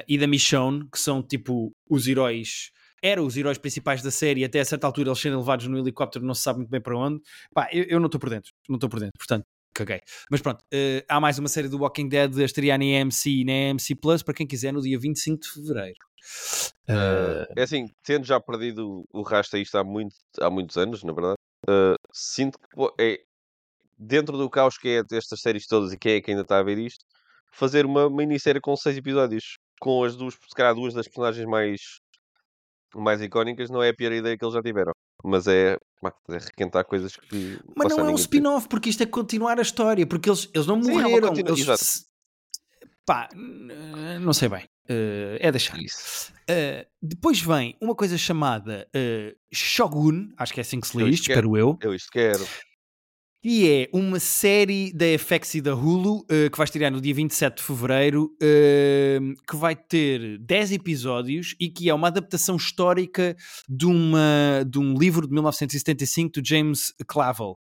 e 0.08 0.18
da 0.18 0.28
Michonne, 0.28 0.88
que 0.92 1.00
são 1.00 1.22
tipo 1.22 1.72
os 1.90 2.08
heróis 2.08 2.72
eram 3.02 3.26
os 3.26 3.38
heróis 3.38 3.58
principais 3.58 4.02
da 4.02 4.12
série, 4.12 4.44
até 4.44 4.60
a 4.60 4.66
certa 4.66 4.88
altura 4.88 5.10
eles 5.10 5.20
serem 5.20 5.38
levados 5.38 5.68
no 5.68 5.78
helicóptero, 5.78 6.26
não 6.26 6.34
se 6.34 6.42
sabe 6.42 6.60
muito 6.60 6.70
bem 6.70 6.82
para 6.82 6.98
onde. 6.98 7.22
Pá, 7.54 7.70
eu, 7.72 7.84
eu 7.84 8.00
não 8.00 8.08
estou 8.08 8.20
por 8.20 8.30
dentro, 8.30 8.52
não 8.68 8.76
estou 8.76 8.90
por 8.90 9.00
dentro, 9.00 9.18
portanto, 9.18 9.46
caguei. 9.74 10.02
Mas 10.32 10.42
pronto, 10.42 10.62
uh, 10.62 11.06
há 11.08 11.20
mais 11.20 11.38
uma 11.38 11.48
série 11.48 11.68
do 11.68 11.80
Walking 11.80 12.10
Dead 12.10 12.40
a 12.40 12.44
estrear 12.44 12.80
na 12.80 12.86
AMC 13.02 13.30
e 13.30 13.46
na 13.46 13.72
AMC 13.72 13.96
Plus, 14.02 14.24
para 14.24 14.34
quem 14.34 14.48
quiser, 14.48 14.74
no 14.74 14.82
dia 14.82 14.98
25 15.00 15.42
de 15.42 15.50
Fevereiro. 15.50 16.00
Uh... 16.90 17.46
É 17.56 17.64
assim, 17.64 17.90
tendo 18.04 18.26
já 18.26 18.40
perdido 18.40 19.04
o 19.14 19.22
rastro 19.22 19.58
a 19.58 19.62
isto 19.62 19.78
há, 19.78 19.84
muito, 19.84 20.16
há 20.40 20.50
muitos 20.50 20.78
anos, 20.78 21.04
na 21.04 21.14
verdade, 21.14 21.38
uh, 21.70 21.96
sinto 22.12 22.58
que 22.58 22.66
é, 23.00 23.20
dentro 23.98 24.38
do 24.38 24.50
caos 24.50 24.78
que 24.78 24.90
é 24.90 25.04
destas 25.04 25.42
séries 25.42 25.66
todas 25.66 25.92
e 25.92 25.98
quem 25.98 26.14
é 26.14 26.22
que 26.22 26.32
ainda 26.32 26.44
está 26.44 26.60
a 26.60 26.64
ver 26.64 26.78
isto, 26.78 27.04
fazer 27.52 27.86
uma 27.86 28.10
minissérie 28.10 28.62
com 28.62 28.76
seis 28.76 28.98
episódios, 28.98 29.58
com 29.80 30.04
as 30.04 30.16
duas, 30.16 30.34
se 30.36 30.56
calhar 30.56 30.76
duas 30.76 30.94
das 30.94 31.08
personagens 31.08 31.46
mais 31.46 31.82
mais 32.96 33.22
icónicas, 33.22 33.70
não 33.70 33.84
é 33.84 33.90
a 33.90 33.94
pior 33.94 34.12
ideia 34.12 34.38
que 34.38 34.44
eles 34.44 34.54
já 34.54 34.62
tiveram. 34.62 34.92
Mas 35.24 35.48
é, 35.48 35.78
é 36.30 36.38
requentar 36.38 36.86
coisas 36.86 37.16
que. 37.16 37.60
Mas 37.76 37.96
não 37.96 38.08
é 38.08 38.12
um 38.12 38.16
spin-off, 38.16 38.68
porque 38.68 38.90
isto 38.90 39.04
é 39.04 39.06
continuar 39.06 39.60
a 39.60 39.62
história, 39.62 40.06
porque 40.06 40.30
eles, 40.30 40.50
eles 40.54 40.68
não 40.68 40.82
Sim, 40.82 40.92
é 40.92 40.94
morreram. 40.94 41.34
É 41.34 41.40
eles... 41.40 42.06
Pá, 43.06 43.30
não 44.22 44.34
sei 44.34 44.50
bem. 44.50 44.64
Uh, 44.90 45.38
é 45.40 45.52
deixar. 45.52 45.80
Isso. 45.80 46.32
Uh, 46.50 46.86
depois 47.02 47.42
vem 47.42 47.76
uma 47.82 47.96
coisa 47.96 48.18
chamada 48.18 48.88
uh, 48.96 49.38
Shogun, 49.52 50.30
acho 50.38 50.54
que 50.54 50.60
é 50.60 50.62
assim 50.62 50.80
que 50.80 50.88
se 50.88 50.98
lê 50.98 51.10
isto, 51.10 51.30
espero 51.30 51.58
eu. 51.58 51.78
Eu 51.82 51.94
isto 51.94 52.10
quero 52.12 52.46
e 53.50 53.66
é 53.66 53.90
uma 53.94 54.20
série 54.20 54.92
da 54.92 55.06
FX 55.18 55.56
e 55.56 55.62
da 55.62 55.74
Hulu 55.74 56.18
uh, 56.18 56.52
que 56.52 56.58
vai 56.58 56.66
estrear 56.66 56.92
no 56.92 57.00
dia 57.00 57.14
27 57.14 57.56
de 57.56 57.64
fevereiro, 57.64 58.26
uh, 58.26 59.44
que 59.50 59.56
vai 59.56 59.74
ter 59.74 60.38
10 60.40 60.74
episódios 60.74 61.56
e 61.58 61.70
que 61.70 61.90
é 61.90 61.94
uma 61.94 62.10
adaptação 62.10 62.58
histórica 62.58 63.38
de, 63.70 63.86
uma, 63.86 64.66
de 64.70 64.78
um 64.78 64.98
livro 64.98 65.26
de 65.26 65.34
1975 65.34 66.42
do 66.42 66.46
James 66.46 66.94
Clavel. 67.08 67.58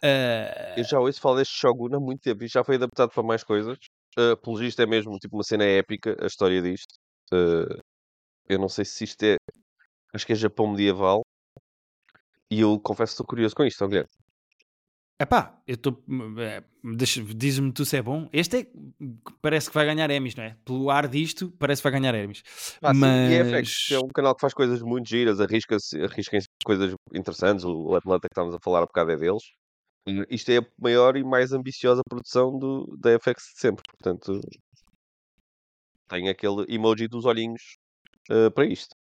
Uh... 0.00 0.76
Eu 0.76 0.84
já 0.84 1.00
ouço 1.00 1.20
falar 1.20 1.38
deste 1.38 1.58
Shogun 1.58 1.96
há 1.96 1.98
muito 1.98 2.20
tempo 2.20 2.44
e 2.44 2.46
já 2.46 2.62
foi 2.62 2.76
adaptado 2.76 3.10
para 3.10 3.22
mais 3.24 3.42
coisas. 3.42 3.76
Uh, 4.16 4.36
pelo 4.36 4.56
visto 4.58 4.80
é 4.80 4.86
mesmo 4.86 5.18
tipo 5.18 5.36
uma 5.36 5.42
cena 5.42 5.64
épica 5.64 6.16
a 6.22 6.26
história 6.28 6.62
disto. 6.62 6.94
Uh, 7.32 7.82
eu 8.48 8.60
não 8.60 8.68
sei 8.68 8.84
se 8.84 9.02
isto 9.02 9.24
é. 9.24 9.34
Acho 10.14 10.24
que 10.24 10.34
é 10.34 10.36
Japão 10.36 10.68
medieval. 10.68 11.22
E 12.48 12.60
eu 12.60 12.78
confesso 12.78 13.10
que 13.10 13.14
estou 13.14 13.26
curioso 13.26 13.56
com 13.56 13.64
isto, 13.64 13.88
Guilherme. 13.88 14.08
Epá, 15.18 15.62
eu 15.66 15.74
estou. 15.74 16.04
É, 16.38 16.62
Diz-me 17.34 17.72
tu 17.72 17.84
se 17.86 17.96
é 17.96 18.02
bom. 18.02 18.28
Este 18.32 18.58
é. 18.58 18.66
Parece 19.40 19.68
que 19.68 19.74
vai 19.74 19.86
ganhar 19.86 20.10
Emmys, 20.10 20.34
não 20.34 20.44
é? 20.44 20.56
Pelo 20.64 20.90
ar 20.90 21.08
disto, 21.08 21.50
parece 21.58 21.80
que 21.80 21.88
vai 21.88 21.98
ganhar 21.98 22.14
Emmys. 22.14 22.42
Ah, 22.82 22.92
Mas... 22.92 23.28
sim, 23.28 23.34
e 23.34 23.34
é, 23.34 23.62
FX, 23.62 23.90
é 23.92 23.98
um 23.98 24.08
canal 24.08 24.34
que 24.34 24.42
faz 24.42 24.52
coisas 24.52 24.82
muito 24.82 25.08
giras, 25.08 25.40
arrisca-se 25.40 25.98
arrisca 26.02 26.38
coisas 26.64 26.94
interessantes. 27.14 27.64
O 27.64 27.94
Atlanta 27.94 28.28
que 28.28 28.32
estávamos 28.32 28.54
a 28.54 28.60
falar 28.60 28.82
há 28.82 28.86
bocado 28.86 29.10
é 29.12 29.16
deles. 29.16 29.42
Isto 30.30 30.50
é 30.50 30.58
a 30.58 30.66
maior 30.78 31.16
e 31.16 31.24
mais 31.24 31.52
ambiciosa 31.52 32.02
produção 32.08 32.56
do, 32.56 32.96
da 32.98 33.18
FX 33.18 33.54
de 33.54 33.60
sempre. 33.60 33.82
Portanto, 33.88 34.40
tem 36.08 36.28
aquele 36.28 36.64
emoji 36.68 37.08
dos 37.08 37.24
olhinhos 37.24 37.78
uh, 38.30 38.50
para 38.52 38.66
isto. 38.66 38.94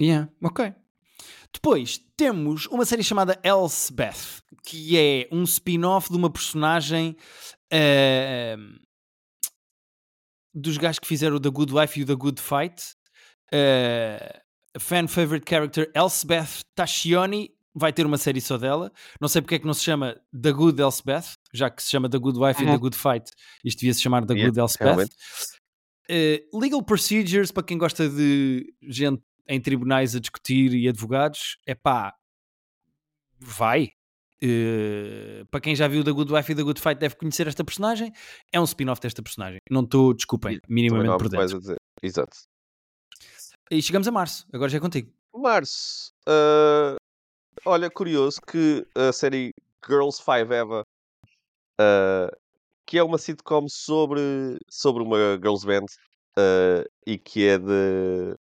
Yeah, 0.00 0.30
ok. 0.42 0.72
Depois 1.56 1.98
temos 2.18 2.66
uma 2.66 2.84
série 2.84 3.02
chamada 3.02 3.40
Elsbeth, 3.42 4.42
que 4.62 4.98
é 4.98 5.26
um 5.32 5.42
spin-off 5.44 6.10
de 6.10 6.16
uma 6.16 6.28
personagem 6.28 7.16
uh, 7.72 8.80
dos 10.54 10.76
gajos 10.76 10.98
que 10.98 11.08
fizeram 11.08 11.36
o 11.36 11.40
The 11.40 11.48
Good 11.48 11.72
Wife 11.72 11.98
e 11.98 12.02
o 12.02 12.06
The 12.06 12.14
Good 12.14 12.42
Fight. 12.42 12.82
Uh, 13.54 14.78
fan 14.78 15.08
favorite 15.08 15.48
character 15.48 15.90
Elsbeth 15.94 16.60
Tascioni 16.74 17.50
vai 17.74 17.90
ter 17.90 18.04
uma 18.04 18.18
série 18.18 18.42
só 18.42 18.58
dela. 18.58 18.92
Não 19.18 19.26
sei 19.26 19.40
porque 19.40 19.54
é 19.54 19.58
que 19.58 19.66
não 19.66 19.74
se 19.74 19.82
chama 19.82 20.20
The 20.38 20.52
Good 20.52 20.82
Elsbeth, 20.82 21.38
já 21.54 21.70
que 21.70 21.82
se 21.82 21.90
chama 21.90 22.10
The 22.10 22.18
Good 22.18 22.38
Wife 22.38 22.62
uhum. 22.62 22.68
e 22.68 22.72
The 22.72 22.78
Good 22.78 22.96
Fight. 22.98 23.30
Isto 23.64 23.80
devia 23.80 23.94
se 23.94 24.02
chamar 24.02 24.26
The 24.26 24.34
yeah, 24.34 24.50
Good 24.50 24.60
Elsbeth. 24.60 25.08
Uh, 26.10 26.60
legal 26.60 26.82
Procedures, 26.82 27.50
para 27.50 27.62
quem 27.62 27.78
gosta 27.78 28.10
de 28.10 28.74
gente 28.82 29.22
em 29.48 29.60
tribunais 29.60 30.14
a 30.14 30.20
discutir 30.20 30.74
e 30.74 30.88
advogados, 30.88 31.58
é 31.66 31.74
pá, 31.74 32.14
vai. 33.38 33.90
Uh, 34.42 35.46
para 35.50 35.60
quem 35.60 35.74
já 35.74 35.88
viu 35.88 36.04
The 36.04 36.12
Good 36.12 36.32
Wife 36.32 36.52
e 36.52 36.54
The 36.54 36.62
Good 36.62 36.80
Fight 36.80 37.00
deve 37.00 37.16
conhecer 37.16 37.46
esta 37.46 37.64
personagem. 37.64 38.12
É 38.52 38.60
um 38.60 38.64
spin-off 38.64 39.00
desta 39.00 39.22
personagem. 39.22 39.60
Não 39.70 39.82
estou, 39.82 40.12
desculpem, 40.12 40.60
minimamente 40.68 41.16
por 41.16 41.28
dentro. 41.28 41.76
Exato. 42.02 42.36
E 43.70 43.80
chegamos 43.80 44.06
a 44.06 44.12
março. 44.12 44.46
Agora 44.52 44.68
já 44.68 44.76
é 44.76 44.80
contigo. 44.80 45.10
Março. 45.34 46.12
Uh, 46.28 46.96
olha, 47.64 47.90
curioso 47.90 48.40
que 48.40 48.86
a 48.94 49.12
série 49.12 49.52
Girls 49.84 50.22
Five 50.22 50.52
Eva, 50.52 50.82
uh, 51.80 52.36
que 52.86 52.98
é 52.98 53.02
uma 53.02 53.18
sitcom 53.18 53.66
sobre, 53.68 54.58
sobre 54.70 55.02
uma 55.02 55.16
girls 55.36 55.66
band 55.66 55.86
e 57.06 57.16
que 57.16 57.46
é 57.46 57.58
de 57.58 58.35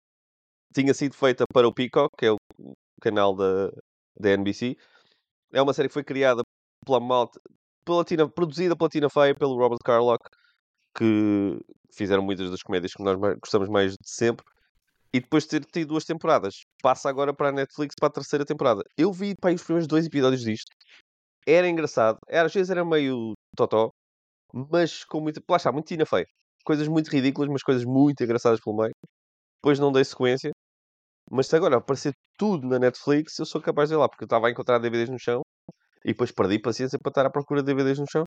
tinha 0.75 0.93
sido 0.93 1.15
feita 1.15 1.45
para 1.51 1.67
o 1.67 1.73
Peacock, 1.73 2.13
que 2.17 2.25
é 2.25 2.31
o 2.31 2.37
canal 3.01 3.33
da, 3.33 3.71
da 4.19 4.31
NBC. 4.31 4.75
É 5.53 5.61
uma 5.61 5.73
série 5.73 5.87
que 5.87 5.93
foi 5.93 6.03
criada 6.03 6.43
pela 6.85 6.99
malta, 6.99 7.39
pela 7.85 8.03
Tina, 8.03 8.29
produzida 8.29 8.75
pela 8.75 8.89
Tina 8.89 9.09
Fey 9.09 9.33
pelo 9.33 9.57
Robert 9.57 9.79
Carlock, 9.83 10.29
que 10.97 11.57
fizeram 11.93 12.23
muitas 12.23 12.51
das 12.51 12.61
comédias 12.61 12.93
que 12.93 13.03
nós 13.03 13.17
gostamos 13.39 13.69
mais 13.69 13.93
de 13.93 14.09
sempre. 14.09 14.45
E 15.13 15.21
depois 15.21 15.43
de 15.45 15.51
ter 15.51 15.65
tido 15.65 15.89
duas 15.89 16.03
temporadas, 16.03 16.65
passa 16.81 17.09
agora 17.09 17.33
para 17.33 17.47
a 17.47 17.51
Netflix 17.53 17.95
para 17.97 18.09
a 18.09 18.11
terceira 18.11 18.45
temporada. 18.45 18.83
Eu 18.97 19.13
vi 19.13 19.33
para 19.33 19.53
os 19.53 19.63
primeiros 19.63 19.87
dois 19.87 20.05
episódios 20.05 20.41
disto. 20.41 20.69
Era 21.47 21.69
engraçado. 21.69 22.17
Era, 22.27 22.47
às 22.47 22.53
vezes 22.53 22.69
era 22.69 22.83
meio 22.83 23.33
totó, 23.55 23.91
mas 24.53 25.05
com 25.05 25.21
muito. 25.21 25.41
Lá 25.49 25.55
está, 25.55 25.71
muito 25.71 25.87
Tina 25.87 26.05
Fey. 26.05 26.25
Coisas 26.65 26.87
muito 26.89 27.07
ridículas, 27.09 27.49
mas 27.49 27.63
coisas 27.63 27.85
muito 27.85 28.21
engraçadas 28.21 28.59
pelo 28.59 28.75
meio. 28.75 28.93
Depois 29.61 29.79
não 29.79 29.91
dei 29.91 30.03
sequência. 30.03 30.51
Mas 31.29 31.47
se 31.47 31.55
agora 31.55 31.77
aparecer 31.77 32.13
tudo 32.37 32.67
na 32.67 32.77
Netflix, 32.77 33.37
eu 33.39 33.45
sou 33.45 33.61
capaz 33.61 33.89
de 33.89 33.95
ir 33.95 33.97
lá, 33.97 34.07
porque 34.07 34.23
eu 34.23 34.27
estava 34.27 34.47
a 34.47 34.51
encontrar 34.51 34.79
DVDs 34.79 35.09
no 35.09 35.19
chão 35.19 35.41
e 36.03 36.09
depois 36.09 36.31
perdi 36.31 36.59
paciência 36.59 36.99
para 37.01 37.09
estar 37.09 37.25
à 37.25 37.29
procura 37.29 37.63
de 37.63 37.73
DVDs 37.73 37.99
no 37.99 38.05
chão. 38.09 38.23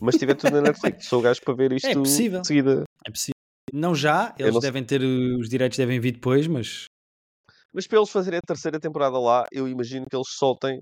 Mas 0.00 0.14
se 0.14 0.20
tiver 0.20 0.34
tudo 0.34 0.52
na 0.52 0.62
Netflix, 0.62 1.06
sou 1.06 1.20
o 1.20 1.22
gajo 1.22 1.40
para 1.42 1.54
ver 1.54 1.72
é 1.72 1.76
isto 1.76 1.88
é 1.88 1.94
possível. 1.94 2.40
de 2.40 2.46
seguida. 2.46 2.84
É 3.06 3.10
possível. 3.10 3.34
Não 3.72 3.94
já, 3.94 4.34
eles 4.38 4.54
não 4.54 4.60
devem 4.60 4.84
ter, 4.84 5.02
os 5.02 5.48
direitos 5.48 5.76
devem 5.76 6.00
vir 6.00 6.12
depois, 6.12 6.46
mas. 6.46 6.84
Mas 7.72 7.86
para 7.86 7.98
eles 7.98 8.10
fazerem 8.10 8.38
a 8.38 8.46
terceira 8.46 8.80
temporada 8.80 9.18
lá, 9.18 9.44
eu 9.52 9.68
imagino 9.68 10.06
que 10.08 10.16
eles 10.16 10.28
soltem 10.30 10.80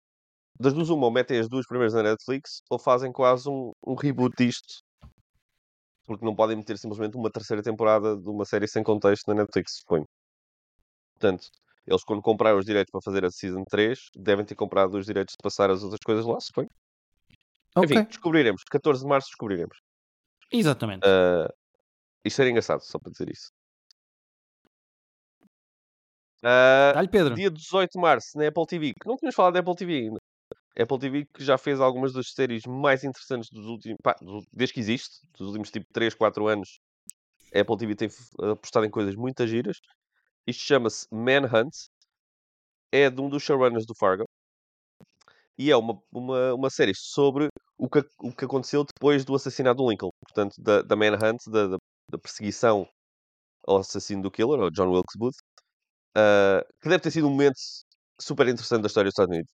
das 0.59 0.73
duas 0.73 0.89
uma, 0.89 1.07
ou 1.07 1.13
metem 1.13 1.39
as 1.39 1.49
duas 1.49 1.67
primeiras 1.67 1.93
na 1.95 2.03
Netflix, 2.03 2.61
ou 2.71 2.79
fazem 2.79 3.13
quase 3.13 3.49
um, 3.49 3.73
um 3.87 3.95
reboot 3.95 4.35
disto. 4.39 4.79
Porque 6.07 6.25
não 6.25 6.35
podem 6.35 6.57
meter 6.57 6.79
simplesmente 6.79 7.17
uma 7.17 7.31
terceira 7.31 7.63
temporada 7.63 8.17
de 8.17 8.31
uma 8.31 8.45
série 8.45 8.69
sem 8.69 8.83
contexto 8.83 9.27
na 9.27 9.35
Netflix, 9.35 9.79
suponho. 9.81 10.07
Portanto, 11.19 11.51
eles 11.87 12.05
quando 12.05 12.21
compraram 12.21 12.59
os 12.59 12.67
direitos 12.67 12.91
para 12.91 13.01
fazer 13.01 13.25
a 13.25 13.31
Season 13.31 13.65
3, 13.65 14.11
devem 14.15 14.45
ter 14.45 14.55
comprado 14.55 14.97
os 14.97 15.07
direitos 15.07 15.33
de 15.33 15.43
passar 15.43 15.71
as 15.71 15.83
outras 15.83 16.01
coisas 16.05 16.25
lá, 16.25 16.39
suponho. 16.41 16.69
Okay. 17.75 17.97
Enfim, 17.97 18.09
descobriremos. 18.09 18.63
14 18.71 19.03
de 19.03 19.09
março 19.09 19.29
descobriremos. 19.29 19.79
Exatamente. 20.51 21.07
Uh, 21.07 21.53
isto 22.25 22.41
era 22.41 22.51
engraçado, 22.51 22.81
só 22.81 22.99
para 22.99 23.13
dizer 23.13 23.31
isso. 23.31 23.51
Uh, 26.39 26.95
Dá-lhe, 26.95 27.09
Pedro. 27.09 27.35
Dia 27.35 27.51
18 27.51 27.93
de 27.93 28.01
março, 28.01 28.39
na 28.39 28.49
Apple 28.49 28.67
TV, 28.67 28.93
que 28.93 29.07
não 29.07 29.17
tínhamos 29.17 29.35
falado 29.35 29.55
da 29.55 29.61
Apple 29.61 29.75
TV 29.75 29.95
ainda. 29.95 30.21
Apple 30.79 30.99
TV 30.99 31.27
que 31.33 31.43
já 31.43 31.57
fez 31.57 31.81
algumas 31.81 32.13
das 32.13 32.31
séries 32.33 32.65
mais 32.67 33.03
interessantes 33.03 33.49
dos 33.51 33.67
últimos. 33.67 33.97
Pá, 34.03 34.15
desde 34.53 34.75
que 34.75 34.81
existe, 34.81 35.21
dos 35.39 35.49
últimos 35.49 35.71
tipo 35.71 35.87
3, 35.93 36.15
4 36.15 36.47
anos. 36.47 36.79
A 37.55 37.61
Apple 37.61 37.77
TV 37.79 37.95
tem 37.95 38.09
apostado 38.53 38.85
em 38.85 38.91
coisas 38.91 39.15
muito 39.15 39.47
giras. 39.47 39.79
Isto 40.47 40.63
chama-se 40.65 41.07
Manhunt. 41.11 41.75
É 42.93 43.11
de 43.11 43.21
um 43.21 43.29
dos 43.29 43.43
showrunners 43.43 43.85
do 43.85 43.95
Fargo. 43.99 44.25
E 45.59 45.71
é 45.71 45.77
uma, 45.77 46.01
uma, 46.13 46.55
uma 46.55 46.71
série 46.71 46.93
sobre 46.95 47.49
o 47.79 47.89
que, 47.89 47.99
o 48.21 48.33
que 48.33 48.45
aconteceu 48.45 48.85
depois 48.85 49.25
do 49.25 49.35
assassinato 49.35 49.83
do 49.83 49.91
Lincoln. 49.91 50.11
Portanto, 50.21 50.55
da, 50.59 50.83
da 50.83 50.97
Manhunt, 50.97 51.39
da, 51.49 51.67
da, 51.69 51.77
da 52.11 52.19
perseguição 52.19 52.87
ao 53.67 53.79
assassino 53.79 54.23
do 54.23 54.31
Killer, 54.31 54.71
John 54.71 54.91
Wilkes 54.91 55.17
Booth. 55.19 55.37
Uh, 56.17 56.65
que 56.81 56.89
deve 56.89 57.03
ter 57.03 57.11
sido 57.11 57.27
um 57.27 57.31
momento 57.31 57.59
super 58.21 58.49
interessante 58.49 58.83
da 58.83 58.87
história 58.87 59.09
dos 59.09 59.13
Estados 59.13 59.35
Unidos. 59.35 59.53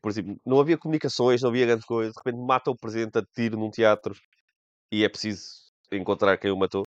Por 0.00 0.10
exemplo, 0.10 0.36
não 0.46 0.60
havia 0.60 0.78
comunicações, 0.78 1.42
não 1.42 1.50
havia 1.50 1.66
grande 1.66 1.84
coisa. 1.84 2.12
De 2.12 2.18
repente 2.18 2.46
mata 2.46 2.70
o 2.70 2.76
presidente 2.76 3.18
a 3.18 3.22
tiro 3.34 3.58
num 3.58 3.70
teatro 3.70 4.14
e 4.92 5.04
é 5.04 5.08
preciso 5.08 5.44
encontrar 5.92 6.38
quem 6.38 6.50
o 6.50 6.56
matou. 6.56 6.87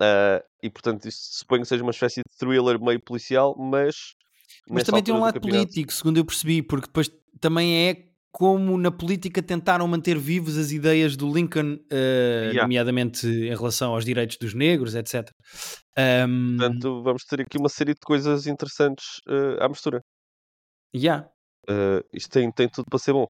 Uh, 0.00 0.42
e 0.62 0.70
portanto, 0.70 1.06
isto 1.06 1.20
suponho 1.38 1.62
que 1.62 1.68
seja 1.68 1.82
uma 1.82 1.90
espécie 1.90 2.20
de 2.20 2.38
thriller 2.38 2.80
meio 2.80 3.00
policial, 3.00 3.54
mas. 3.58 4.14
Mas 4.68 4.84
também 4.84 5.02
tem 5.02 5.14
um 5.14 5.20
lado 5.20 5.40
político, 5.40 5.92
segundo 5.92 6.18
eu 6.18 6.24
percebi, 6.24 6.62
porque 6.62 6.86
depois 6.86 7.10
também 7.40 7.88
é 7.88 8.10
como 8.32 8.78
na 8.78 8.90
política 8.90 9.42
tentaram 9.42 9.86
manter 9.88 10.16
vivos 10.16 10.56
as 10.56 10.70
ideias 10.70 11.16
do 11.16 11.32
Lincoln, 11.32 11.74
uh, 11.74 11.94
yeah. 11.94 12.62
nomeadamente 12.62 13.26
em 13.26 13.54
relação 13.54 13.92
aos 13.92 14.04
direitos 14.04 14.36
dos 14.36 14.54
negros, 14.54 14.94
etc. 14.94 15.28
Um... 15.98 16.56
Portanto, 16.56 17.02
vamos 17.02 17.24
ter 17.24 17.40
aqui 17.40 17.58
uma 17.58 17.68
série 17.68 17.94
de 17.94 18.00
coisas 18.00 18.46
interessantes 18.46 19.18
uh, 19.28 19.62
à 19.62 19.68
mistura. 19.68 20.00
Yeah. 20.94 21.28
Uh, 21.68 22.04
isto 22.12 22.30
tem, 22.30 22.50
tem 22.52 22.68
tudo 22.68 22.86
para 22.88 22.98
ser 22.98 23.12
bom. 23.12 23.26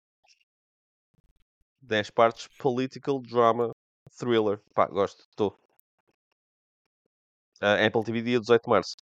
10 1.83 2.11
partes, 2.11 2.49
political 2.59 3.21
drama, 3.21 3.73
thriller. 4.19 4.61
Pá, 4.75 4.87
gosto, 4.87 5.25
estou. 5.31 5.59
Uh, 7.63 7.87
Apple 7.87 8.05
TV 8.05 8.23
dia 8.23 8.41
18 8.41 8.63
de 8.63 8.71
março. 8.71 8.97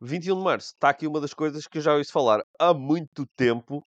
21 0.00 0.36
de 0.36 0.42
março, 0.42 0.68
está 0.68 0.90
aqui 0.90 1.06
uma 1.06 1.20
das 1.20 1.32
coisas 1.32 1.66
que 1.66 1.78
eu 1.78 1.82
já 1.82 1.94
ouço 1.94 2.12
falar 2.12 2.42
há 2.58 2.74
muito 2.74 3.26
tempo 3.36 3.84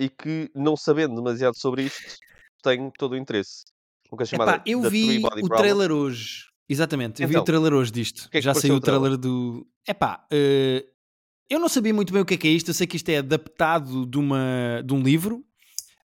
e 0.00 0.08
que, 0.08 0.50
não 0.54 0.76
sabendo 0.76 1.16
demasiado 1.16 1.56
sobre 1.56 1.82
isto, 1.82 2.18
tenho 2.62 2.90
todo 2.96 3.12
o 3.12 3.16
interesse. 3.16 3.64
Nunca 4.10 4.24
chamada 4.24 4.52
Epá, 4.52 4.62
eu 4.64 4.82
vi 4.82 5.18
o 5.18 5.22
Problem. 5.28 5.58
trailer 5.58 5.92
hoje. 5.92 6.46
Exatamente, 6.68 7.22
eu 7.22 7.24
então, 7.24 7.28
vi 7.28 7.34
o 7.34 7.36
então, 7.36 7.44
trailer 7.44 7.72
hoje 7.72 7.90
disto. 7.90 8.30
Que 8.30 8.38
é 8.38 8.40
que 8.40 8.44
já 8.44 8.54
saiu 8.54 8.74
o 8.74 8.80
trailer, 8.80 9.02
trailer 9.02 9.18
do. 9.18 9.66
Epá, 9.86 10.26
uh, 10.32 10.98
eu 11.50 11.58
não 11.58 11.68
sabia 11.68 11.94
muito 11.94 12.12
bem 12.12 12.22
o 12.22 12.26
que 12.26 12.34
é, 12.34 12.36
que 12.36 12.48
é 12.48 12.50
isto. 12.50 12.68
Eu 12.70 12.74
sei 12.74 12.86
que 12.86 12.96
isto 12.96 13.08
é 13.08 13.18
adaptado 13.18 14.06
de, 14.06 14.18
uma, 14.18 14.82
de 14.84 14.92
um 14.92 15.02
livro. 15.02 15.36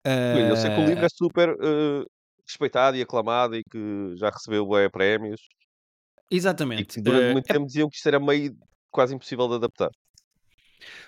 Uh... 0.06 0.40
Eu 0.50 0.56
sei 0.56 0.70
que 0.70 0.80
o 0.80 0.86
livro 0.86 1.06
é 1.06 1.10
super 1.10 1.50
uh, 1.50 2.06
respeitado 2.48 2.96
e 2.98 3.02
aclamado 3.02 3.56
e 3.56 3.64
que 3.64 4.16
já 4.18 4.30
recebeu 4.30 4.66
bué 4.66 4.88
prémios. 4.90 5.42
Exatamente. 6.32 6.82
E 6.82 6.86
que 6.86 7.02
durante 7.02 7.30
uh, 7.30 7.34
muito 7.34 7.50
é... 7.50 7.54
tempo 7.54 7.68
diziam 7.68 7.90
que 7.90 7.98
isto 7.98 8.08
era 8.08 8.20
meio 8.20 8.56
quase 8.90 9.14
impossível 9.14 9.48
de 9.50 9.56
adaptar. 9.56 9.92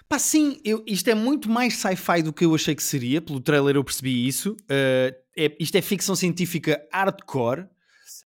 Pá, 0.08 0.20
sim, 0.20 0.60
eu, 0.64 0.84
isto 0.86 1.10
é 1.10 1.16
muito 1.16 1.50
mais 1.50 1.76
sci-fi 1.76 2.22
do 2.22 2.34
que 2.34 2.46
eu 2.46 2.54
achei 2.54 2.76
que 2.76 2.84
seria. 2.84 3.22
Pelo 3.22 3.40
trailer 3.40 3.76
eu 3.76 3.84
percebi 3.84 4.28
isso. 4.28 4.52
Uh, 4.64 5.16
é, 5.38 5.56
isto 5.60 5.76
é 5.76 5.82
ficção 5.82 6.16
científica 6.16 6.86
hardcore. 6.92 7.62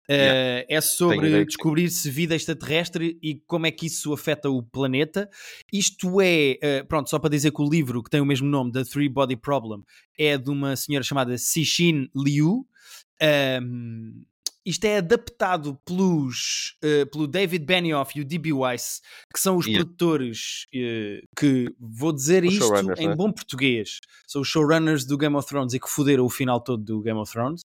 Uh, 0.08 0.12
yeah. 0.12 0.66
É 0.68 0.80
sobre 0.80 1.44
descobrir 1.44 1.88
se 1.88 2.10
vida 2.10 2.34
extraterrestre 2.34 3.18
e 3.22 3.36
como 3.46 3.66
é 3.66 3.70
que 3.70 3.86
isso 3.86 4.12
afeta 4.12 4.50
o 4.50 4.62
planeta. 4.62 5.28
Isto 5.72 6.20
é, 6.20 6.58
uh, 6.62 6.86
pronto, 6.86 7.08
só 7.08 7.18
para 7.18 7.30
dizer 7.30 7.52
que 7.52 7.62
o 7.62 7.68
livro 7.68 8.02
que 8.02 8.10
tem 8.10 8.20
o 8.20 8.26
mesmo 8.26 8.48
nome, 8.48 8.72
The 8.72 8.84
Three 8.84 9.08
Body 9.08 9.36
Problem, 9.36 9.82
é 10.18 10.36
de 10.36 10.50
uma 10.50 10.76
senhora 10.76 11.04
chamada 11.04 11.38
Cixin 11.38 12.08
Liu. 12.14 12.66
Um, 13.62 14.24
isto 14.64 14.84
é 14.84 14.98
adaptado 14.98 15.78
pelos, 15.84 16.76
uh, 16.84 17.06
pelo 17.10 17.26
David 17.26 17.64
Benioff 17.64 18.16
e 18.16 18.22
o 18.22 18.24
D.B. 18.24 18.52
Weiss, 18.52 19.00
que 19.32 19.40
são 19.40 19.56
os 19.56 19.66
yeah. 19.66 19.84
produtores 19.84 20.66
uh, 20.74 21.26
que, 21.36 21.74
vou 21.80 22.12
dizer 22.12 22.44
os 22.44 22.54
isto 22.54 22.72
em 22.98 23.08
né? 23.08 23.14
bom 23.14 23.32
português, 23.32 24.00
são 24.26 24.42
os 24.42 24.48
showrunners 24.48 25.04
do 25.04 25.18
Game 25.18 25.34
of 25.34 25.48
Thrones 25.48 25.74
e 25.74 25.80
que 25.80 25.88
fuderam 25.88 26.24
o 26.24 26.30
final 26.30 26.60
todo 26.60 26.82
do 26.82 27.00
Game 27.00 27.18
of 27.18 27.32
Thrones. 27.32 27.62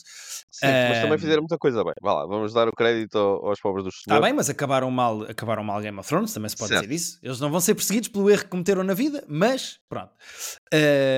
Sim, 0.52 0.68
uh, 0.68 0.90
mas 0.90 1.02
também 1.02 1.18
fizeram 1.18 1.42
muita 1.42 1.58
coisa 1.58 1.84
bem. 1.84 1.94
Vá 2.02 2.14
lá, 2.14 2.26
vamos 2.26 2.54
dar 2.54 2.68
o 2.68 2.72
crédito 2.72 3.18
aos 3.18 3.60
pobres 3.60 3.84
dos 3.84 3.96
Está 3.96 4.20
bem, 4.22 4.34
mas 4.34 4.50
acabaram 4.50 4.90
mal, 4.90 5.24
acabaram 5.24 5.64
mal 5.64 5.82
Game 5.82 6.00
of 6.00 6.08
Thrones, 6.08 6.34
também 6.34 6.50
se 6.50 6.56
pode 6.56 6.70
certo. 6.70 6.84
dizer 6.84 6.96
isso. 6.96 7.20
Eles 7.22 7.40
não 7.40 7.52
vão 7.52 7.60
ser 7.60 7.76
perseguidos 7.76 8.10
pelo 8.10 8.30
erro 8.30 8.44
que 8.44 8.50
cometeram 8.50 8.84
na 8.84 8.94
vida, 8.94 9.24
mas 9.28 9.80
pronto. 9.90 10.12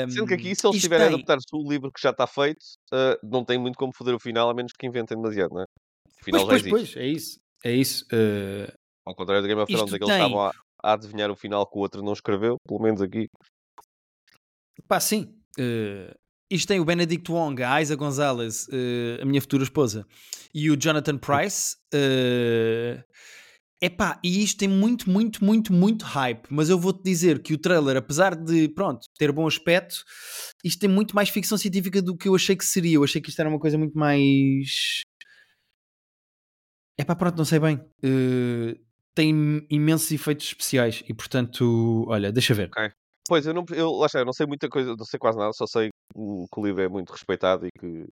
Sendo 0.09 0.25
que 0.25 0.33
aqui, 0.33 0.55
se 0.55 0.65
eles 0.65 0.81
tiverem 0.81 1.07
tem... 1.07 1.13
a 1.13 1.17
adaptar-se 1.17 1.47
o 1.53 1.69
livro 1.69 1.91
que 1.91 2.01
já 2.01 2.09
está 2.09 2.25
feito, 2.25 2.65
não 3.23 3.43
tem 3.43 3.57
muito 3.57 3.77
como 3.77 3.93
foder 3.93 4.15
o 4.15 4.19
final, 4.19 4.49
a 4.49 4.53
menos 4.53 4.71
que 4.73 4.87
inventem 4.87 5.17
demasiado, 5.17 5.53
não 5.53 5.61
é? 5.61 5.65
final 6.23 6.45
pois, 6.45 6.61
já 6.61 6.69
pois, 6.69 6.81
existe. 6.81 6.93
Pois, 6.95 7.05
é 7.05 7.09
isso. 7.09 7.39
É 7.63 7.71
isso. 7.73 8.05
Uh... 8.05 8.71
Ao 9.05 9.15
contrário 9.15 9.41
do 9.41 9.47
Game 9.47 9.61
of 9.61 9.71
Thrones, 9.71 9.93
aqueles 9.93 10.13
tem... 10.13 10.23
estavam 10.23 10.45
a, 10.45 10.51
a, 10.83 10.93
adivinhar 10.93 11.31
o 11.31 11.35
final 11.35 11.65
que 11.65 11.77
o 11.77 11.81
outro 11.81 12.03
não 12.03 12.13
escreveu, 12.13 12.57
pelo 12.67 12.81
menos 12.81 13.01
aqui. 13.01 13.29
Pá, 14.87 14.99
sim. 14.99 15.33
Uh... 15.59 16.13
Isto 16.49 16.69
tem 16.69 16.79
o 16.79 16.85
Benedict 16.85 17.29
Wong, 17.29 17.61
a 17.61 17.81
Isa 17.81 17.95
Gonzalez, 17.97 18.67
uh, 18.69 19.21
a 19.21 19.25
minha 19.25 19.41
futura 19.41 19.63
esposa, 19.63 20.07
e 20.53 20.71
o 20.71 20.77
Jonathan 20.77 21.17
Price. 21.17 21.75
Epá, 23.79 24.19
e 24.23 24.43
isto 24.43 24.57
tem 24.57 24.67
muito, 24.67 25.09
muito, 25.09 25.43
muito, 25.43 25.71
muito 25.71 26.03
hype. 26.03 26.47
Mas 26.49 26.69
eu 26.69 26.79
vou-te 26.79 27.03
dizer 27.03 27.41
que 27.43 27.53
o 27.53 27.57
trailer, 27.57 27.97
apesar 27.97 28.35
de, 28.35 28.67
pronto, 28.69 29.05
ter 29.19 29.31
bom 29.31 29.45
aspecto, 29.45 30.03
isto 30.63 30.79
tem 30.79 30.89
muito 30.89 31.15
mais 31.15 31.29
ficção 31.29 31.57
científica 31.57 32.01
do 32.01 32.17
que 32.17 32.27
eu 32.27 32.35
achei 32.35 32.55
que 32.55 32.65
seria. 32.65 32.95
Eu 32.95 33.03
achei 33.03 33.21
que 33.21 33.29
isto 33.29 33.39
era 33.39 33.49
uma 33.49 33.59
coisa 33.59 33.77
muito 33.77 33.97
mais 33.97 35.03
é 36.97 37.03
pá, 37.03 37.15
pronto, 37.15 37.37
não 37.37 37.45
sei 37.45 37.59
bem. 37.59 37.75
Uh, 38.03 38.75
tem 39.13 39.65
imensos 39.69 40.11
efeitos 40.11 40.47
especiais 40.47 41.03
e, 41.07 41.13
portanto, 41.13 42.05
olha, 42.07 42.31
deixa 42.31 42.53
ver. 42.53 42.69
Okay. 42.69 42.89
Pois, 43.27 43.45
eu 43.45 43.53
não, 43.53 43.63
eu, 43.71 44.01
eu 44.13 44.25
não 44.25 44.33
sei 44.33 44.47
muita 44.47 44.67
coisa, 44.67 44.95
não 44.95 45.05
sei 45.05 45.19
quase 45.19 45.37
nada, 45.37 45.51
só 45.53 45.67
sei 45.67 45.89
que 45.89 46.59
o 46.59 46.65
livro 46.65 46.81
é 46.81 46.87
muito 46.87 47.11
respeitado 47.11 47.67
e 47.67 47.69
que, 47.79 48.07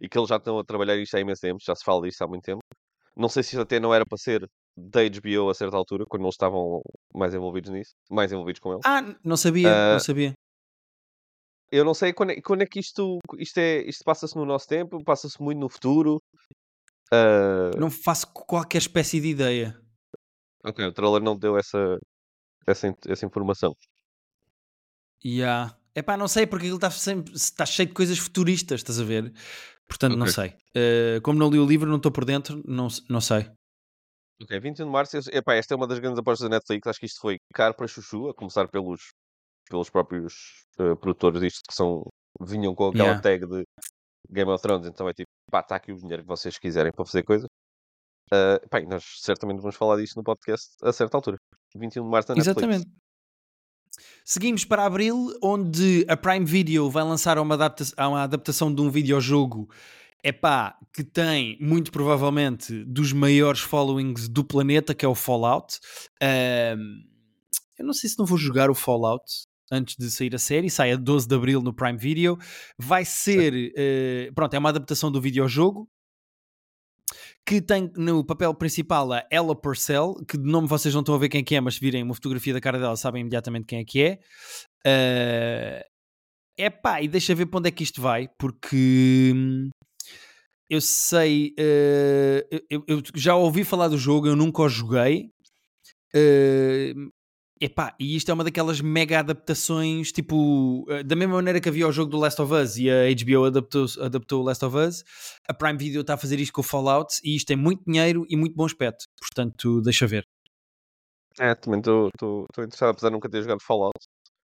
e 0.00 0.08
que 0.08 0.18
eles 0.18 0.28
já 0.28 0.36
estão 0.36 0.58
a 0.58 0.64
trabalhar 0.64 0.96
isto 0.96 1.14
há 1.16 1.20
imenso 1.20 1.42
tempo, 1.42 1.58
já 1.62 1.74
se 1.74 1.84
fala 1.84 2.02
disto 2.02 2.22
há 2.22 2.26
muito 2.26 2.42
tempo. 2.42 2.60
Não 3.16 3.28
sei 3.28 3.42
se 3.42 3.58
até 3.58 3.78
não 3.78 3.94
era 3.94 4.04
para 4.04 4.18
ser 4.18 4.48
da 4.76 5.00
HBO 5.02 5.50
a 5.50 5.54
certa 5.54 5.76
altura, 5.76 6.04
quando 6.06 6.22
eles 6.22 6.34
estavam 6.34 6.82
mais 7.14 7.34
envolvidos 7.34 7.70
nisso, 7.70 7.94
mais 8.10 8.32
envolvidos 8.32 8.60
com 8.60 8.72
ele. 8.72 8.80
Ah, 8.84 9.02
não 9.24 9.36
sabia, 9.36 9.68
uh, 9.68 9.92
não 9.92 10.00
sabia. 10.00 10.34
Eu 11.70 11.84
não 11.84 11.94
sei 11.94 12.12
quando 12.12 12.30
é, 12.30 12.40
quando 12.40 12.62
é 12.62 12.66
que 12.66 12.78
isto, 12.78 13.18
isto, 13.38 13.58
é, 13.58 13.82
isto 13.82 14.04
passa-se 14.04 14.36
no 14.36 14.44
nosso 14.44 14.66
tempo, 14.68 15.02
passa-se 15.04 15.40
muito 15.40 15.58
no 15.58 15.68
futuro. 15.68 16.22
Uh... 17.12 17.78
Não 17.78 17.90
faço 17.90 18.32
qualquer 18.32 18.78
espécie 18.78 19.20
de 19.20 19.28
ideia. 19.28 19.78
Ok, 20.64 20.84
o 20.84 20.92
trailer 20.92 21.22
não 21.22 21.36
deu 21.36 21.58
essa, 21.58 21.98
essa, 22.66 22.94
essa 23.06 23.26
informação. 23.26 23.74
Yeah. 25.24 25.76
Epá, 25.94 26.16
não 26.16 26.26
sei 26.26 26.46
porque 26.46 26.66
ele 26.66 26.74
está 26.74 26.90
sempre 26.90 27.34
está 27.34 27.64
cheio 27.64 27.88
de 27.88 27.94
coisas 27.94 28.18
futuristas, 28.18 28.80
estás 28.80 29.00
a 29.00 29.04
ver? 29.04 29.32
Portanto, 29.88 30.12
okay. 30.12 30.18
não 30.18 30.26
sei. 30.26 30.48
Uh, 30.76 31.20
como 31.22 31.38
não 31.38 31.50
li 31.50 31.58
o 31.58 31.66
livro, 31.66 31.88
não 31.88 31.96
estou 31.96 32.10
por 32.10 32.24
dentro, 32.24 32.62
não, 32.66 32.88
não 33.08 33.20
sei. 33.20 33.48
Ok, 34.42 34.58
21 34.60 34.86
de 34.86 34.90
março. 34.90 35.16
Epá, 35.32 35.54
esta 35.54 35.74
é 35.74 35.76
uma 35.76 35.86
das 35.86 35.98
grandes 35.98 36.18
apostas 36.18 36.48
da 36.48 36.56
Netflix. 36.56 36.86
Acho 36.86 37.00
que 37.00 37.06
isto 37.06 37.20
foi 37.20 37.38
caro 37.52 37.74
para 37.74 37.86
Chuchu, 37.86 38.28
a 38.28 38.34
começar 38.34 38.68
pelos, 38.68 39.12
pelos 39.68 39.88
próprios 39.88 40.34
uh, 40.78 40.96
produtores 40.96 41.40
disto 41.40 41.62
que 41.68 41.74
são, 41.74 42.02
vinham 42.40 42.74
com 42.74 42.88
aquela 42.88 43.04
yeah. 43.04 43.22
tag 43.22 43.46
de 43.46 43.64
Game 44.30 44.50
of 44.50 44.62
Thrones. 44.62 44.88
Então 44.88 45.08
é 45.08 45.12
tipo, 45.12 45.28
pá, 45.50 45.60
está 45.60 45.76
aqui 45.76 45.92
o 45.92 45.96
dinheiro 45.96 46.22
que 46.22 46.28
vocês 46.28 46.58
quiserem 46.58 46.92
para 46.92 47.04
fazer 47.04 47.22
coisa. 47.22 47.46
Uh, 48.32 48.68
pá, 48.68 48.80
nós 48.82 49.04
certamente 49.20 49.60
vamos 49.60 49.76
falar 49.76 49.96
disto 49.96 50.16
no 50.16 50.24
podcast 50.24 50.74
a 50.82 50.92
certa 50.92 51.16
altura. 51.16 51.38
21 51.76 52.02
de 52.04 52.10
março 52.10 52.28
na 52.30 52.36
Netflix. 52.36 52.58
Exatamente. 52.58 53.04
Seguimos 54.24 54.64
para 54.64 54.84
abril, 54.84 55.38
onde 55.42 56.04
a 56.08 56.16
Prime 56.16 56.44
Video 56.44 56.90
vai 56.90 57.04
lançar 57.04 57.38
uma, 57.38 57.54
adapta 57.54 57.84
uma 57.98 58.22
adaptação 58.22 58.74
de 58.74 58.80
um 58.80 58.90
videojogo 58.90 59.68
epá, 60.24 60.76
que 60.92 61.04
tem 61.04 61.58
muito 61.60 61.92
provavelmente 61.92 62.82
dos 62.84 63.12
maiores 63.12 63.60
followings 63.60 64.28
do 64.28 64.42
planeta, 64.42 64.94
que 64.94 65.04
é 65.04 65.08
o 65.08 65.14
Fallout. 65.14 65.78
Uh, 66.22 66.80
eu 67.78 67.84
não 67.84 67.92
sei 67.92 68.08
se 68.08 68.18
não 68.18 68.24
vou 68.24 68.38
jogar 68.38 68.70
o 68.70 68.74
Fallout, 68.74 69.24
antes 69.70 69.96
de 69.96 70.10
sair 70.10 70.34
a 70.34 70.38
série, 70.38 70.70
sai 70.70 70.92
a 70.92 70.96
12 70.96 71.28
de 71.28 71.34
Abril 71.34 71.60
no 71.60 71.74
Prime 71.74 71.98
Video. 71.98 72.38
Vai 72.78 73.04
ser, 73.04 73.52
uh, 73.52 74.34
pronto, 74.34 74.54
é 74.54 74.58
uma 74.58 74.70
adaptação 74.70 75.12
do 75.12 75.20
videojogo 75.20 75.88
que 77.46 77.60
tem 77.60 77.92
no 77.96 78.24
papel 78.24 78.54
principal 78.54 79.12
a 79.12 79.22
Ella 79.30 79.54
Purcell, 79.54 80.14
que 80.26 80.38
de 80.38 80.50
nome 80.50 80.66
vocês 80.66 80.94
não 80.94 81.00
estão 81.02 81.14
a 81.14 81.18
ver 81.18 81.28
quem 81.28 81.42
é 81.42 81.44
que 81.44 81.54
é, 81.54 81.60
mas 81.60 81.74
se 81.74 81.80
virem 81.80 82.02
uma 82.02 82.14
fotografia 82.14 82.54
da 82.54 82.60
cara 82.60 82.78
dela 82.78 82.96
sabem 82.96 83.20
imediatamente 83.20 83.66
quem 83.66 83.80
é 83.80 83.84
que 83.84 84.02
é. 84.02 84.18
Uh, 84.86 85.84
epá, 86.56 87.02
e 87.02 87.08
deixa 87.08 87.34
ver 87.34 87.46
para 87.46 87.58
onde 87.58 87.68
é 87.68 87.72
que 87.72 87.82
isto 87.82 88.00
vai, 88.00 88.28
porque 88.38 89.32
hum, 89.34 89.68
eu 90.68 90.80
sei, 90.80 91.54
uh, 91.58 92.62
eu, 92.70 92.84
eu, 92.86 93.02
já 93.14 93.36
ouvi 93.36 93.64
falar 93.64 93.88
do 93.88 93.98
jogo, 93.98 94.26
eu 94.26 94.36
nunca 94.36 94.62
o 94.62 94.68
joguei, 94.68 95.30
uh, 96.14 97.12
Epá, 97.60 97.94
e 98.00 98.16
isto 98.16 98.30
é 98.30 98.34
uma 98.34 98.42
daquelas 98.42 98.80
mega 98.80 99.20
adaptações, 99.20 100.10
tipo, 100.10 100.84
eh, 100.90 101.04
da 101.04 101.14
mesma 101.14 101.36
maneira 101.36 101.60
que 101.60 101.68
havia 101.68 101.86
o 101.86 101.92
jogo 101.92 102.10
do 102.10 102.18
Last 102.18 102.42
of 102.42 102.52
Us 102.52 102.76
e 102.76 102.90
a 102.90 103.04
HBO 103.14 103.44
adaptou, 103.44 103.86
adaptou 104.00 104.42
o 104.42 104.44
Last 104.44 104.64
of 104.64 104.76
Us, 104.76 105.04
a 105.48 105.54
Prime 105.54 105.78
Video 105.78 106.00
está 106.00 106.12
a 106.14 106.16
fazer 106.18 106.40
isto 106.40 106.52
com 106.52 106.60
o 106.60 106.64
Fallout 106.64 107.14
e 107.24 107.36
isto 107.36 107.46
tem 107.46 107.56
muito 107.56 107.82
dinheiro 107.86 108.26
e 108.28 108.36
muito 108.36 108.54
bom 108.56 108.66
aspecto. 108.66 109.06
Portanto, 109.18 109.80
deixa 109.80 110.06
ver. 110.06 110.26
É, 111.38 111.54
também 111.54 111.78
estou 111.78 112.10
interessado, 112.58 112.90
apesar 112.90 113.08
de 113.08 113.14
nunca 113.14 113.30
ter 113.30 113.40
jogado 113.40 113.62
Fallout, 113.62 113.98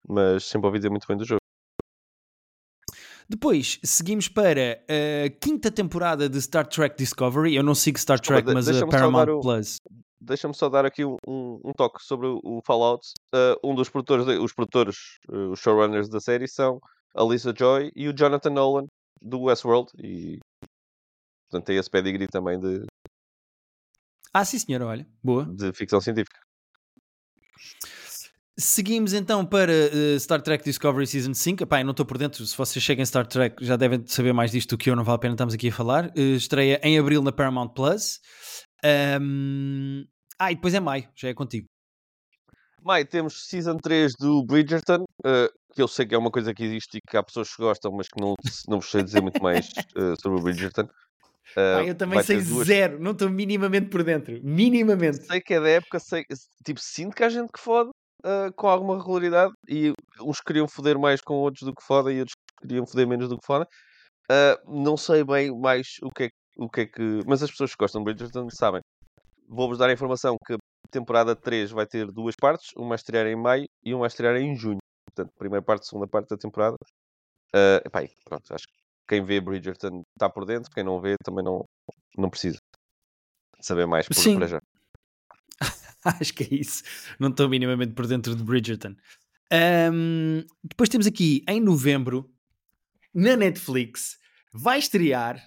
mas 0.09 0.45
sempre 0.45 0.67
ouvi 0.67 0.79
dizer 0.79 0.89
muito 0.89 1.07
bem 1.07 1.17
do 1.17 1.27
jogo. 1.27 1.44
Depois 3.29 3.79
seguimos 3.83 4.29
para 4.29 4.83
a 4.89 5.31
quinta 5.41 5.71
temporada 5.71 6.29
de 6.29 6.41
Star 6.41 6.67
Trek 6.67 6.97
Discovery. 6.97 7.55
Eu 7.55 7.63
não 7.63 7.75
sigo 7.75 7.99
Star 7.99 8.21
Trek, 8.21 8.53
mas 8.53 8.69
a 8.69 8.87
Paramount 8.87 9.29
o, 9.29 9.41
Plus 9.41 9.79
deixa-me 10.25 10.55
só 10.55 10.69
dar 10.69 10.85
aqui 10.85 11.05
um, 11.05 11.17
um, 11.27 11.73
toque 11.77 12.03
sobre 12.03 12.27
o, 12.27 12.61
Fallout. 12.65 13.07
Uh, 13.35 13.71
um 13.71 13.75
dos 13.75 13.89
produtores, 13.89 14.27
os 14.27 14.53
produtores, 14.53 14.97
uh, 15.29 15.51
os 15.51 15.61
showrunners 15.61 16.09
da 16.09 16.21
série 16.21 16.49
são 16.49 16.81
a 17.15 17.23
Lisa 17.23 17.53
Joy 17.57 17.93
e 17.95 18.09
o 18.09 18.15
Jonathan 18.17 18.51
Nolan 18.51 18.87
do 19.21 19.43
Westworld. 19.43 19.91
E 19.99 20.39
portanto 21.49 21.67
tem 21.67 21.77
esse 21.77 21.91
pedigree 21.91 22.27
também 22.27 22.59
de. 22.59 22.85
Ah, 24.33 24.45
sim, 24.45 24.59
senhora, 24.59 24.87
olha, 24.87 25.07
boa. 25.23 25.45
De 25.45 25.73
ficção 25.73 26.01
científica. 26.01 26.41
Seguimos 28.57 29.13
então 29.13 29.45
para 29.45 29.73
uh, 29.73 30.21
Star 30.21 30.41
Trek 30.41 30.63
Discovery 30.63 31.09
Season 31.09 31.35
5. 31.35 31.65
Epá, 31.65 31.81
eu 31.81 31.85
não 31.85 31.91
estou 31.91 32.07
por 32.07 32.17
dentro, 32.17 32.47
se 32.47 32.57
vocês 32.57 32.83
chegam 32.83 33.03
em 33.03 33.07
Star 33.07 33.27
Trek 33.27 33.65
já 33.65 33.75
devem 33.75 34.07
saber 34.07 34.33
mais 34.33 34.53
disto 34.53 34.71
do 34.71 34.79
que 34.79 34.89
eu, 34.89 34.95
não 34.95 35.03
vale 35.03 35.17
a 35.17 35.19
pena 35.19 35.35
estamos 35.35 35.55
aqui 35.55 35.71
a 35.71 35.73
falar. 35.73 36.07
Uh, 36.17 36.37
estreia 36.37 36.81
em 36.85 36.97
abril 36.97 37.21
na 37.21 37.33
Paramount 37.33 37.71
Plus. 37.71 38.21
Um, 39.21 40.05
ah, 40.39 40.53
e 40.53 40.55
depois 40.55 40.73
é 40.73 40.79
maio, 40.79 41.09
já 41.17 41.29
é 41.29 41.35
contigo. 41.35 41.67
Maio 42.81 43.05
temos 43.07 43.49
Season 43.49 43.77
3 43.77 44.13
do 44.21 44.45
Bridgerton, 44.45 45.03
uh, 45.03 45.49
que 45.75 45.83
eu 45.83 45.89
sei 45.89 46.07
que 46.07 46.15
é 46.15 46.19
uma 46.19 46.31
coisa 46.31 46.55
que 46.55 46.63
existe 46.63 46.99
e 46.99 47.01
que 47.01 47.17
há 47.17 47.25
pessoas 47.25 47.51
que 47.51 47.61
gostam, 47.61 47.91
mas 47.91 48.07
que 48.07 48.21
não, 48.21 48.35
não 48.69 48.79
vos 48.79 48.89
sei 48.89 49.03
dizer 49.03 49.21
muito 49.21 49.43
mais 49.43 49.69
uh, 49.97 50.15
sobre 50.23 50.39
o 50.39 50.43
Bridgerton. 50.43 50.83
Uh, 51.57 51.79
ah, 51.79 51.85
eu 51.85 51.95
também 51.95 52.23
sei 52.23 52.41
duas... 52.41 52.69
zero, 52.69 53.01
não 53.01 53.11
estou 53.11 53.29
minimamente 53.29 53.89
por 53.89 54.05
dentro. 54.05 54.39
Minimamente. 54.45 55.25
Sei 55.25 55.41
que 55.41 55.55
é 55.55 55.61
da 55.61 55.69
época, 55.69 55.99
sei, 55.99 56.25
tipo, 56.65 56.79
sinto 56.79 57.17
que 57.17 57.25
há 57.25 57.29
gente 57.29 57.51
que 57.51 57.59
fode 57.59 57.91
uh, 58.25 58.53
com 58.57 58.69
alguma 58.69 58.97
regularidade 58.97 59.53
e 59.69 59.93
uns 60.21 60.41
queriam 60.41 60.67
foder 60.67 60.99
mais 60.99 61.21
com 61.21 61.35
outros 61.35 61.63
do 61.63 61.75
que 61.75 61.85
foda 61.85 62.13
e 62.13 62.21
outros 62.21 62.37
queriam 62.61 62.87
foder 62.87 63.07
menos 63.07 63.29
do 63.29 63.39
que 63.39 63.47
foda. 63.47 63.67
Uh, 64.31 64.83
não 64.83 64.97
sei 64.97 65.23
bem 65.23 65.57
mais 65.59 65.99
o 66.03 66.11
que, 66.11 66.25
é, 66.25 66.29
o 66.57 66.69
que 66.69 66.81
é 66.83 66.87
que. 66.87 67.21
Mas 67.27 67.43
as 67.43 67.51
pessoas 67.51 67.73
que 67.73 67.79
gostam 67.79 68.03
de 68.03 68.07
Bridgerton 68.07 68.49
sabem 68.51 68.81
vou-vos 69.49 69.79
dar 69.79 69.89
a 69.89 69.93
informação 69.93 70.37
que 70.47 70.55
a 70.55 70.59
temporada 70.91 71.37
3 71.37 71.71
vai 71.71 71.87
ter 71.87 72.11
duas 72.11 72.35
partes, 72.35 72.71
uma 72.77 72.95
a 72.95 72.97
estrear 72.97 73.27
em 73.27 73.37
maio 73.37 73.67
e 73.85 73.95
uma 73.95 74.07
a 74.07 74.09
estrear 74.09 74.37
em 74.37 74.57
junho. 74.57 74.79
Portanto, 75.07 75.33
primeira 75.39 75.63
parte, 75.63 75.87
segunda 75.87 76.09
parte 76.09 76.31
da 76.31 76.37
temporada. 76.37 76.77
Uh, 77.55 77.81
epá, 77.85 78.03
pronto, 78.25 78.53
acho 78.53 78.67
que 78.67 78.75
quem 79.09 79.25
vê 79.25 79.41
Bridgerton 79.41 80.03
está 80.17 80.29
por 80.29 80.45
dentro, 80.45 80.71
quem 80.73 80.83
não 80.83 81.01
vê 81.01 81.15
também 81.23 81.45
não, 81.45 81.65
não 82.17 82.31
precisa 82.31 82.59
saber 83.61 83.87
mais 83.87 84.07
por, 84.07 84.15
Sim. 84.15 84.39
para 84.39 84.49
já. 84.49 84.61
acho 86.21 86.35
que 86.35 86.45
é 86.45 86.55
isso. 86.61 86.83
Não 87.19 87.29
estou 87.29 87.49
minimamente 87.49 87.95
por 87.95 88.07
dentro 88.07 88.35
de 88.35 88.43
Bridgerton. 88.43 88.95
Um, 89.93 90.45
depois 90.63 90.89
temos 90.89 91.07
aqui 91.07 91.45
em 91.49 91.61
novembro, 91.61 92.31
na 93.15 93.37
Netflix, 93.37 94.19
vai 94.53 94.79
estrear 94.79 95.43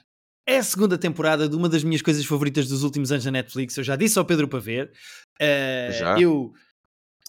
é 0.47 0.57
a 0.59 0.63
segunda 0.63 0.97
temporada 0.97 1.49
de 1.49 1.55
uma 1.57 1.67
das 1.67 1.83
minhas 1.83 2.01
coisas 2.01 2.25
favoritas 2.25 2.69
dos 2.69 2.81
últimos 2.81 3.11
anos 3.11 3.25
na 3.25 3.31
Netflix. 3.31 3.75
Eu 3.77 3.83
já 3.83 3.97
disse 3.97 4.17
ao 4.17 4.23
Pedro 4.23 4.47
para 4.47 4.59
ver. 4.59 4.93
Uh, 5.41 5.91
já? 5.91 6.19
Eu. 6.19 6.53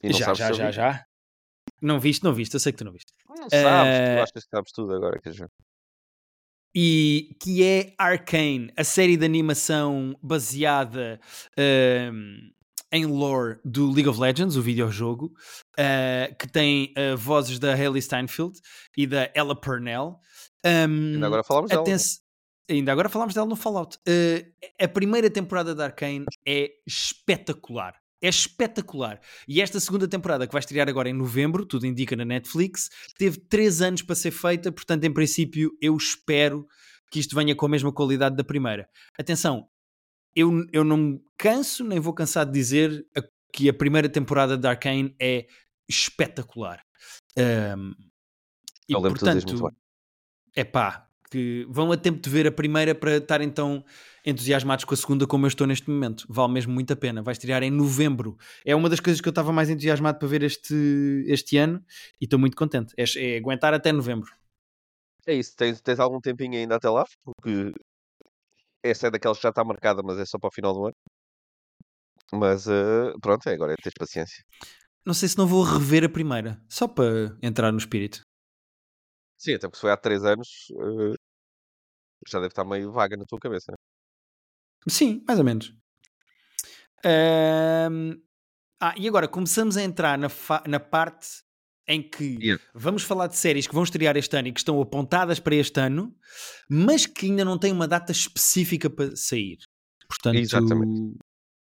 já, 0.05 0.33
já, 0.35 0.53
já, 0.53 0.71
já. 0.71 1.05
Não 1.83 1.99
viste, 1.99 2.23
não 2.23 2.33
viste. 2.33 2.55
Eu 2.55 2.61
sei 2.61 2.71
que 2.71 2.79
tu 2.79 2.85
não 2.85 2.93
viste. 2.93 3.13
Não 3.29 3.51
sabes, 3.51 3.61
uh... 3.61 4.15
tu 4.15 4.23
achas 4.23 4.45
que 4.45 4.51
sabes 4.51 4.73
tudo 4.73 4.95
agora, 4.95 5.21
quer 5.21 5.31
dizer. 5.31 5.51
e 6.73 7.37
que 7.41 7.65
é 7.65 7.93
Arcane, 7.99 8.73
a 8.77 8.85
série 8.85 9.17
de 9.17 9.25
animação 9.25 10.17
baseada 10.23 11.21
um, 11.59 12.53
em 12.93 13.07
lore 13.07 13.59
do 13.65 13.91
League 13.91 14.09
of 14.09 14.19
Legends, 14.21 14.57
o 14.57 14.63
videojogo, 14.63 15.33
uh, 15.79 16.35
que 16.39 16.49
tem 16.49 16.95
uh, 16.97 17.17
vozes 17.17 17.59
da 17.59 17.75
Hayley 17.75 18.01
Steinfeld 18.01 18.59
e 18.97 19.07
da 19.07 19.31
Ella 19.35 19.59
Purnell. 19.59 20.19
Um, 20.65 21.15
Ainda 21.15 21.27
agora 21.27 21.45
falamos 21.45 21.71
dela. 21.71 21.85
Ainda 22.71 22.93
agora 22.93 23.09
falámos 23.09 23.35
dela 23.35 23.47
no 23.47 23.57
Fallout. 23.57 23.97
Uh, 24.07 24.47
a 24.79 24.87
primeira 24.87 25.31
temporada 25.31 25.75
da 25.75 25.85
Arcane 25.85 26.27
é 26.47 26.71
espetacular. 26.87 27.95
É 28.21 28.29
espetacular. 28.29 29.21
E 29.47 29.63
esta 29.63 29.79
segunda 29.79 30.09
temporada, 30.09 30.47
que 30.47 30.53
vai 30.53 30.61
estrear 30.61 30.89
agora 30.89 31.09
em 31.09 31.15
novembro, 31.15 31.65
tudo 31.65 31.87
indica 31.87 32.17
na 32.17 32.25
Netflix, 32.25 32.91
teve 33.17 33.39
três 33.39 33.81
anos 33.81 34.03
para 34.03 34.15
ser 34.17 34.33
feita, 34.33 34.73
portanto, 34.73 35.05
em 35.05 35.13
princípio, 35.13 35.71
eu 35.81 35.97
espero 35.97 36.67
que 37.11 37.21
isto 37.21 37.35
venha 37.35 37.55
com 37.55 37.65
a 37.65 37.69
mesma 37.69 37.93
qualidade 37.93 38.37
da 38.37 38.45
primeira. 38.45 38.89
Atenção, 39.19 39.67
eu, 40.35 40.67
eu 40.73 40.85
não 40.85 41.21
canso, 41.37 41.85
nem 41.85 42.01
vou 42.01 42.13
cansar 42.13 42.47
de 42.47 42.53
dizer 42.53 43.07
a, 43.17 43.23
que 43.53 43.69
a 43.69 43.75
primeira 43.75 44.09
temporada 44.09 44.57
de 44.57 44.67
Arcane 44.67 45.15
é 45.21 45.47
espetacular. 45.89 46.83
Um, 47.39 47.95
e, 48.89 48.93
portanto, 48.93 49.73
é 50.55 50.65
pá, 50.65 51.09
que 51.31 51.67
vão 51.69 51.93
a 51.93 51.97
tempo 51.97 52.21
de 52.21 52.31
ver 52.31 52.47
a 52.47 52.53
primeira 52.53 52.95
para 52.95 53.17
estar 53.17 53.41
então 53.41 53.85
entusiasmados 54.25 54.85
com 54.85 54.95
a 54.95 54.97
segunda 54.97 55.27
como 55.27 55.47
eu 55.47 55.49
estou 55.49 55.67
neste 55.67 55.89
momento. 55.91 56.27
Vale 56.29 56.53
mesmo 56.53 56.73
muito 56.73 56.93
a 56.93 56.97
pena. 56.97 57.23
Vai 57.23 57.33
estrear 57.33 57.63
em 57.63 57.71
novembro. 57.71 58.37
É 58.65 58.75
uma 58.75 58.89
das 58.89 59.01
coisas 59.01 59.21
que 59.21 59.29
eu 59.29 59.31
estava 59.31 59.53
mais 59.53 59.71
entusiasmado 59.71 60.19
para 60.19 60.29
ver 60.29 60.43
este, 60.43 61.25
este 61.27 61.57
ano 61.57 61.83
e 62.21 62.25
estou 62.25 62.39
muito 62.39 62.57
contente. 62.57 62.95
É, 62.97 63.05
é 63.17 63.39
aguentar 63.39 63.73
até 63.75 63.93
novembro. 63.93 64.31
É 65.27 65.35
isso. 65.35 65.55
Tens, 65.57 65.81
tens 65.81 66.01
algum 66.01 66.21
tempinho 66.21 66.55
ainda 66.55 66.77
até 66.77 66.89
lá? 66.89 67.05
Porque 67.25 67.73
essa 68.91 69.07
é 69.07 69.11
daquelas 69.11 69.39
que 69.39 69.43
já 69.43 69.51
está 69.51 69.65
marcada, 69.65 70.03
mas 70.03 70.19
é 70.19 70.25
só 70.25 70.39
para 70.39 70.49
o 70.49 70.53
final 70.53 70.73
do 70.73 70.87
ano. 70.87 70.97
Mas 72.33 72.67
uh, 72.67 73.19
pronto, 73.21 73.49
é 73.49 73.55
agora 73.55 73.73
é 73.73 73.77
ter 73.77 73.93
paciência. 73.99 74.45
Não 75.05 75.15
sei 75.15 75.29
se 75.29 75.39
não 75.39 75.47
vou 75.47 75.63
rever 75.63 76.05
a 76.05 76.09
primeira, 76.09 76.63
só 76.69 76.87
para 76.87 77.37
entrar 77.43 77.73
no 77.73 77.79
espírito. 77.79 78.21
Sim, 79.39 79.55
até 79.55 79.69
porque 79.69 79.81
foi 79.81 79.91
há 79.91 79.97
3 79.97 80.25
anos, 80.25 80.69
uh, 80.73 81.15
já 82.27 82.39
deve 82.39 82.49
estar 82.49 82.65
meio 82.65 82.93
vaga 82.93 83.17
na 83.17 83.25
tua 83.25 83.39
cabeça, 83.39 83.73
né? 83.73 83.77
Sim, 84.89 85.23
mais 85.27 85.39
ou 85.39 85.45
menos. 85.45 85.73
Um... 87.05 88.21
Ah, 88.81 88.95
e 88.97 89.09
agora 89.09 89.27
começamos 89.27 89.77
a 89.77 89.83
entrar 89.83 90.17
na, 90.17 90.29
na 90.67 90.79
parte 90.79 91.43
em 91.89 92.03
que 92.03 92.37
yeah. 92.41 92.63
vamos 92.75 93.03
falar 93.03 93.27
de 93.27 93.37
séries 93.37 93.67
que 93.67 93.75
vão 93.75 93.83
estrear 93.83 94.17
este 94.17 94.37
ano 94.37 94.49
e 94.49 94.53
que 94.53 94.61
estão 94.61 94.81
apontadas 94.81 95.41
para 95.41 95.55
este 95.55 95.81
ano, 95.81 96.15
mas 96.69 97.07
que 97.07 97.27
ainda 97.27 97.45
não 97.45 97.59
têm 97.59 97.73
uma 97.73 97.89
data 97.89 98.13
específica 98.13 98.91
para 98.91 99.17
sair. 99.17 99.57
Portanto, 100.07 100.37
Exatamente. 100.37 101.17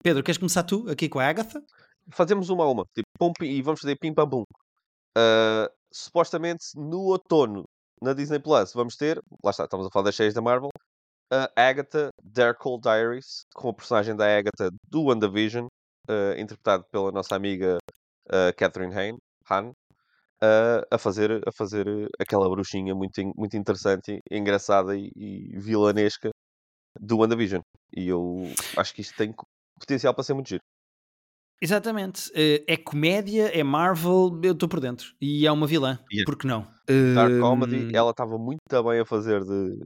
Pedro, 0.04 0.24
queres 0.24 0.38
começar 0.38 0.64
tu 0.64 0.90
aqui 0.90 1.08
com 1.08 1.20
a 1.20 1.28
Agatha? 1.28 1.62
Fazemos 2.10 2.50
uma 2.50 2.64
a 2.64 2.70
uma, 2.70 2.86
tipo, 2.94 3.44
e 3.44 3.62
vamos 3.62 3.82
fazer 3.82 3.96
pim 3.98 4.14
pam 4.14 4.30
pum. 4.30 4.44
Uh, 5.18 5.70
supostamente 5.92 6.66
no 6.76 7.00
outono, 7.12 7.64
na 8.02 8.14
Disney 8.14 8.40
Plus, 8.40 8.74
vamos 8.74 8.96
ter, 8.96 9.20
lá 9.44 9.52
está, 9.52 9.64
estamos 9.64 9.88
a 9.88 9.90
falar 9.90 10.06
das 10.06 10.16
séries 10.16 10.34
da 10.34 10.42
Marvel, 10.42 10.70
a 11.32 11.50
Agatha 11.56 12.10
Dare 12.24 12.56
Cold 12.58 12.84
Diaries, 12.84 13.46
com 13.56 13.70
a 13.70 13.74
personagem 13.74 14.16
da 14.16 14.26
Agatha 14.26 14.70
do 14.90 15.06
WandaVision, 15.06 15.66
uh, 16.10 16.40
interpretado 16.40 16.84
pela 16.92 17.12
nossa 17.12 17.36
amiga 17.36 17.78
uh, 18.28 18.54
Catherine 18.58 18.94
Hain, 18.94 19.18
Han, 19.50 19.72
uh, 20.44 20.86
a, 20.90 20.98
fazer, 20.98 21.42
a 21.48 21.52
fazer 21.52 21.88
aquela 22.20 22.50
bruxinha 22.50 22.94
muito, 22.94 23.22
muito 23.36 23.58
interessante, 23.58 24.20
engraçada 24.30 24.96
e, 24.98 25.12
e 25.16 25.58
vilanesca 25.58 26.30
do 27.00 27.18
WandaVision. 27.18 27.62
E 27.96 28.08
eu 28.08 28.44
acho 28.78 28.94
que 28.94 29.02
isto 29.02 29.16
tem 29.16 29.34
potencial 29.80 30.14
para 30.14 30.24
ser 30.24 30.34
muito 30.34 30.50
giro. 30.50 30.62
Exatamente. 31.62 32.30
Uh, 32.32 32.64
é 32.68 32.78
comédia, 32.78 33.48
é 33.58 33.64
Marvel, 33.64 34.40
eu 34.44 34.54
estou 34.54 34.68
por 34.68 34.80
dentro. 34.80 35.14
E 35.22 35.48
é 35.48 35.52
uma 35.52 35.68
vilã, 35.68 36.00
yeah. 36.12 36.26
por 36.26 36.38
que 36.38 36.48
não? 36.48 36.68
Dark 37.16 37.40
Comedy, 37.40 37.96
ela 37.96 38.12
estava 38.12 38.38
muito 38.38 38.60
bem 38.84 39.00
a 39.00 39.06
fazer 39.06 39.44
de, 39.44 39.84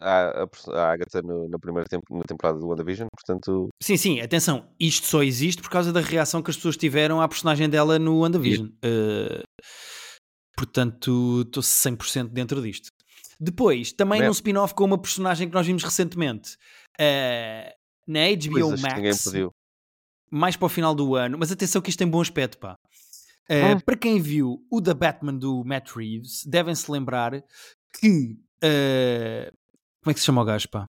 a, 0.00 0.48
a 0.72 0.92
Agatha 0.92 1.22
no, 1.22 1.48
na 1.48 1.58
primeira 1.58 1.88
temp 1.88 2.02
na 2.10 2.22
temporada 2.22 2.58
do 2.58 2.68
WandaVision, 2.68 3.08
portanto... 3.14 3.68
Sim, 3.82 3.96
sim, 3.96 4.20
atenção, 4.20 4.68
isto 4.78 5.06
só 5.06 5.22
existe 5.22 5.62
por 5.62 5.70
causa 5.70 5.92
da 5.92 6.00
reação 6.00 6.42
que 6.42 6.50
as 6.50 6.56
pessoas 6.56 6.76
tiveram 6.76 7.20
à 7.20 7.28
personagem 7.28 7.68
dela 7.68 7.98
no 7.98 8.20
WandaVision. 8.20 8.68
Uh, 8.84 9.42
portanto, 10.56 11.42
estou 11.46 11.62
100% 11.62 12.28
dentro 12.28 12.62
disto. 12.62 12.88
Depois, 13.40 13.92
também 13.92 14.22
num 14.22 14.30
spin-off 14.30 14.74
com 14.74 14.84
uma 14.84 14.98
personagem 14.98 15.48
que 15.48 15.54
nós 15.54 15.66
vimos 15.66 15.82
recentemente, 15.82 16.56
uh, 17.00 17.70
na 18.06 18.20
HBO 18.30 18.70
Max, 18.80 19.32
mais 20.30 20.56
para 20.56 20.66
o 20.66 20.68
final 20.68 20.94
do 20.94 21.14
ano, 21.14 21.38
mas 21.38 21.52
atenção 21.52 21.80
que 21.80 21.90
isto 21.90 21.98
tem 21.98 22.08
bom 22.08 22.20
aspecto, 22.20 22.58
pá. 22.58 22.76
Uh, 23.44 23.82
Para 23.84 23.96
quem 23.96 24.20
viu 24.20 24.64
o 24.70 24.80
The 24.80 24.94
Batman 24.94 25.34
do 25.34 25.62
Matt 25.64 25.90
Reeves, 25.94 26.44
devem-se 26.46 26.90
lembrar 26.90 27.42
que 28.00 28.38
uh, 28.64 29.52
como 30.04 30.10
é 30.10 30.14
que 30.14 30.20
se 30.20 30.26
chama 30.26 30.42
o 30.42 30.44
gajo, 30.44 30.68
pá? 30.68 30.84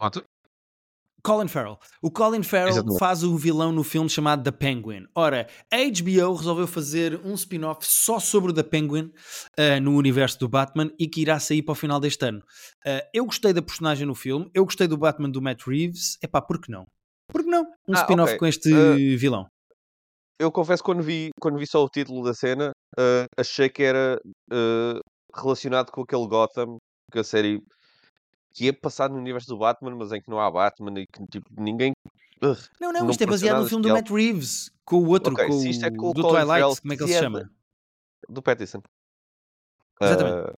Otto? 0.00 0.24
Colin 1.24 1.48
Farrell. 1.48 1.78
O 2.00 2.10
Colin 2.10 2.42
Farrell 2.42 2.68
Exatamente. 2.68 2.98
faz 2.98 3.24
o 3.24 3.36
vilão 3.36 3.72
no 3.72 3.82
filme 3.82 4.08
chamado 4.08 4.44
The 4.44 4.52
Penguin. 4.52 5.06
Ora, 5.14 5.48
a 5.72 5.76
HBO 5.76 6.34
resolveu 6.34 6.66
fazer 6.68 7.18
um 7.24 7.34
spin-off 7.34 7.84
só 7.84 8.20
sobre 8.20 8.52
o 8.52 8.54
The 8.54 8.62
Penguin 8.62 9.10
uh, 9.58 9.80
no 9.82 9.96
universo 9.96 10.38
do 10.38 10.48
Batman 10.48 10.92
e 10.98 11.08
que 11.08 11.22
irá 11.22 11.40
sair 11.40 11.62
para 11.62 11.72
o 11.72 11.74
final 11.74 11.98
deste 11.98 12.26
ano. 12.26 12.40
Uh, 12.86 13.00
eu 13.12 13.24
gostei 13.24 13.52
da 13.52 13.62
personagem 13.62 14.06
no 14.06 14.14
filme, 14.14 14.48
eu 14.54 14.64
gostei 14.64 14.86
do 14.86 14.98
Batman 14.98 15.30
do 15.30 15.42
Matt 15.42 15.66
Reeves. 15.66 16.16
É 16.22 16.28
pá, 16.28 16.40
por 16.40 16.60
que 16.60 16.70
não? 16.70 16.86
Por 17.32 17.42
que 17.42 17.48
não? 17.48 17.62
Um 17.88 17.94
ah, 17.94 18.00
spin-off 18.02 18.34
okay. 18.34 18.38
com 18.38 18.46
este 18.46 18.72
uh, 18.72 19.18
vilão. 19.18 19.46
Eu 20.38 20.52
confesso 20.52 20.84
quando 20.84 21.02
vi, 21.02 21.30
quando 21.40 21.58
vi 21.58 21.66
só 21.66 21.82
o 21.82 21.88
título 21.88 22.22
da 22.22 22.34
cena, 22.34 22.72
achei 23.38 23.68
que 23.70 23.82
era 23.82 24.20
relacionado 25.34 25.90
com 25.90 26.02
aquele 26.02 26.26
Gotham 26.26 26.78
que 27.10 27.18
a 27.18 27.24
série 27.24 27.62
que 28.54 28.68
é 28.68 28.72
passado 28.72 29.12
no 29.12 29.18
universo 29.18 29.48
do 29.48 29.58
Batman, 29.58 29.96
mas 29.96 30.12
em 30.12 30.20
que 30.20 30.30
não 30.30 30.38
há 30.38 30.50
Batman 30.50 31.00
e 31.00 31.06
que 31.06 31.26
tipo, 31.26 31.46
ninguém. 31.58 31.92
Ugh, 32.42 32.56
não, 32.80 32.92
não, 32.92 33.00
não, 33.02 33.10
isto 33.10 33.22
é 33.22 33.26
baseado 33.26 33.62
no 33.62 33.68
filme 33.68 33.82
do 33.82 33.92
Matt 33.92 34.10
Reeves, 34.10 34.70
com 34.84 34.96
o 34.96 35.08
outro, 35.08 35.32
okay, 35.32 35.46
com, 35.46 35.54
é 35.54 35.90
com 35.90 36.10
o 36.10 36.14
do 36.14 36.22
Colin 36.22 36.34
Twilight, 36.34 36.46
Farrell, 36.46 36.76
como 36.80 36.92
é 36.92 36.96
que 36.96 37.02
ele 37.02 37.12
se 37.12 37.18
é 37.18 37.20
chama? 37.20 37.50
Do 38.28 38.42
Pattinson. 38.42 38.82
Exatamente. 40.00 40.50
Uh, 40.50 40.54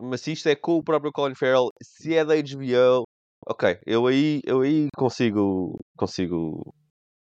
mas 0.00 0.20
se 0.20 0.32
isto 0.32 0.48
é 0.48 0.56
com 0.56 0.76
o 0.76 0.82
próprio 0.82 1.12
Colin 1.12 1.34
Farrell, 1.34 1.70
se 1.82 2.14
é 2.14 2.24
da 2.24 2.34
HBO, 2.34 3.04
ok, 3.46 3.78
eu 3.86 4.06
aí, 4.06 4.40
eu 4.44 4.62
aí 4.62 4.88
consigo, 4.96 5.78
consigo 5.96 6.74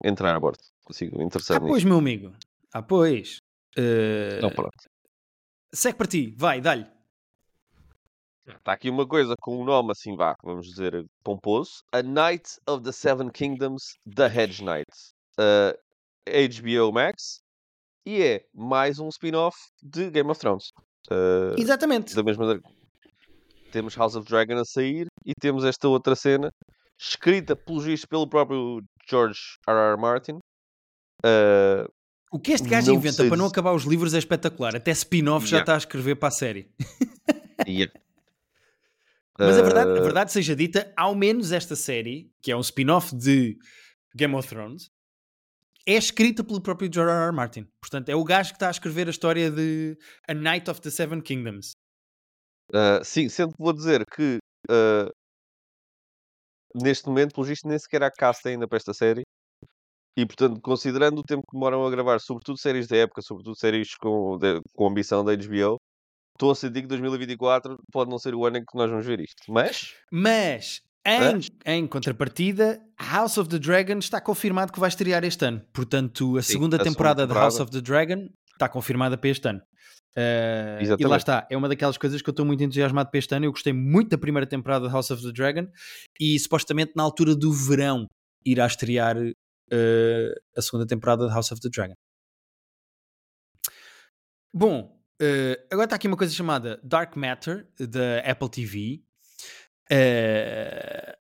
entrar 0.04 0.36
a 0.36 0.40
bordo. 0.40 0.60
Consigo 0.84 1.22
interessar 1.22 1.58
Ah, 1.58 1.62
pois, 1.62 1.84
meu 1.84 1.98
amigo. 1.98 2.34
Ah, 2.74 2.82
pois. 2.82 3.38
Uh... 3.78 4.42
Não, 4.42 4.50
pronto. 4.50 4.90
Segue 5.74 5.98
para 5.98 6.08
ti, 6.08 6.34
vai, 6.38 6.60
dá-lhe. 6.60 6.86
Está 8.46 8.74
aqui 8.74 8.90
uma 8.90 9.08
coisa 9.08 9.36
com 9.40 9.62
um 9.62 9.64
nome 9.64 9.92
assim, 9.92 10.16
vá, 10.16 10.36
vamos 10.44 10.68
dizer, 10.68 11.06
pomposo. 11.24 11.84
A 11.92 12.02
Knight 12.02 12.60
of 12.68 12.84
the 12.84 12.92
Seven 12.92 13.30
Kingdoms, 13.30 13.98
The 14.16 14.26
Hedge 14.26 14.64
Knight. 14.64 14.92
Uh, 15.40 15.78
HBO 16.28 16.92
Max. 16.92 17.42
E 18.06 18.22
é 18.22 18.46
mais 18.54 19.00
um 19.00 19.08
spin-off 19.10 19.58
de 19.82 20.10
Game 20.10 20.30
of 20.30 20.40
Thrones. 20.40 20.72
Uh, 21.10 21.56
Exatamente. 21.58 22.16
Da 22.16 22.24
mesma 22.24 22.60
temos 23.72 23.96
House 23.96 24.16
of 24.16 24.28
Dragon 24.28 24.60
a 24.60 24.66
sair 24.66 25.08
e 25.26 25.34
temos 25.40 25.64
esta 25.64 25.88
outra 25.88 26.16
cena 26.16 26.52
escrita 27.00 27.56
pelo 27.56 27.80
juiz 27.80 28.06
pelo 28.06 28.28
próprio 28.28 28.82
George 29.10 29.40
R. 29.68 29.78
R. 29.94 29.98
Martin. 29.98 30.40
Uh, 31.24 31.90
o 32.32 32.40
que 32.40 32.54
este 32.54 32.68
gajo 32.68 32.94
inventa 32.94 33.28
para 33.28 33.36
não 33.36 33.46
acabar 33.46 33.74
os 33.74 33.84
livros 33.84 34.14
é 34.14 34.18
espetacular. 34.18 34.76
Até 34.76 34.92
spin-off 34.92 35.46
yeah. 35.46 35.58
já 35.58 35.60
está 35.60 35.74
a 35.76 35.78
escrever 35.78 36.16
para 36.16 36.30
a 36.30 36.32
série. 36.32 36.72
yeah. 37.68 37.92
Mas 39.38 39.58
a 39.58 39.62
verdade, 39.62 39.90
a 39.92 39.98
ah. 39.98 40.02
verdade 40.02 40.32
seja 40.32 40.56
dita, 40.56 40.94
ao 40.96 41.14
menos 41.14 41.52
esta 41.52 41.76
série, 41.76 42.32
que 42.42 42.52
é 42.52 42.56
um 42.56 42.62
spin-off 42.62 43.14
de 43.14 43.58
Game 44.16 44.34
of 44.36 44.48
Thrones, 44.48 44.90
é 45.86 45.94
escrita 45.94 46.44
pelo 46.44 46.62
próprio 46.62 46.90
George 46.94 47.12
R. 47.12 47.26
R. 47.26 47.32
Martin. 47.36 47.68
Portanto, 47.82 48.08
é 48.10 48.16
o 48.16 48.24
gajo 48.24 48.52
que 48.52 48.56
está 48.56 48.68
a 48.68 48.72
escrever 48.72 49.08
a 49.08 49.12
história 49.12 49.52
de 49.52 49.98
A 50.28 50.34
Night 50.34 50.70
of 50.70 50.80
the 50.80 50.90
Seven 50.90 51.22
Kingdoms. 51.22 51.74
Uh, 52.70 53.04
sim, 53.04 53.28
sendo 53.28 53.52
que 53.52 53.62
vou 53.62 53.74
dizer 53.74 54.06
que 54.06 54.38
uh, 54.70 55.12
neste 56.82 57.08
momento, 57.08 57.34
pelo 57.34 57.46
visto, 57.46 57.68
nem 57.68 57.78
sequer 57.78 58.04
há 58.04 58.12
cast 58.12 58.48
ainda 58.48 58.68
para 58.68 58.78
esta 58.78 58.94
série. 58.94 59.24
E, 60.16 60.26
portanto, 60.26 60.60
considerando 60.62 61.20
o 61.20 61.24
tempo 61.24 61.44
que 61.50 61.56
demoram 61.56 61.86
a 61.86 61.90
gravar, 61.90 62.20
sobretudo 62.20 62.60
séries 62.60 62.88
da 62.88 62.98
época, 62.98 63.22
sobretudo 63.22 63.58
séries 63.58 63.96
com, 63.96 64.38
de, 64.38 64.60
com 64.76 64.88
ambição 64.88 65.24
da 65.24 65.36
HBO, 65.36 65.78
estou 66.34 66.52
a 66.52 66.56
sentir 66.56 66.82
que 66.82 66.88
2024 66.88 67.78
pode 67.92 68.10
não 68.10 68.18
ser 68.18 68.36
o 68.36 68.46
ano 68.46 68.58
em 68.58 68.62
que 68.62 68.78
nós 68.78 68.90
vamos 68.90 69.06
ver 69.06 69.22
isto. 69.22 69.42
Mas. 69.48 69.94
Mas. 70.12 70.82
Em, 71.04 71.40
em 71.66 71.88
contrapartida, 71.88 72.80
House 73.00 73.38
of 73.38 73.50
the 73.50 73.58
Dragon 73.58 73.98
está 73.98 74.22
confirmado 74.22 74.72
que 74.72 74.80
vai 74.80 74.90
estrear 74.90 75.24
este 75.24 75.46
ano. 75.46 75.62
Portanto, 75.74 76.38
a, 76.38 76.44
Sim, 76.44 76.54
segunda, 76.54 76.76
a 76.76 76.84
temporada, 76.84 77.24
temporada 77.24 77.34
de 77.34 77.40
House 77.40 77.60
of 77.60 77.72
the 77.72 77.82
Dragon 77.82 78.28
está 78.54 78.70
confirmada 78.70 79.18
para 79.18 79.30
este 79.30 79.48
ano. 79.48 79.62
Uh, 80.16 81.00
e 81.00 81.06
lá 81.06 81.16
está, 81.16 81.48
é 81.50 81.56
uma 81.56 81.70
daquelas 81.70 81.98
coisas 81.98 82.22
que 82.22 82.30
eu 82.30 82.34
estou 82.34 82.46
muito 82.46 82.62
entusiasmado 82.62 83.10
para 83.10 83.18
este 83.18 83.34
ano. 83.34 83.46
Eu 83.46 83.52
gostei 83.52 83.74
muito 83.74 84.10
da 84.10 84.18
primeira 84.18 84.46
temporada 84.46 84.88
de 84.88 84.94
House 84.94 85.10
of 85.10 85.24
the 85.24 85.32
Dragon 85.32 85.68
e 86.20 86.38
supostamente 86.38 86.92
na 86.96 87.04
altura 87.04 87.36
do 87.36 87.52
verão 87.52 88.06
irá 88.46 88.68
estrear 88.68 89.16
uh, 89.72 90.42
a 90.58 90.62
segunda 90.62 90.86
temporada 90.86 91.28
de 91.28 91.34
House 91.34 91.52
of 91.52 91.62
the 91.62 91.70
Dragon. 91.70 91.96
Bom, 94.54 95.00
uh, 95.22 95.66
agora 95.72 95.86
está 95.86 95.96
aqui 95.96 96.08
uma 96.08 96.18
coisa 96.18 96.34
chamada 96.34 96.80
Dark 96.84 97.16
Matter 97.16 97.68
da 97.80 98.20
Apple 98.20 98.50
TV. 98.50 99.04
Uh, 99.92 101.22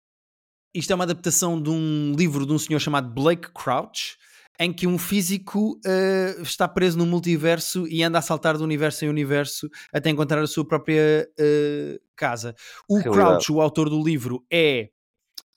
isto 0.75 0.93
é 0.93 0.95
uma 0.95 1.05
adaptação 1.05 1.61
de 1.61 1.71
um 1.71 2.15
livro 2.17 2.45
de 2.45 2.53
um 2.53 2.59
senhor 2.59 2.79
chamado 2.79 3.09
Blake 3.09 3.51
Crouch, 3.53 4.19
em 4.59 4.73
que 4.73 4.87
um 4.87 4.99
físico 4.99 5.81
uh, 5.85 6.43
está 6.43 6.69
preso 6.69 6.99
no 6.99 7.07
multiverso 7.07 7.87
e 7.89 8.03
anda 8.03 8.19
a 8.19 8.23
saltar 8.23 8.57
de 8.57 8.63
universo 8.63 9.05
em 9.05 9.09
universo 9.09 9.69
até 9.93 10.11
encontrar 10.11 10.43
a 10.43 10.47
sua 10.47 10.67
própria 10.67 11.29
uh, 11.39 12.01
casa. 12.15 12.55
O 12.89 12.99
Realidade. 12.99 13.29
Crouch, 13.29 13.53
o 13.53 13.61
autor 13.61 13.89
do 13.89 14.03
livro, 14.03 14.45
é 14.51 14.91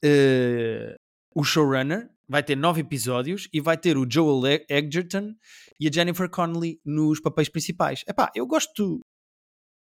uh, 0.04 0.94
o 1.34 1.44
showrunner, 1.44 2.10
vai 2.30 2.44
ter 2.44 2.56
nove 2.56 2.82
episódios 2.82 3.48
e 3.52 3.60
vai 3.60 3.76
ter 3.76 3.98
o 3.98 4.06
Joel 4.08 4.62
Edgerton 4.68 5.34
e 5.80 5.88
a 5.88 5.90
Jennifer 5.92 6.30
Connelly 6.30 6.80
nos 6.84 7.20
papéis 7.20 7.48
principais. 7.48 8.04
Epá, 8.06 8.30
eu 8.36 8.46
gosto 8.46 9.00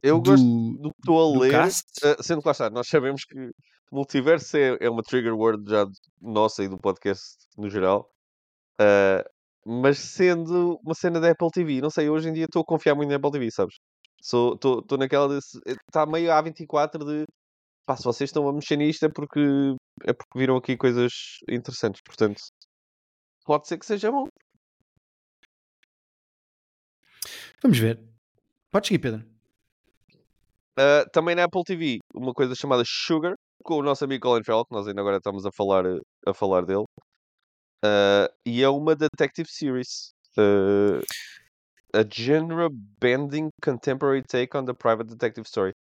Eu 0.04 0.20
do, 0.20 0.32
gosto 0.32 0.46
do 0.46 0.90
que 0.92 1.00
estou 1.00 1.38
a 1.38 1.40
ler, 1.40 1.52
cast. 1.52 1.86
uh, 2.06 2.22
sendo 2.22 2.42
que 2.42 2.48
lá 2.50 2.52
está, 2.52 2.70
nós 2.70 2.90
sabemos 2.90 3.24
que 3.24 3.50
multiverso 3.90 4.58
é, 4.58 4.78
é 4.82 4.90
uma 4.90 5.02
trigger 5.02 5.34
word 5.34 5.64
já 5.70 5.86
nossa 6.22 6.66
e 6.66 6.68
do 6.68 6.78
podcast 6.78 7.24
no 7.58 7.70
geral. 7.70 8.10
Uh, 8.82 9.24
mas 9.66 10.00
sendo 10.00 10.78
uma 10.84 10.94
cena 10.94 11.22
da 11.22 11.32
Apple 11.32 11.50
TV, 11.50 11.80
não 11.80 11.90
sei, 11.90 12.10
hoje 12.10 12.28
em 12.28 12.34
dia 12.34 12.44
estou 12.44 12.62
a 12.62 12.66
confiar 12.66 12.94
muito 12.94 13.10
na 13.10 13.16
Apple 13.16 13.32
TV, 13.32 13.50
sabes? 13.52 13.76
Estou 14.20 14.84
naquela. 15.00 15.38
Está 15.38 16.06
meio 16.06 16.30
A24 16.30 17.06
de 17.06 17.26
pá, 17.86 17.96
se 17.96 18.04
vocês 18.04 18.30
estão 18.30 18.48
a 18.50 18.54
mexer 18.54 18.76
nisto 18.76 19.06
é 19.06 19.10
porque 19.10 19.40
é 20.06 20.14
porque 20.14 20.38
viram 20.38 20.58
aqui 20.58 20.78
coisas 20.78 21.12
interessantes, 21.50 22.02
portanto 22.02 22.42
pode 23.46 23.68
ser 23.68 23.78
que 23.78 23.86
seja 23.86 24.12
bom. 24.12 24.28
Vamos 27.62 27.78
ver. 27.78 28.00
Podes 28.72 28.88
seguir, 28.88 29.00
Pedro. 29.00 29.24
Uh, 30.78 31.08
também 31.12 31.36
na 31.36 31.44
Apple 31.44 31.64
TV, 31.64 32.00
uma 32.14 32.34
coisa 32.34 32.56
chamada 32.56 32.84
Sugar, 32.86 33.36
com 33.64 33.76
o 33.76 33.84
nosso 33.84 34.04
amigo 34.04 34.24
Colin 34.24 34.44
Farrell, 34.44 34.66
que 34.66 34.74
nós 34.74 34.88
ainda 34.88 35.02
agora 35.02 35.18
estamos 35.18 35.46
a 35.46 35.52
falar, 35.56 35.86
a 36.26 36.34
falar 36.34 36.66
dele. 36.66 36.86
Uh, 37.86 38.28
e 38.46 38.64
é 38.64 38.70
uma 38.70 38.96
detective 38.96 39.48
series. 39.50 40.14
Uh, 40.38 41.00
a 41.94 42.04
genre 42.04 42.70
bending 43.00 43.50
contemporary 43.62 44.24
take 44.24 44.58
on 44.58 44.66
the 44.66 44.74
private 44.74 45.08
detective 45.08 45.46
story. 45.48 45.74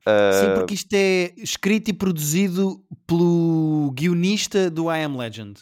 Sim, 0.00 0.50
Uh, 0.50 0.54
porque 0.54 0.74
isto 0.74 0.92
é 0.94 1.34
escrito 1.36 1.88
e 1.88 1.92
produzido 1.92 2.82
pelo 3.06 3.90
guionista 3.92 4.70
do 4.70 4.90
I 4.90 5.02
Am 5.02 5.18
Legend. 5.18 5.60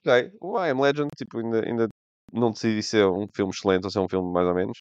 ok, 0.00 0.32
o 0.40 0.58
I 0.58 0.70
Am 0.70 0.80
Legend, 0.80 1.08
tipo, 1.16 1.38
ainda, 1.38 1.64
ainda 1.64 1.88
não 2.32 2.50
decidi 2.50 2.82
se 2.82 2.98
é 2.98 3.06
um 3.06 3.26
filme 3.34 3.52
excelente 3.52 3.84
ou 3.84 3.90
se 3.90 3.98
é 3.98 4.00
um 4.00 4.08
filme 4.08 4.32
mais 4.32 4.46
ou 4.46 4.54
menos. 4.54 4.78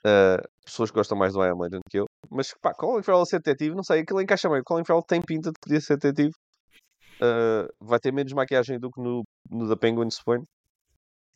Uh, 0.00 0.40
pessoas 0.64 0.90
que 0.90 0.96
gostam 0.96 1.18
mais 1.18 1.32
do 1.32 1.44
I 1.44 1.48
Am 1.48 1.60
Legend 1.60 1.82
que 1.90 1.98
eu. 1.98 2.06
Mas, 2.30 2.54
pá, 2.60 2.72
Colin 2.72 3.02
Farrell 3.02 3.26
ser 3.26 3.40
detetive, 3.40 3.74
não 3.74 3.82
sei, 3.82 4.00
aquilo 4.00 4.20
encaixa 4.20 4.48
bem. 4.48 4.62
Colin 4.64 4.84
Farrell 4.84 5.02
tem 5.02 5.20
pinta 5.20 5.50
de 5.50 5.58
poder 5.60 5.80
ser 5.80 5.98
detetive. 5.98 6.32
Uh, 7.16 7.66
vai 7.80 7.98
ter 7.98 8.12
menos 8.12 8.32
maquiagem 8.32 8.78
do 8.78 8.90
que 8.90 9.00
no, 9.00 9.24
no 9.50 9.68
The 9.68 9.76
Penguin, 9.76 10.10
suponho. 10.10 10.44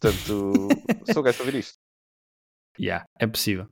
Portanto, 0.00 0.68
sou 1.12 1.22
gajo 1.22 1.38
para 1.38 1.46
ver 1.50 1.58
isto. 1.58 1.74
Yeah, 2.78 3.04
é 3.18 3.26
possível. 3.26 3.66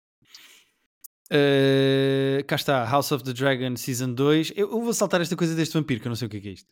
Uh, 1.31 2.43
cá 2.47 2.57
está, 2.57 2.85
House 2.85 3.13
of 3.13 3.23
the 3.23 3.33
Dragon 3.33 3.77
Season 3.77 4.13
2. 4.13 4.53
Eu, 4.57 4.71
eu 4.71 4.81
vou 4.83 4.95
saltar 4.95 5.21
esta 5.21 5.37
coisa 5.37 5.55
deste 5.55 5.75
vampiro, 5.75 6.01
que 6.01 6.07
eu 6.07 6.11
não 6.11 6.17
sei 6.17 6.27
o 6.27 6.31
que 6.31 6.39
é, 6.39 6.41
que 6.41 6.49
é 6.49 6.53
isto. 6.53 6.67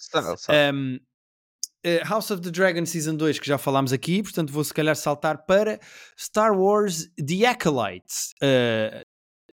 Um, 0.75 0.97
uh, 0.97 2.09
House 2.09 2.31
of 2.31 2.43
the 2.43 2.51
Dragon 2.51 2.87
Season 2.87 3.15
2, 3.17 3.39
que 3.39 3.47
já 3.47 3.59
falámos 3.59 3.93
aqui, 3.93 4.23
portanto 4.23 4.53
vou 4.53 4.65
se 4.65 4.73
calhar 4.73 4.97
saltar 4.97 5.45
para 5.45 5.79
Star 6.19 6.59
Wars 6.59 7.09
The 7.17 7.47
Acolyte. 7.47 8.33
Uh, 8.43 9.05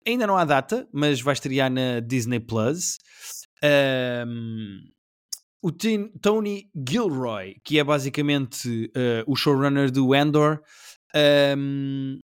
ainda 0.07 0.26
não 0.26 0.36
há 0.36 0.44
data, 0.44 0.86
mas 0.92 1.20
vai 1.20 1.32
estrear 1.32 1.70
na 1.70 2.01
Disney 2.01 2.40
Plus. 2.40 2.98
Um, 3.62 4.80
o 5.62 5.70
Tin- 5.70 6.09
Tony 6.22 6.70
Gilroy, 6.88 7.57
que 7.62 7.78
é 7.78 7.84
basicamente 7.84 8.90
o 9.26 9.36
showrunner 9.36 9.90
do 9.90 10.14
Endor, 10.14 10.62
um, 11.59 12.18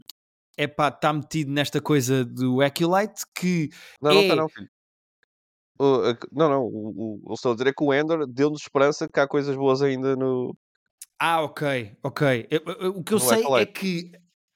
epá, 0.56 0.88
está 0.88 1.12
metido 1.12 1.50
nesta 1.50 1.80
coisa 1.80 2.24
do 2.24 2.60
Acolyte 2.62 3.24
que 3.34 3.70
Não, 4.00 4.12
não 4.12 4.20
é- 4.20 4.22
está 4.22 4.36
não, 4.36 4.48
filho. 4.48 4.68
O- 5.78 6.10
a- 6.10 6.18
não, 6.32 6.48
não. 6.48 6.62
O, 6.64 7.20
o, 7.20 7.30
eu 7.30 7.34
estou 7.34 7.52
a 7.52 7.54
dizer 7.54 7.68
é 7.68 7.72
que 7.72 7.84
o 7.84 7.92
Endor 7.92 8.26
deu-nos 8.26 8.62
esperança 8.62 9.06
que 9.08 9.20
há 9.20 9.28
coisas 9.28 9.54
boas 9.56 9.82
ainda 9.82 10.16
no. 10.16 10.56
Ah, 11.18 11.42
ok, 11.42 11.96
ok. 12.02 12.46
Eu- 12.50 12.62
eu- 12.80 12.90
o 12.96 13.04
que 13.04 13.12
eu 13.14 13.18
No 13.18 13.24
sei 13.24 13.38
é 13.38 13.42
Acolyte. 13.42 13.72
que 13.72 14.12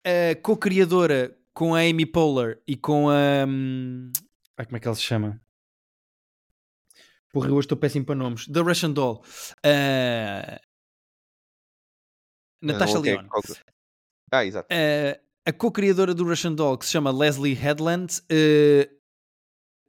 a 0.06 0.36
co-criadora 0.42 1.38
com 1.54 1.76
a 1.76 1.80
Amy 1.80 2.06
Poehler 2.06 2.62
e 2.68 2.78
com 2.78 3.10
a. 3.10 3.46
hum, 3.48 4.12
Ai, 4.58 4.66
como 4.66 4.78
é 4.78 4.80
que 4.80 4.88
ela 4.88 4.96
se 4.96 5.02
chama? 5.04 5.42
Porra, 7.32 7.48
eu 7.50 7.54
hoje 7.56 7.66
estou 7.66 7.78
péssimo 7.78 8.06
para 8.06 8.16
nomes. 8.16 8.46
The 8.48 8.60
Russian 8.62 8.92
Doll. 8.92 9.24
a 9.64 10.60
Natasha 12.62 12.94
não, 12.94 13.00
ok, 13.02 13.12
Leon. 13.14 13.28
que- 13.30 13.54
Ah, 14.32 14.46
exato. 14.46 14.68
Uh, 14.74 15.29
a 15.50 15.54
co-criadora 15.54 16.14
do 16.14 16.24
Russian 16.24 16.54
Doll, 16.54 16.78
que 16.78 16.86
se 16.86 16.92
chama 16.92 17.12
Leslie 17.12 17.54
Headland, 17.54 18.22
é 18.30 18.88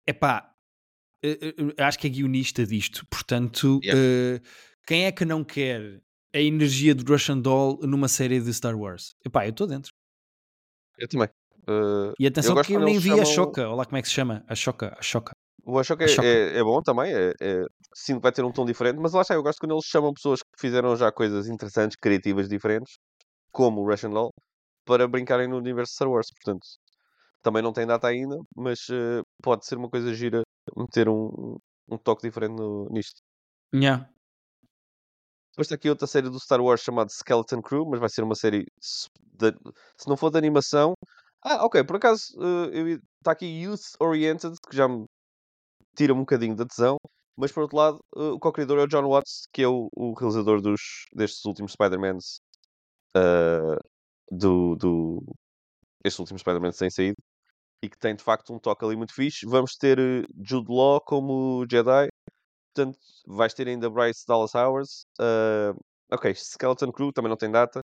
epá, 0.07 0.51
uh, 1.25 1.65
uh, 1.65 1.75
acho 1.79 1.99
que 1.99 2.07
é 2.07 2.11
guionista 2.11 2.67
disto. 2.67 3.07
Portanto, 3.11 3.79
uh, 3.79 4.41
quem 4.87 5.05
é 5.05 5.13
que 5.13 5.25
não 5.25 5.45
quer 5.45 6.03
a 6.35 6.41
energia 6.41 6.95
do 6.95 7.05
Russian 7.11 7.39
Doll 7.39 7.79
numa 7.83 8.09
série 8.09 8.41
de 8.41 8.53
Star 8.55 8.75
Wars? 8.75 9.15
Epá, 9.25 9.47
eu 9.47 9.51
estou 9.51 9.67
dentro. 9.67 9.93
Eu 10.99 11.07
também. 11.07 11.29
Uh, 11.69 12.15
E 12.19 12.27
atenção 12.27 12.55
gosto 12.55 12.67
que 12.67 12.75
eu 12.75 12.81
nem 12.81 12.99
vi 12.99 13.13
a 13.13 13.25
Choca. 13.25 13.69
Olha 13.69 13.77
lá 13.77 13.85
como 13.85 13.99
é 13.99 14.03
que 14.03 14.09
se 14.09 14.15
chama. 14.15 14.43
A 14.49 14.55
Choca. 14.55 14.97
A 14.99 15.03
Choca. 15.03 15.33
o 15.65 15.79
Ashoka 15.79 16.05
A 16.05 16.09
é, 16.09 16.27
é, 16.27 16.59
é 16.59 16.63
bom 16.65 16.81
também. 16.83 17.13
É, 17.13 17.35
é, 17.39 17.65
sinto 17.95 18.17
que 18.17 18.23
vai 18.23 18.33
ter 18.33 18.45
um 18.45 18.51
tom 18.51 18.65
diferente, 18.65 18.99
mas 18.99 19.13
lá 19.13 19.21
está. 19.21 19.35
Eu 19.35 19.43
gosto 19.43 19.61
quando 19.61 19.73
eles 19.73 19.85
chamam 19.85 20.15
pessoas 20.15 20.41
que 20.43 20.59
fizeram 20.59 20.97
já 20.97 21.13
coisas 21.13 21.49
interessantes, 21.49 21.97
criativas, 22.01 22.49
diferentes, 22.49 22.95
como 23.53 23.83
o 23.83 23.87
Russian 23.87 24.11
Doll, 24.11 24.33
para 24.91 25.07
brincarem 25.07 25.47
no 25.47 25.57
universo 25.57 25.93
de 25.93 25.95
Star 25.95 26.11
Wars. 26.11 26.27
Portanto, 26.35 26.67
também 27.43 27.63
não 27.63 27.73
tem 27.73 27.87
data 27.87 28.09
ainda, 28.09 28.37
mas 28.57 28.81
uh, 28.89 29.23
pode 29.41 29.65
ser 29.65 29.77
uma 29.77 29.89
coisa 29.89 30.13
gira 30.13 30.43
meter 30.77 31.09
um, 31.09 31.57
um 31.89 31.97
toque 31.97 32.23
diferente 32.27 32.57
no, 32.57 32.89
nisto. 32.91 33.21
Yeah. 33.73 34.11
Depois 35.53 35.67
está 35.67 35.77
aqui 35.77 35.89
outra 35.89 36.09
série 36.09 36.29
do 36.29 36.41
Star 36.41 36.61
Wars 36.61 36.81
chamada 36.81 37.09
Skeleton 37.09 37.63
Crew, 37.63 37.87
mas 37.89 38.01
vai 38.01 38.09
ser 38.09 38.25
uma 38.25 38.35
série 38.35 38.65
se, 38.81 39.07
de- 39.39 39.57
se 39.97 40.09
não 40.09 40.17
for 40.17 40.31
de 40.31 40.39
animação. 40.39 40.95
Ah, 41.45 41.65
ok, 41.65 41.85
por 41.85 41.97
acaso 41.97 42.25
eh, 42.41 42.81
eu 42.81 42.89
ia- 42.89 43.01
está 43.19 43.31
aqui 43.31 43.47
Youth 43.47 43.95
Oriented, 44.01 44.57
que 44.69 44.77
já 44.77 44.89
me 44.89 45.05
tira 45.97 46.13
um 46.13 46.21
bocadinho 46.21 46.57
da 46.57 46.67
tesão, 46.67 46.97
mas 47.37 47.53
por 47.53 47.63
outro 47.63 47.77
lado, 47.77 48.01
eh, 48.17 48.31
o 48.35 48.39
co-criador 48.41 48.81
é 48.81 48.83
o 48.83 48.89
John 48.89 49.09
Watts, 49.09 49.43
que 49.53 49.63
é 49.63 49.69
o, 49.69 49.89
o 49.97 50.15
realizador 50.15 50.61
dos, 50.61 50.81
destes 51.15 51.45
últimos 51.45 51.73
Spider-Mans 51.73 52.41
eh, 53.17 53.77
do, 54.31 54.77
do 54.77 55.23
estes 56.05 56.19
últimos 56.19 56.41
Spider-Man 56.41 56.71
têm 56.73 56.91
saído 56.91 57.17
e 57.83 57.89
que 57.89 57.99
tem 57.99 58.15
de 58.15 58.23
facto 58.23 58.53
um 58.55 58.59
toque 58.59 58.85
ali 58.85 58.97
muito 58.97 59.15
fixe. 59.15 59.47
Vamos 59.47 59.77
ter 59.77 59.99
eh, 59.99 60.25
Jude 60.43 60.71
Law 60.71 61.01
como 61.01 61.65
Jedi, 61.71 62.09
portanto, 62.75 62.99
vais 63.27 63.55
ter 63.55 63.69
ainda 63.69 63.91
Bryce 63.91 64.27
Dallas 64.27 64.55
Howard. 64.55 64.89
eh, 65.21 65.73
ok, 66.13 66.35
Skeleton 66.35 66.93
Crew 66.93 67.13
também 67.13 67.31
não 67.31 67.37
tem 67.37 67.51
data, 67.51 67.81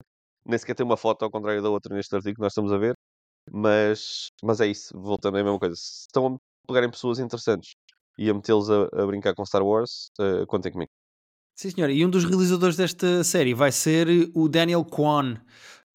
nem 0.46 0.58
sequer 0.58 0.76
tem 0.76 0.86
uma 0.86 0.98
foto, 0.98 1.24
ao 1.24 1.32
contrário 1.32 1.62
da 1.62 1.70
outra 1.70 1.96
neste 1.96 2.16
artigo 2.16 2.36
que 2.36 2.42
nós 2.42 2.52
estamos 2.52 2.72
a 2.72 2.78
ver. 2.78 2.96
Mas, 3.52 4.30
mas 4.44 4.62
é 4.62 4.68
isso, 4.68 4.94
voltando 5.00 5.38
à 5.38 5.44
mesma 5.44 5.60
coisa. 5.60 5.76
Se 5.76 6.02
estão 6.02 6.36
a 6.36 6.38
pegarem 6.68 6.92
pessoas 6.92 7.20
interessantes 7.20 7.74
e 8.18 8.30
a 8.30 8.34
metê-los 8.34 8.70
a, 8.70 8.84
a 8.94 9.06
brincar 9.08 9.34
com 9.34 9.46
Star 9.46 9.64
Wars, 9.64 10.12
eh, 10.20 10.46
contem 10.48 10.72
comigo. 10.72 10.92
Sim, 11.56 11.70
senhor. 11.72 11.90
E 11.90 12.06
um 12.06 12.10
dos 12.10 12.24
realizadores 12.24 12.76
desta 12.76 13.24
série 13.24 13.54
vai 13.54 13.72
ser 13.72 14.08
o 14.34 14.48
Daniel 14.48 14.86
Kwan. 14.86 15.36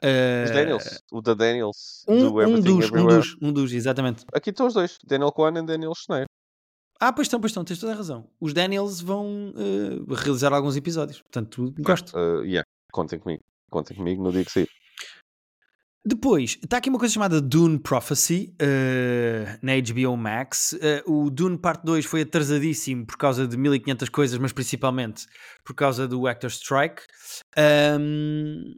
Os 0.03 0.51
Uh, 0.51 0.53
Daniels, 0.53 1.03
o 1.11 1.22
da 1.22 1.34
Daniels, 1.34 2.05
Um, 2.07 2.18
do 2.18 2.40
um 2.40 2.61
dos, 2.61 2.90
um 2.90 3.07
dos, 3.07 3.36
um 3.40 3.53
dos, 3.53 3.72
exatamente. 3.72 4.24
Aqui 4.32 4.51
estão 4.51 4.66
os 4.66 4.74
dois, 4.74 4.99
Daniel 5.05 5.32
Kwan 5.32 5.59
e 5.59 5.62
Daniel 5.62 5.94
Schneider. 5.94 6.26
Ah, 7.01 7.12
pois 7.12 7.26
estão, 7.26 7.40
pois 7.40 7.51
estão, 7.51 7.64
tens 7.64 7.78
toda 7.78 7.92
a 7.92 7.97
razão. 7.97 8.28
Os 8.40 8.53
Daniels 8.53 9.01
vão 9.01 9.53
uh, 9.55 10.14
realizar 10.14 10.53
alguns 10.53 10.76
episódios, 10.76 11.20
portanto, 11.22 11.74
gosto. 11.78 12.16
Uh, 12.16 12.42
yeah, 12.44 12.64
contem 12.92 13.18
comigo. 13.18 13.42
Contem 13.70 13.97
comigo 13.97 14.22
no 14.22 14.32
dia 14.32 14.44
que 14.44 14.51
sair. 14.53 14.68
Depois, 16.09 16.57
está 16.62 16.76
aqui 16.76 16.88
uma 16.88 17.01
coisa 17.01 17.12
chamada 17.12 17.40
Dune 17.40 17.80
Prophecy 17.80 18.55
uh, 18.62 19.59
na 19.61 19.72
HBO 19.74 20.16
Max. 20.16 20.72
Uh, 20.74 21.24
o 21.24 21.30
Dune 21.30 21.59
Parte 21.59 21.84
2 21.84 22.05
foi 22.07 22.22
atrasadíssimo 22.22 23.05
por 23.05 23.16
causa 23.16 23.44
de 23.47 23.57
1500 23.57 24.09
coisas, 24.09 24.38
mas 24.38 24.53
principalmente 24.53 25.26
por 25.64 25.74
causa 25.74 26.07
do 26.07 26.28
Actor 26.28 26.49
Strike. 26.49 27.03
Um, 27.59 28.72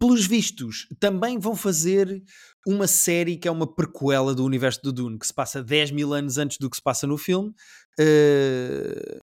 pelos 0.00 0.26
vistos, 0.26 0.88
também 0.98 1.38
vão 1.38 1.54
fazer 1.54 2.22
uma 2.66 2.86
série 2.86 3.36
que 3.36 3.46
é 3.46 3.50
uma 3.50 3.70
prequela 3.72 4.34
do 4.34 4.44
universo 4.44 4.80
do 4.82 4.92
Dune, 4.92 5.18
que 5.18 5.26
se 5.26 5.34
passa 5.34 5.62
10 5.62 5.90
mil 5.90 6.14
anos 6.14 6.38
antes 6.38 6.56
do 6.58 6.70
que 6.70 6.76
se 6.76 6.82
passa 6.82 7.06
no 7.06 7.18
filme. 7.18 7.52
É 7.98 9.20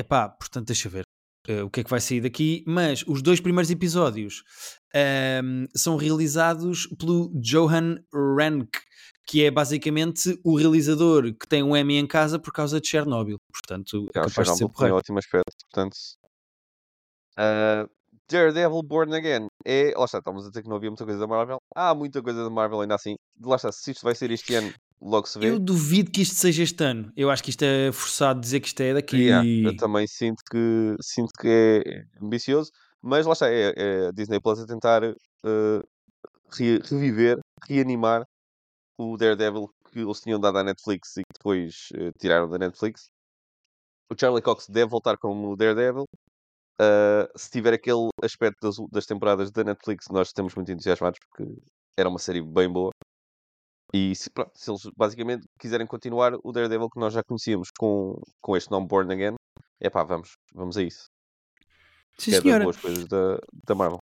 uh... 0.00 0.04
pá, 0.04 0.30
portanto, 0.30 0.68
deixa 0.68 0.88
ver. 0.88 1.02
Uh, 1.48 1.64
o 1.64 1.70
que 1.70 1.80
é 1.80 1.84
que 1.84 1.90
vai 1.90 2.00
sair 2.00 2.20
daqui, 2.20 2.64
mas 2.66 3.04
os 3.06 3.20
dois 3.20 3.40
primeiros 3.40 3.70
episódios 3.70 4.42
um, 5.44 5.66
são 5.74 5.96
realizados 5.96 6.86
pelo 6.98 7.30
Johan 7.34 7.96
Renck, 8.38 8.70
que 9.26 9.44
é 9.44 9.50
basicamente 9.50 10.38
o 10.44 10.56
realizador 10.56 11.34
que 11.34 11.46
tem 11.46 11.62
um 11.62 11.76
Emmy 11.76 11.96
em 11.96 12.06
casa 12.06 12.38
por 12.38 12.52
causa 12.52 12.80
de 12.80 12.88
Chernobyl. 12.88 13.38
Portanto, 13.52 14.08
é, 14.10 14.12
capaz 14.12 14.50
de 14.50 14.56
ser 14.56 14.68
tem 14.68 14.92
ótimo 14.92 15.18
aspecto. 15.18 15.52
Portanto, 15.68 15.96
uh, 17.38 17.90
Daredevil 18.32 18.82
Born 18.82 19.14
Again 19.14 19.46
é. 19.64 19.92
Lá 19.96 20.06
está, 20.06 20.18
estamos 20.18 20.46
a 20.46 20.48
dizer 20.48 20.62
que 20.62 20.68
não 20.68 20.76
havia 20.76 20.90
muita 20.90 21.04
coisa 21.04 21.20
da 21.20 21.26
Marvel. 21.26 21.58
Há 21.74 21.94
muita 21.94 22.22
coisa 22.22 22.42
da 22.42 22.50
Marvel 22.50 22.80
ainda 22.80 22.94
assim. 22.94 23.14
Lá 23.40 23.56
está, 23.56 23.70
se 23.70 23.90
isto 23.90 24.02
vai 24.02 24.14
ser 24.14 24.30
este 24.30 24.54
ano, 24.54 24.72
logo 25.00 25.26
se 25.26 25.38
vê. 25.38 25.50
Eu 25.50 25.58
duvido 25.58 26.10
que 26.10 26.22
isto 26.22 26.34
seja 26.34 26.62
este 26.62 26.82
ano. 26.82 27.12
Eu 27.16 27.30
acho 27.30 27.42
que 27.42 27.50
isto 27.50 27.62
é 27.62 27.92
forçado 27.92 28.40
dizer 28.40 28.60
que 28.60 28.68
isto 28.68 28.80
é 28.80 28.94
daqui. 28.94 29.16
Yeah, 29.16 29.46
eu 29.46 29.76
também 29.76 30.06
sinto 30.06 30.42
que, 30.50 30.96
sinto 31.00 31.30
que 31.38 31.82
é 31.86 32.24
ambicioso, 32.24 32.70
mas 33.00 33.26
lá 33.26 33.32
está, 33.32 33.48
é, 33.48 33.72
é 33.76 34.06
a 34.08 34.10
Disney 34.12 34.40
Plus 34.40 34.60
a 34.60 34.66
tentar 34.66 35.02
uh, 35.04 35.82
re 36.50 36.78
reviver, 36.84 37.38
reanimar 37.68 38.24
o 38.98 39.16
Daredevil 39.16 39.68
que 39.90 40.00
eles 40.00 40.20
tinham 40.20 40.40
dado 40.40 40.58
à 40.58 40.64
Netflix 40.64 41.16
e 41.18 41.20
que 41.20 41.34
depois 41.38 41.88
uh, 41.94 42.10
tiraram 42.18 42.48
da 42.48 42.58
Netflix. 42.58 43.10
O 44.10 44.14
Charlie 44.18 44.42
Cox 44.42 44.66
deve 44.68 44.90
voltar 44.90 45.16
como 45.16 45.56
Daredevil. 45.56 46.04
Uh, 46.80 47.26
se 47.36 47.50
tiver 47.50 47.74
aquele 47.74 48.08
aspecto 48.22 48.58
das, 48.60 48.76
das, 48.90 49.06
temporadas 49.06 49.50
da 49.50 49.62
Netflix, 49.62 50.06
nós 50.10 50.28
estamos 50.28 50.54
muito 50.54 50.72
entusiasmados 50.72 51.18
porque 51.20 51.52
era 51.96 52.08
uma 52.08 52.18
série 52.18 52.42
bem 52.42 52.70
boa. 52.70 52.90
E 53.94 54.14
se, 54.16 54.30
pronto, 54.30 54.52
se 54.54 54.70
eles 54.70 54.82
basicamente 54.96 55.46
quiserem 55.58 55.86
continuar 55.86 56.32
o 56.42 56.52
Daredevil 56.52 56.88
que 56.88 56.98
nós 56.98 57.12
já 57.12 57.22
conhecíamos 57.22 57.68
com, 57.78 58.18
com 58.40 58.56
este 58.56 58.70
nome 58.70 58.86
Born 58.86 59.12
Again, 59.12 59.34
é 59.80 59.90
pá, 59.90 60.02
vamos, 60.02 60.36
vamos 60.54 60.76
a 60.78 60.82
isso. 60.82 61.06
Sim, 62.18 62.40
que 62.40 62.48
é 62.48 62.52
das 62.52 62.62
boas 62.62 62.76
coisas 62.76 63.06
da, 63.06 63.38
da 63.66 63.74
Marvel. 63.74 64.01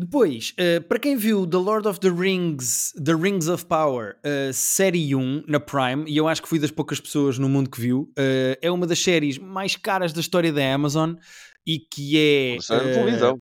Depois, 0.00 0.54
uh, 0.60 0.80
para 0.86 1.00
quem 1.00 1.16
viu 1.16 1.44
The 1.44 1.56
Lord 1.56 1.88
of 1.88 1.98
the 1.98 2.08
Rings, 2.08 2.94
The 3.04 3.14
Rings 3.14 3.48
of 3.48 3.66
Power, 3.66 4.16
uh, 4.24 4.52
série 4.52 5.12
1 5.12 5.42
na 5.48 5.58
Prime, 5.58 6.08
e 6.08 6.16
eu 6.16 6.28
acho 6.28 6.40
que 6.40 6.48
fui 6.48 6.60
das 6.60 6.70
poucas 6.70 7.00
pessoas 7.00 7.36
no 7.36 7.48
mundo 7.48 7.68
que 7.68 7.80
viu, 7.80 8.02
uh, 8.16 8.56
é 8.62 8.70
uma 8.70 8.86
das 8.86 9.00
séries 9.00 9.38
mais 9.38 9.74
caras 9.74 10.12
da 10.12 10.20
história 10.20 10.52
da 10.52 10.72
Amazon 10.72 11.14
e 11.66 11.80
que 11.80 12.16
é. 12.16 12.50
Da 12.52 12.58
história 12.58 12.86
da 12.86 12.94
televisão. 12.94 13.38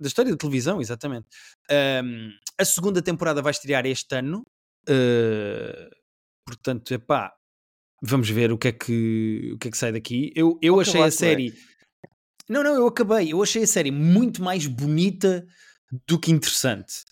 Da 0.00 0.08
história 0.08 0.30
da 0.32 0.36
televisão, 0.36 0.80
exatamente. 0.80 1.26
Um, 1.70 2.30
a 2.58 2.64
segunda 2.64 3.00
temporada 3.00 3.40
vai 3.40 3.52
estrear 3.52 3.86
este 3.86 4.16
ano, 4.16 4.44
portanto, 6.44 6.92
é 6.92 6.98
pá, 6.98 7.32
vamos 8.02 8.28
ver 8.28 8.50
o 8.50 8.58
que 8.58 8.66
é 8.66 8.72
que, 8.72 9.52
o 9.54 9.58
que, 9.58 9.68
é 9.68 9.70
que 9.70 9.78
sai 9.78 9.92
daqui. 9.92 10.32
Eu, 10.34 10.58
eu 10.60 10.80
achei 10.80 11.00
a 11.00 11.10
série. 11.10 11.54
Não, 12.48 12.64
não, 12.64 12.74
eu 12.74 12.86
acabei. 12.88 13.32
Eu 13.32 13.40
achei 13.40 13.62
a 13.62 13.66
série 13.66 13.92
muito 13.92 14.42
mais 14.42 14.66
bonita 14.66 15.46
do 16.06 16.18
que 16.18 16.30
interessante. 16.30 17.04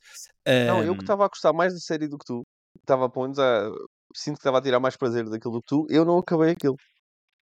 Não, 0.67 0.83
eu 0.83 0.95
que 0.95 1.03
estava 1.03 1.25
a 1.25 1.29
gostar 1.29 1.53
mais 1.53 1.73
da 1.73 1.81
série 1.81 2.07
do 2.07 2.19
que 2.19 2.25
tu. 2.25 2.43
Estava 2.79 3.07
a 3.07 3.09
pôr 3.09 3.29
a. 3.41 3.71
Sinto 4.15 4.37
que 4.37 4.41
estava 4.41 4.59
a 4.59 4.63
tirar 4.63 4.79
mais 4.79 4.97
prazer 4.97 5.29
daquilo 5.29 5.55
do 5.55 5.61
que 5.61 5.69
tu. 5.69 5.87
Eu 5.91 6.05
não 6.05 6.19
acabei 6.19 6.53
aquilo. 6.53 6.77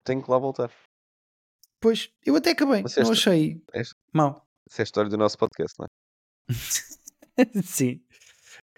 Tenho 0.04 0.22
que 0.22 0.30
lá 0.30 0.38
voltar. 0.38 0.70
Pois, 1.80 2.10
eu 2.24 2.36
até 2.36 2.50
acabei. 2.50 2.82
Mas 2.82 2.96
não 2.96 3.10
achei 3.10 3.62
esta, 3.72 3.94
mal. 4.12 4.46
Essa 4.70 4.82
é 4.82 4.82
a 4.82 4.84
história 4.84 5.10
do 5.10 5.16
nosso 5.16 5.38
podcast, 5.38 5.74
não 5.78 5.86
é? 5.86 5.88
Sim. 7.64 8.02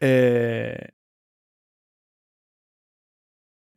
Uh... 0.01 0.93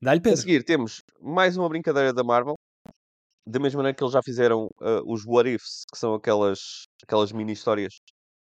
Dá-lhe 0.01 0.21
Pedro. 0.21 0.37
A 0.37 0.41
seguir 0.41 0.63
temos 0.63 1.01
mais 1.19 1.57
uma 1.57 1.67
brincadeira 1.67 2.13
da 2.13 2.23
Marvel. 2.23 2.55
Da 3.47 3.59
mesma 3.59 3.79
maneira 3.79 3.95
que 3.95 4.03
eles 4.03 4.13
já 4.13 4.21
fizeram 4.23 4.65
uh, 4.81 5.01
os 5.05 5.25
What 5.25 5.49
Ifs, 5.49 5.85
que 5.91 5.97
são 5.97 6.13
aquelas, 6.13 6.85
aquelas 7.03 7.31
mini 7.31 7.53
histórias 7.53 7.95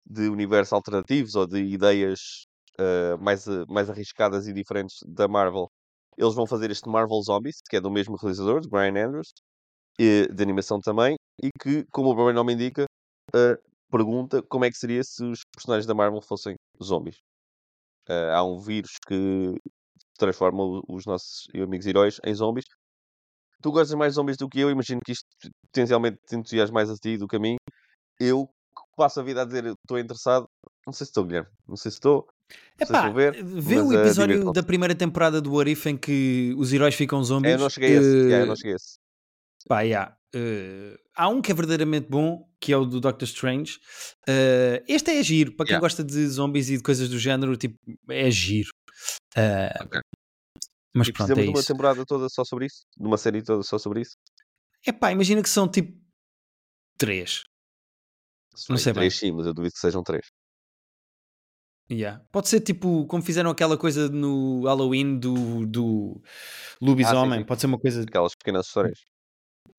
de 0.06 0.30
universos 0.30 0.74
alternativos 0.74 1.36
ou 1.36 1.48
de 1.48 1.60
ideias 1.64 2.46
uh, 2.80 3.22
mais, 3.24 3.48
uh, 3.48 3.66
mais 3.70 3.90
arriscadas 3.90 4.48
e 4.48 4.54
diferentes 4.54 4.98
da 5.06 5.28
Marvel. 5.28 5.70
Eles 6.18 6.36
vão 6.36 6.46
fazer 6.46 6.72
este 6.72 6.90
Marvel 6.90 7.22
Zombies, 7.22 7.58
que 7.70 7.78
é 7.78 7.82
do 7.82 7.92
mesmo 7.92 8.16
realizador, 8.18 8.62
de 8.62 8.70
Brian 8.70 9.08
Andrews, 9.08 9.34
e, 10.00 10.28
de 10.28 10.44
animação 10.44 10.80
também, 10.80 11.16
e 11.42 11.50
que, 11.62 11.86
como 11.92 12.10
o 12.10 12.16
próprio 12.16 12.36
nome 12.36 12.54
indica, 12.54 12.86
uh, 13.36 13.72
pergunta 13.90 14.42
como 14.44 14.66
é 14.66 14.70
que 14.70 14.78
seria 14.78 15.04
se 15.04 15.24
os 15.24 15.42
personagens 15.54 15.86
da 15.86 15.94
Marvel 15.94 16.22
fossem 16.22 16.56
zombies. 16.84 17.18
há 18.34 18.44
um 18.44 18.60
vírus 18.60 18.92
que 19.08 19.56
transforma 20.18 20.64
os 20.88 21.06
nossos 21.06 21.48
amigos 21.56 21.86
heróis 21.86 22.20
em 22.26 22.34
zombies. 22.34 22.66
Tu 23.62 23.72
gostas 23.72 23.98
mais 23.98 24.14
de 24.14 24.16
zombies 24.16 24.38
do 24.38 24.50
que 24.50 24.60
eu, 24.60 24.70
imagino 24.72 25.02
que 25.06 25.12
isto 25.12 25.26
potencialmente 25.68 26.18
te 26.28 26.36
entusiasma 26.36 26.76
mais 26.76 26.90
a 26.90 26.96
ti 26.96 27.18
do 27.18 27.28
que 27.28 27.36
a 27.36 27.40
mim. 27.40 27.58
Eu 28.20 28.50
passo 28.96 29.20
a 29.20 29.24
vida 29.24 29.42
a 29.42 29.46
dizer 29.46 29.66
estou 29.66 30.00
interessado. 30.00 30.48
Não 30.86 30.94
sei 30.94 31.06
se 31.06 31.12
estou, 31.12 31.26
Guilherme. 31.26 31.50
Não 31.68 31.76
sei 31.76 31.92
se 31.92 31.98
estou. 31.98 32.28
É 32.78 32.86
pá, 32.86 33.10
ver, 33.10 33.44
vê 33.44 33.80
o 33.80 33.94
eh, 33.94 34.02
episódio 34.02 34.52
da 34.52 34.64
primeira 34.64 34.94
temporada 34.94 35.40
do 35.40 35.60
Arif 35.60 35.88
em 35.88 35.96
que 35.96 36.54
os 36.58 36.74
heróis 36.74 36.96
ficam 36.96 37.24
zombies. 37.24 37.54
É, 37.54 37.56
eu 37.56 37.60
não 37.60 37.70
cheguei 37.70 37.98
a 37.98 38.02
esse. 38.02 38.10
Uh... 38.10 38.24
Yeah, 38.24 38.40
eu 38.40 38.48
não 38.48 38.56
cheguei 38.56 38.74
a 38.74 38.76
esse. 38.76 39.00
Pá, 39.68 39.82
yeah. 39.82 40.16
Uh, 40.36 40.98
há 41.16 41.28
um 41.28 41.42
que 41.42 41.52
é 41.52 41.56
verdadeiramente 41.56 42.08
bom, 42.10 42.50
que 42.60 42.74
é 42.74 42.78
o 42.78 42.86
do 42.86 43.00
Doctor 43.00 43.28
Strange. 43.28 43.78
Uh, 44.28 44.84
este 44.88 45.12
é 45.12 45.24
giro, 45.24 45.56
para 45.56 45.66
quem 45.66 45.74
yeah. 45.74 45.82
gosta 45.82 46.04
de 46.04 46.28
zombies 46.28 46.70
e 46.70 46.78
de 46.78 46.84
coisas 46.84 47.10
do 47.10 47.20
género, 47.20 47.56
tipo, 47.56 47.78
é 48.10 48.32
giro. 48.32 48.70
Uh, 49.38 49.84
okay. 49.84 50.02
Mas 50.94 51.08
e 51.08 51.14
pronto, 51.14 51.32
é 51.32 51.50
uma 51.50 51.64
temporada 51.64 52.06
toda 52.06 52.28
só 52.28 52.44
sobre 52.44 52.66
isso? 52.66 52.82
De 52.98 53.08
uma 53.08 53.18
série 53.18 53.42
toda 53.42 53.64
só 53.64 53.78
sobre 53.78 54.02
isso? 54.02 54.18
É 54.86 54.92
pá, 54.92 55.12
imagina 55.12 55.42
que 55.42 55.50
são 55.50 55.68
tipo 55.70 55.98
três. 56.98 57.44
Não 58.70 58.78
sei 58.78 58.94
três, 58.94 59.14
bem. 59.14 59.30
sim, 59.30 59.36
mas 59.36 59.48
eu 59.48 59.54
duvido 59.54 59.74
que 59.74 59.80
sejam 59.80 60.04
três. 60.04 60.28
Yeah. 61.92 62.24
Pode 62.32 62.48
ser 62.48 62.62
tipo 62.62 63.06
como 63.08 63.22
fizeram 63.22 63.50
aquela 63.50 63.78
coisa 63.78 64.08
no 64.08 64.64
Halloween 64.64 65.20
do, 65.20 65.66
do 65.66 66.22
lobisomem. 66.82 67.42
Ah, 67.42 67.46
Pode 67.46 67.60
ser 67.60 67.68
uma 67.68 67.80
coisa. 67.80 68.04
Aquelas 68.04 68.34
pequenas 68.34 68.68
histórias. 68.68 69.00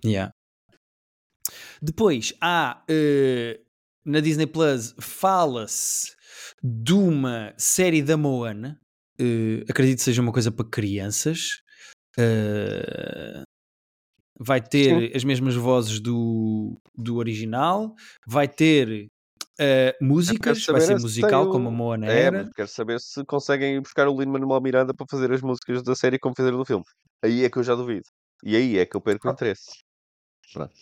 Yeah. 0.04 0.30
Depois 1.80 2.34
há 2.40 2.84
uh, 2.84 3.64
na 4.04 4.20
Disney 4.20 4.46
Plus 4.46 4.94
fala-se 5.00 6.14
de 6.62 6.92
uma 6.92 7.54
série 7.56 8.02
da 8.02 8.16
Moana. 8.16 8.78
Uh, 9.18 9.64
acredito 9.68 9.98
que 9.98 10.04
seja 10.04 10.20
uma 10.20 10.32
coisa 10.32 10.52
para 10.52 10.68
crianças. 10.68 11.62
Uh, 12.18 13.42
vai 14.42 14.60
ter 14.60 15.10
Sim. 15.10 15.16
as 15.16 15.24
mesmas 15.24 15.54
vozes 15.54 16.00
do, 16.00 16.80
do 16.96 17.16
original, 17.16 17.94
vai 18.26 18.48
ter 18.48 19.08
uh, 19.60 20.04
músicas, 20.04 20.66
vai 20.66 20.80
ser 20.80 20.98
musical 20.98 21.48
como 21.48 21.68
a 21.68 21.70
Moana 21.70 22.06
é, 22.06 22.22
era. 22.22 22.50
Quero 22.54 22.68
saber 22.68 23.00
se 23.00 23.24
conseguem 23.24 23.80
buscar 23.80 24.08
o 24.08 24.20
Lin-Manuel 24.20 24.60
Miranda 24.60 24.92
para 24.92 25.06
fazer 25.08 25.32
as 25.32 25.42
músicas 25.42 25.82
da 25.82 25.94
série 25.94 26.18
como 26.18 26.34
fizeram 26.34 26.58
no 26.58 26.64
filme. 26.64 26.84
Aí 27.22 27.44
é 27.44 27.50
que 27.50 27.58
eu 27.58 27.62
já 27.62 27.74
duvido. 27.74 28.06
E 28.44 28.56
aí 28.56 28.78
é 28.78 28.84
que 28.84 28.96
eu 28.96 29.00
perco 29.00 29.28
o 29.28 29.30
ah. 29.30 29.34
interesse. 29.34 29.70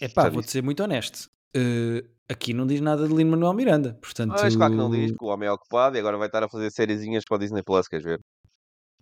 É 0.01 0.09
pá, 0.09 0.29
vou-te 0.31 0.51
ser 0.51 0.63
muito 0.63 0.83
honesto. 0.83 1.29
Uh, 1.55 2.09
aqui 2.29 2.55
não 2.55 2.67
diz 2.67 2.81
nada 2.81 3.07
de 3.07 3.15
Lin-Manuel 3.15 3.53
Miranda, 3.53 3.99
portanto... 4.01 4.31
Mas 4.31 4.57
claro 4.57 4.73
que 4.73 4.79
não 4.79 4.91
diz, 4.91 5.13
que 5.13 5.23
o 5.23 5.27
homem 5.27 5.49
é 5.49 5.53
ocupado 5.53 5.97
e 5.97 6.01
agora 6.01 6.17
vai 6.17 6.29
estar 6.29 6.43
a 6.43 6.49
fazer 6.49 6.71
sériezinhas 6.71 7.25
para 7.29 7.37
o 7.37 7.39
Disney 7.39 7.63
Plus, 7.63 7.89
queres 7.89 8.05
ver? 8.05 8.21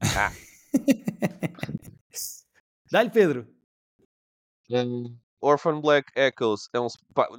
Ah. 0.02 0.32
Dá-lhe, 2.90 3.10
Pedro. 3.10 3.46
Orphan 5.40 5.80
Black 5.80 6.10
Echoes 6.16 6.68
é 6.72 6.80
um. 6.80 6.88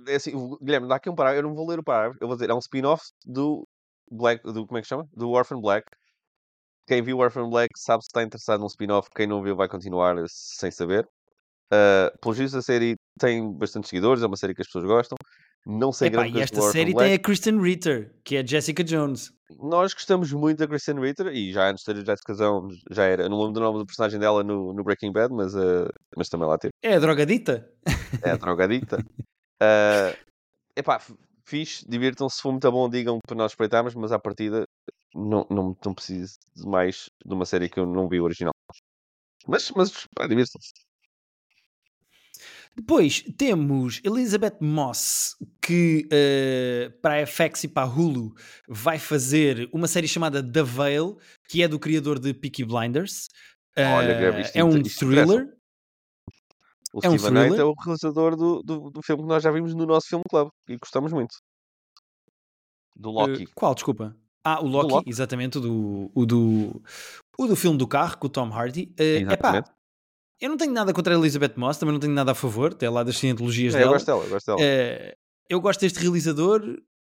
É 0.08 0.16
assim, 0.16 0.32
Guilherme, 0.62 0.88
dá 0.88 0.96
aqui 0.96 1.10
um 1.10 1.16
parágrafo. 1.16 1.46
Eu 1.46 1.50
não 1.50 1.56
vou 1.56 1.68
ler 1.68 1.80
o 1.80 1.84
parágrafo. 1.84 2.18
Eu 2.22 2.28
vou 2.28 2.36
dizer, 2.36 2.50
é 2.50 2.54
um 2.54 2.60
spin-off 2.60 3.04
do 3.26 3.68
Black. 4.10 4.44
Do, 4.44 4.66
como 4.66 4.78
é 4.78 4.82
que 4.82 4.88
chama? 4.88 5.08
Do 5.14 5.30
Orphan 5.32 5.60
Black. 5.60 5.86
Quem 6.88 7.02
viu 7.02 7.20
Orphan 7.20 7.50
Black 7.50 7.70
sabe 7.78 8.04
se 8.04 8.08
está 8.08 8.24
interessado 8.24 8.62
num 8.62 8.68
spin-off. 8.68 9.10
Quem 9.16 9.28
não 9.28 9.44
viu 9.44 9.56
vai 9.56 9.68
continuar 9.68 10.16
sem 10.28 10.72
saber. 10.72 11.08
Uh, 11.72 12.18
pelo 12.20 12.34
visto, 12.34 12.58
a 12.58 12.62
série 12.62 12.96
tem 13.20 13.54
bastantes 13.54 13.90
seguidores. 13.90 14.24
É 14.24 14.28
uma 14.28 14.38
série 14.38 14.56
que 14.56 14.62
as 14.62 14.68
pessoas 14.68 14.86
gostam. 14.86 15.18
Não 15.66 15.92
sei 15.92 16.08
Epá, 16.08 16.24
grande 16.24 16.40
E 16.40 16.42
esta 16.42 16.62
série 16.62 16.96
tem 16.96 17.14
a 17.14 17.20
Kristen 17.20 17.62
Ritter, 17.62 18.16
que 18.24 18.38
é 18.38 18.46
Jessica 18.46 18.84
Jones. 18.84 19.32
Nós 19.58 19.94
gostamos 19.94 20.32
muito 20.32 20.60
da 20.60 20.68
Kristen 20.68 21.00
Ritter 21.00 21.28
e 21.28 21.52
já 21.52 21.70
antes 21.70 21.84
de 21.84 21.94
ter 21.94 22.06
Jessica 22.06 22.34
Jones 22.34 22.78
já 22.90 23.06
era. 23.06 23.24
Eu 23.24 23.30
não 23.30 23.38
lembro 23.38 23.54
do 23.54 23.60
nome 23.60 23.80
do 23.80 23.86
personagem 23.86 24.20
dela 24.20 24.44
no, 24.44 24.74
no 24.74 24.84
Breaking 24.84 25.12
Bad, 25.12 25.34
mas, 25.34 25.54
uh, 25.56 25.90
mas 26.16 26.30
também 26.30 26.48
lá 26.48 26.58
teve. 26.58 26.72
É 26.82 26.96
a 26.96 27.00
drogadita? 27.00 27.70
É 28.24 28.32
a 28.32 28.38
drogadita. 28.38 28.98
uh, 29.62 30.18
epá, 30.76 31.00
fixe, 31.46 31.86
divirtam-se. 31.88 32.38
Se 32.38 32.42
for 32.42 32.52
muito 32.52 32.72
bom, 32.72 32.90
digam 32.90 33.20
para 33.26 33.36
nós 33.36 33.52
espreitarmos, 33.52 33.94
mas 33.96 34.12
à 34.12 34.20
partida 34.20 34.66
não, 35.14 35.46
não, 35.50 35.76
não 35.86 35.94
preciso 35.94 36.38
de 36.56 36.68
mais 36.68 37.10
de 37.26 37.34
uma 37.34 37.46
série 37.46 37.70
que 37.70 37.80
eu 37.80 37.86
não 37.86 38.08
vi 38.08 38.20
original. 38.20 38.54
Mas, 39.48 39.72
mas 39.72 39.92
divirtam-se. 40.28 40.74
Depois 42.76 43.24
temos 43.38 44.00
Elizabeth 44.04 44.58
Moss, 44.62 45.36
que 45.62 46.08
uh, 46.08 46.92
para 47.02 47.22
a 47.22 47.26
FX 47.26 47.66
e 47.66 47.68
para 47.68 47.88
a 47.88 47.92
Hulu 47.92 48.34
vai 48.68 48.98
fazer 48.98 49.70
uma 49.74 49.88
série 49.88 50.08
chamada 50.08 50.42
The 50.42 50.64
Veil, 50.64 51.18
que 51.50 51.62
é 51.62 51.68
do 51.68 51.78
criador 51.78 52.20
de 52.20 52.34
Peaky 52.34 52.64
Blinders. 52.64 53.28
Olha, 53.78 54.32
uh, 54.32 54.52
é 54.54 54.64
um 54.64 54.82
thriller. 54.82 55.48
O 56.94 57.00
é 57.04 57.10
um 57.10 57.18
Steven 57.18 57.50
Knight 57.50 57.60
é 57.60 57.64
o 57.64 57.74
realizador 57.74 58.36
do, 58.36 58.64
do, 58.64 58.90
do, 58.90 59.02
filme 59.04 59.22
que 59.22 59.30
nós 59.30 59.44
já 59.44 59.52
vimos 59.52 59.76
no 59.76 59.86
nosso 59.86 60.08
filme 60.08 60.24
club 60.28 60.50
e 60.68 60.78
gostamos 60.78 61.14
muito. 61.14 61.36
Do 62.96 63.12
Loki. 63.12 63.44
Uh, 63.44 63.50
qual, 63.54 63.76
desculpa? 63.76 64.16
Ah, 64.44 64.60
o 64.62 64.68
Loki, 64.68 64.92
Loki. 64.92 65.10
exatamente, 65.10 65.58
o 65.60 65.62
do, 65.62 66.12
o, 66.16 66.26
do, 66.26 66.82
o 67.38 67.48
do 67.48 67.56
filme 67.56 67.78
do 67.78 67.88
carro 67.88 68.18
com 68.18 68.28
o 68.28 68.30
Tom 68.30 68.50
Hardy. 68.52 68.92
Uh, 69.00 69.04
exatamente. 69.04 69.70
Epá, 69.70 69.79
eu 70.42 70.50
não 70.50 70.58
tenho 70.58 70.72
nada 70.72 70.94
contra 70.94 71.14
a 71.14 71.18
Elizabeth 71.18 71.54
Moss, 71.58 71.78
também 71.78 71.94
não 71.94 72.00
tenho 72.00 72.14
nada 72.14 72.32
a 72.32 72.36
favor, 72.36 72.72
até 72.72 72.90
lá 72.90 73.04
das 73.04 73.18
cientologias 73.18 73.76
é, 73.76 73.80
dela. 73.80 73.90
Eu 73.90 73.94
gosto 73.94 74.06
dela, 74.06 74.24
eu 74.24 74.30
gosto 74.30 74.46
dela. 74.46 74.60
Uh, 74.60 75.18
eu 75.50 75.62
gosto 75.62 75.82
deste 75.82 76.00
realizador. 76.00 76.62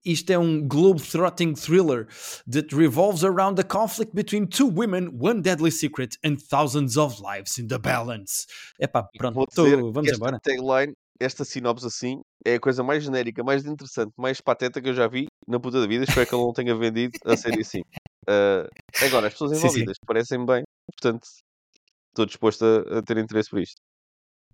Isto 0.02 0.30
é 0.30 0.38
um 0.38 0.66
globe-trotting 0.66 1.52
thriller 1.54 2.08
that 2.50 2.74
revolves 2.74 3.22
around 3.22 3.56
the 3.56 3.62
conflict 3.62 4.14
between 4.14 4.46
two 4.46 4.66
women, 4.66 5.10
one 5.12 5.42
deadly 5.42 5.70
secret, 5.70 6.16
and 6.24 6.36
thousands 6.36 6.96
of 6.96 7.20
lives 7.22 7.58
in 7.58 7.66
the 7.66 7.78
balance. 7.78 8.46
Epá, 8.80 9.06
pronto, 9.18 9.44
tô, 9.54 9.92
vamos 9.92 10.10
embora. 10.10 10.40
Tagline, 10.40 10.94
esta 11.20 11.44
sinopse 11.44 11.86
assim 11.86 12.22
é 12.46 12.54
a 12.54 12.60
coisa 12.60 12.82
mais 12.82 13.04
genérica, 13.04 13.44
mais 13.44 13.66
interessante, 13.66 14.12
mais 14.16 14.40
pateta 14.40 14.80
que 14.80 14.88
eu 14.88 14.94
já 14.94 15.06
vi 15.06 15.26
na 15.46 15.60
puta 15.60 15.78
da 15.78 15.86
vida. 15.86 16.04
Espero 16.04 16.26
que 16.26 16.34
ele 16.34 16.42
não 16.42 16.52
tenha 16.54 16.74
vendido 16.74 17.18
a 17.26 17.36
série 17.36 17.60
assim. 17.60 17.82
Uh, 18.26 18.66
agora, 19.04 19.26
as 19.26 19.34
pessoas 19.34 19.52
envolvidas 19.62 19.98
parecem 20.06 20.46
bem, 20.46 20.64
portanto, 20.90 21.26
estou 22.10 22.26
disposto 22.26 22.64
a, 22.64 22.98
a, 22.98 23.02
ter 23.02 23.18
interesse 23.18 23.50
por 23.50 23.60
isto. 23.60 23.80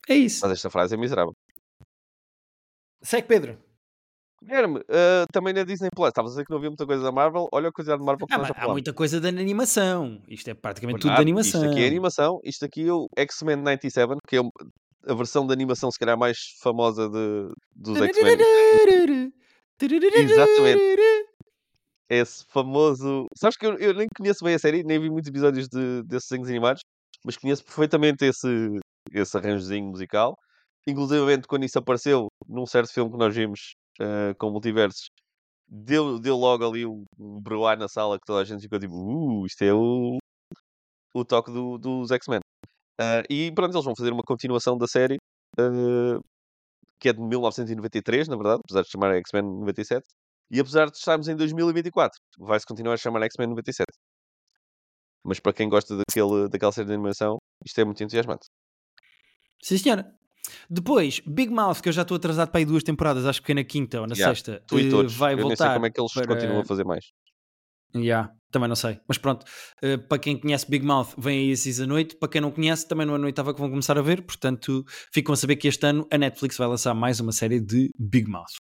É 0.08 0.14
isso. 0.14 0.40
Mas 0.42 0.52
esta 0.52 0.70
frase 0.70 0.94
é 0.94 0.98
miserável. 0.98 1.34
Segue, 3.02 3.26
Pedro. 3.26 3.66
Guilherme, 4.42 4.78
uh, 4.78 5.26
também 5.32 5.54
na 5.54 5.64
Disney 5.64 5.88
Plus, 5.94 6.08
estavas 6.08 6.32
a 6.32 6.34
dizer 6.34 6.44
que 6.44 6.50
não 6.50 6.58
havia 6.58 6.70
muita 6.70 6.86
coisa 6.86 7.02
da 7.02 7.10
Marvel. 7.10 7.48
Olha 7.52 7.68
a 7.68 7.72
quantidade 7.72 8.00
de 8.00 8.06
Marvel 8.06 8.26
que 8.26 8.34
ah, 8.34 8.38
nós 8.38 8.48
já 8.48 8.54
Há 8.56 8.68
muita 8.68 8.92
coisa 8.92 9.20
da 9.20 9.28
animação. 9.28 10.22
Isto 10.28 10.50
é 10.50 10.54
praticamente 10.54 11.00
tudo 11.00 11.14
de 11.14 11.20
animação. 11.20 11.62
Isto 11.62 11.72
aqui 11.72 11.82
é 11.82 11.86
animação. 11.86 12.40
Isto 12.44 12.64
aqui 12.64 12.88
é 12.88 12.92
o 12.92 13.08
X-Men 13.16 13.56
97, 13.56 14.14
que 14.28 14.36
é 14.36 14.40
a 15.08 15.14
versão 15.14 15.46
de 15.46 15.52
animação, 15.52 15.90
se 15.90 15.98
calhar, 15.98 16.18
mais 16.18 16.38
famosa 16.60 17.08
de, 17.08 17.48
dos 17.74 18.00
X-Men. 18.00 18.36
Exatamente. 20.30 20.80
Esse 22.08 22.44
famoso. 22.48 23.26
Sabes 23.36 23.56
que 23.56 23.66
eu, 23.66 23.76
eu, 23.78 23.94
nem 23.94 24.06
conheço 24.16 24.44
bem 24.44 24.54
a 24.54 24.58
série, 24.58 24.84
nem 24.84 25.00
vi 25.00 25.10
muitos 25.10 25.28
episódios 25.28 25.66
de, 25.66 26.02
desses 26.04 26.28
desenhos 26.28 26.48
animados, 26.48 26.82
mas 27.26 27.36
conheço 27.36 27.64
perfeitamente 27.64 28.24
esse, 28.24 28.78
esse 29.12 29.36
arranjozinho 29.36 29.88
musical. 29.88 30.38
Inclusive, 30.86 31.42
quando 31.48 31.64
isso 31.64 31.78
apareceu 31.78 32.28
num 32.46 32.64
certo 32.64 32.92
filme 32.92 33.10
que 33.10 33.18
nós 33.18 33.34
vimos 33.34 33.74
uh, 34.00 34.32
com 34.38 34.52
multiversos, 34.52 35.10
deu, 35.68 36.20
deu 36.20 36.36
logo 36.36 36.64
ali 36.64 36.86
um, 36.86 37.02
um 37.18 37.40
na 37.76 37.88
sala 37.88 38.16
que 38.16 38.24
toda 38.24 38.42
a 38.42 38.44
gente 38.44 38.62
ficou 38.62 38.78
tipo, 38.78 38.94
uh, 38.94 39.44
isto 39.44 39.62
é 39.64 39.74
o, 39.74 40.18
o 41.12 41.24
toque 41.24 41.50
do, 41.52 41.76
dos 41.78 42.12
X-Men. 42.12 42.38
Uh, 43.00 43.26
e 43.28 43.50
pronto, 43.52 43.74
eles 43.74 43.84
vão 43.84 43.94
fazer 43.96 44.12
uma 44.12 44.22
continuação 44.22 44.78
da 44.78 44.86
série, 44.86 45.16
uh, 45.58 46.20
que 47.00 47.08
é 47.08 47.12
de 47.12 47.20
1993, 47.20 48.28
na 48.28 48.36
verdade, 48.36 48.60
apesar 48.64 48.82
de 48.82 48.88
chamar 48.88 49.16
X-Men 49.16 49.42
97. 49.42 50.06
E 50.52 50.60
apesar 50.60 50.86
de 50.86 50.96
estarmos 50.96 51.26
em 51.26 51.34
2024, 51.34 52.16
vai-se 52.38 52.64
continuar 52.64 52.94
a 52.94 52.96
chamar 52.96 53.22
X-Men 53.24 53.48
97. 53.48 53.86
Mas 55.26 55.40
para 55.40 55.52
quem 55.52 55.68
gosta 55.68 55.96
daquele, 55.96 56.48
daquela 56.48 56.70
série 56.70 56.86
de 56.86 56.94
animação, 56.94 57.38
isto 57.64 57.80
é 57.80 57.84
muito 57.84 58.02
entusiasmante. 58.02 58.46
Sim, 59.62 59.76
senhora. 59.78 60.14
Depois, 60.70 61.20
Big 61.26 61.52
Mouth, 61.52 61.80
que 61.82 61.88
eu 61.88 61.92
já 61.92 62.02
estou 62.02 62.16
atrasado 62.16 62.50
para 62.50 62.60
aí 62.60 62.64
duas 62.64 62.84
temporadas, 62.84 63.26
acho 63.26 63.42
que 63.42 63.50
é 63.50 63.54
na 63.56 63.64
quinta 63.64 64.00
ou 64.00 64.06
na 64.06 64.14
yeah, 64.14 64.32
sexta, 64.32 64.62
tu 64.68 64.78
e 64.78 64.88
todos. 64.88 65.12
vai 65.14 65.34
eu 65.34 65.38
voltar. 65.38 65.48
Nem 65.48 65.56
sei 65.56 65.74
como 65.74 65.86
é 65.86 65.90
que 65.90 66.00
eles 66.00 66.12
para... 66.12 66.26
continuam 66.28 66.60
a 66.60 66.64
fazer 66.64 66.84
mais. 66.84 67.06
Yeah, 67.94 68.32
também 68.52 68.68
não 68.68 68.76
sei. 68.76 69.00
Mas 69.08 69.18
pronto, 69.18 69.44
uh, 69.82 69.98
para 70.06 70.18
quem 70.18 70.38
conhece 70.38 70.70
Big 70.70 70.84
Mouth, 70.84 71.14
vem 71.18 71.46
aí 71.46 71.52
a 71.52 71.56
Season 71.56 71.90
8. 71.90 72.18
Para 72.18 72.28
quem 72.28 72.40
não 72.40 72.52
conhece, 72.52 72.86
também 72.86 73.06
não 73.06 73.16
é 73.16 73.18
noitava 73.18 73.52
que 73.52 73.60
vão 73.60 73.68
começar 73.68 73.98
a 73.98 74.02
ver. 74.02 74.22
Portanto, 74.22 74.84
ficam 75.12 75.32
a 75.32 75.36
saber 75.36 75.56
que 75.56 75.66
este 75.66 75.84
ano 75.86 76.06
a 76.12 76.18
Netflix 76.18 76.56
vai 76.56 76.68
lançar 76.68 76.94
mais 76.94 77.18
uma 77.18 77.32
série 77.32 77.58
de 77.58 77.90
Big 77.98 78.30
Mouth. 78.30 78.54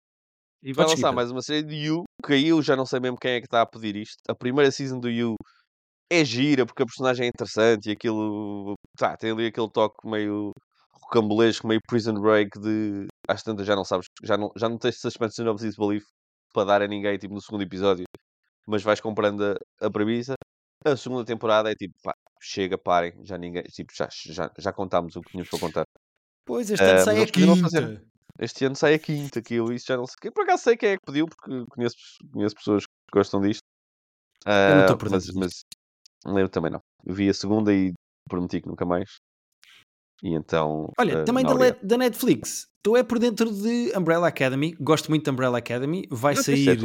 E 0.62 0.72
vai 0.72 0.86
lançar 0.86 1.10
mais 1.10 1.30
uma 1.30 1.42
série 1.42 1.64
de 1.64 1.74
You, 1.74 2.04
que 2.24 2.34
aí 2.34 2.48
eu 2.48 2.62
já 2.62 2.76
não 2.76 2.86
sei 2.86 3.00
mesmo 3.00 3.16
quem 3.20 3.32
é 3.32 3.40
que 3.40 3.46
está 3.46 3.62
a 3.62 3.66
pedir 3.66 3.96
isto. 3.96 4.18
A 4.28 4.34
primeira 4.34 4.70
season 4.70 5.00
do 5.00 5.10
You 5.10 5.34
é 6.12 6.24
gira, 6.24 6.66
porque 6.66 6.82
a 6.82 6.86
personagem 6.86 7.26
é 7.26 7.28
interessante 7.28 7.88
e 7.88 7.92
aquilo. 7.92 8.74
Tá, 8.96 9.16
tem 9.16 9.30
ali 9.30 9.46
aquele 9.46 9.70
toque 9.70 10.06
meio 10.06 10.52
rocambolesco, 10.92 11.66
meio 11.66 11.80
prison 11.86 12.14
break 12.20 12.58
de. 12.60 13.06
Às 13.28 13.42
tantas 13.42 13.66
já 13.66 13.74
não 13.74 13.84
sabes, 13.84 14.06
já 14.22 14.36
não, 14.36 14.50
já 14.56 14.68
não 14.68 14.78
tens 14.78 15.00
suspension 15.00 15.46
of 15.48 15.64
disbelief 15.64 16.04
para 16.52 16.66
dar 16.66 16.82
a 16.82 16.86
ninguém, 16.86 17.16
tipo, 17.18 17.34
no 17.34 17.40
segundo 17.40 17.62
episódio. 17.62 18.04
Mas 18.66 18.82
vais 18.82 19.00
comprando 19.00 19.42
a, 19.42 19.86
a 19.86 19.90
premissa. 19.90 20.34
A 20.84 20.96
segunda 20.96 21.24
temporada 21.24 21.70
é 21.70 21.74
tipo, 21.74 21.94
pá, 22.02 22.12
chega, 22.40 22.76
parem, 22.76 23.14
já 23.24 23.38
ninguém, 23.38 23.62
tipo, 23.64 23.92
já, 23.94 24.08
já, 24.26 24.50
já 24.58 24.72
contámos 24.72 25.14
o 25.16 25.20
que 25.22 25.30
tínhamos 25.30 25.48
para 25.48 25.60
contar. 25.60 25.84
Pois, 26.44 26.70
este 26.70 26.84
ano 26.84 27.00
uh, 27.00 27.04
sai 27.04 27.22
a 27.22 27.26
quinta. 27.26 28.02
Este 28.40 28.64
ano 28.64 28.74
sai 28.74 28.94
a 28.94 28.98
quinta, 28.98 29.38
aquilo, 29.38 29.72
isso 29.72 29.86
já 29.86 29.96
não 29.96 30.06
sei. 30.06 30.30
Por 30.30 30.42
acaso 30.42 30.64
sei 30.64 30.76
quem 30.76 30.90
é 30.90 30.96
que 30.96 31.04
pediu, 31.06 31.26
porque 31.26 31.64
conheço, 31.70 31.96
conheço 32.32 32.56
pessoas 32.56 32.84
que 32.84 32.92
gostam 33.12 33.40
disto. 33.40 33.62
Uh, 34.44 34.50
eu 34.50 34.74
não 34.74 34.80
estou 34.82 34.96
por 34.96 35.10
mas, 35.10 35.28
mas 35.34 35.62
eu 36.26 36.48
também 36.48 36.70
não. 36.70 36.80
Vi 37.04 37.28
a 37.28 37.34
segunda 37.34 37.72
e 37.72 37.92
prometi 38.28 38.60
que 38.60 38.68
nunca 38.68 38.84
mais. 38.84 39.18
E 40.22 40.34
então. 40.34 40.90
Olha, 40.98 41.22
uh, 41.22 41.24
também 41.24 41.44
da, 41.44 41.52
da, 41.82 41.98
Netflix. 41.98 42.68
Tu 42.82 42.96
é 42.96 43.02
por 43.02 43.18
dentro 43.18 43.50
de 43.50 43.92
Umbrella 43.96 44.28
Academy. 44.28 44.74
Gosto 44.80 45.10
muito 45.10 45.24
de 45.24 45.30
Umbrella 45.30 45.58
Academy. 45.58 46.06
Vai 46.10 46.34
não 46.34 46.42
sair 46.42 46.78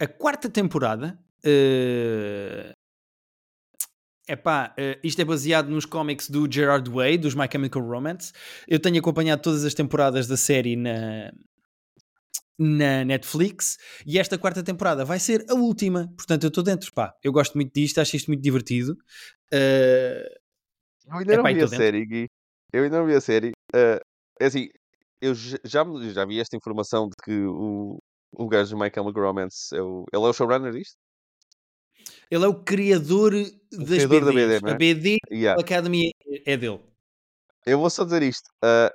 a 0.00 0.06
quarta 0.06 0.48
temporada. 0.48 1.18
Uh... 1.44 2.72
Epá, 4.28 4.74
uh, 4.78 5.00
isto 5.02 5.20
é 5.20 5.24
baseado 5.24 5.68
nos 5.68 5.84
cómics 5.84 6.30
do 6.30 6.50
Gerard 6.50 6.88
Way, 6.88 7.18
dos 7.18 7.34
My 7.34 7.48
Chemical 7.50 7.82
Romance. 7.82 8.32
Eu 8.66 8.78
tenho 8.78 8.98
acompanhado 8.98 9.42
todas 9.42 9.64
as 9.64 9.74
temporadas 9.74 10.28
da 10.28 10.36
série 10.36 10.76
na, 10.76 11.32
na 12.60 13.06
Netflix 13.06 13.78
e 14.06 14.18
esta 14.18 14.36
quarta 14.36 14.62
temporada 14.62 15.02
vai 15.02 15.18
ser 15.18 15.46
a 15.48 15.54
última. 15.54 16.12
Portanto, 16.14 16.44
eu 16.44 16.48
estou 16.48 16.62
dentro. 16.62 16.92
Pá, 16.92 17.14
eu 17.24 17.32
gosto 17.32 17.54
muito 17.54 17.72
disto, 17.72 17.98
acho 18.00 18.16
isto 18.16 18.28
muito 18.28 18.42
divertido. 18.42 18.92
Uh, 19.52 20.28
eu 21.06 21.16
ainda 21.18 21.36
não 21.38 21.44
vi 21.44 21.62
a 21.62 21.68
série, 21.68 22.06
Gui. 22.06 22.26
Eu 22.70 22.84
ainda 22.84 22.98
não 22.98 23.06
vi 23.06 23.14
a 23.14 23.20
série. 23.20 23.52
Uh, 23.74 23.98
é 24.38 24.44
assim, 24.44 24.68
eu 25.22 25.34
já, 25.34 25.84
já 26.12 26.24
vi 26.26 26.38
esta 26.38 26.54
informação 26.54 27.08
de 27.08 27.16
que 27.24 27.32
o, 27.46 27.98
o 28.32 28.48
gajo 28.48 28.76
de 28.76 28.82
My 28.82 28.90
Chemical 28.94 29.24
Romance 29.24 29.74
é 29.74 29.80
o, 29.80 30.04
ele 30.12 30.24
é 30.24 30.28
o 30.28 30.32
showrunner 30.32 30.72
disto? 30.72 30.96
Ele 32.30 32.44
é 32.44 32.48
o 32.48 32.62
criador 32.62 33.32
das 33.32 34.04
criador 34.04 34.24
da 34.26 34.32
BD, 34.32 34.54
é? 34.54 34.70
A 34.70 34.74
BD 34.74 35.16
yeah. 35.30 35.60
Academy 35.60 36.10
é 36.46 36.56
dele. 36.56 36.80
Eu 37.66 37.78
vou 37.78 37.90
só 37.90 38.04
dizer 38.04 38.22
isto. 38.22 38.48
Uh, 38.64 38.90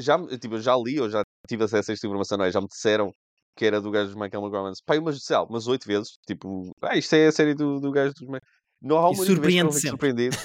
já, 0.00 0.18
tipo, 0.38 0.58
já 0.58 0.76
li, 0.76 1.00
ou 1.00 1.08
já 1.08 1.22
tive 1.48 1.64
acesso 1.64 1.90
a 1.90 1.94
esta 1.94 2.06
informação, 2.06 2.38
não 2.38 2.44
é? 2.44 2.50
já 2.50 2.60
me 2.60 2.68
disseram 2.68 3.12
que 3.56 3.64
era 3.64 3.80
do 3.80 3.90
gajo 3.90 4.18
My 4.18 4.28
Chemical 4.30 4.50
Romance. 4.50 4.82
Pai, 4.84 4.98
umas, 4.98 5.22
sei 5.22 5.36
lá, 5.36 5.44
umas 5.44 5.66
oito 5.66 5.86
vezes. 5.86 6.18
Tipo, 6.26 6.70
ah, 6.82 6.96
isto 6.96 7.14
é 7.14 7.26
a 7.26 7.32
série 7.32 7.54
do, 7.54 7.80
do 7.80 7.90
gajo 7.90 8.12
dos... 8.14 8.40
Não 8.80 8.96
há 8.96 9.10
uma 9.10 9.24
vez 9.24 9.26
que 9.26 9.58
eu 9.58 9.72
fico 9.72 9.88
surpreendido. 9.88 10.36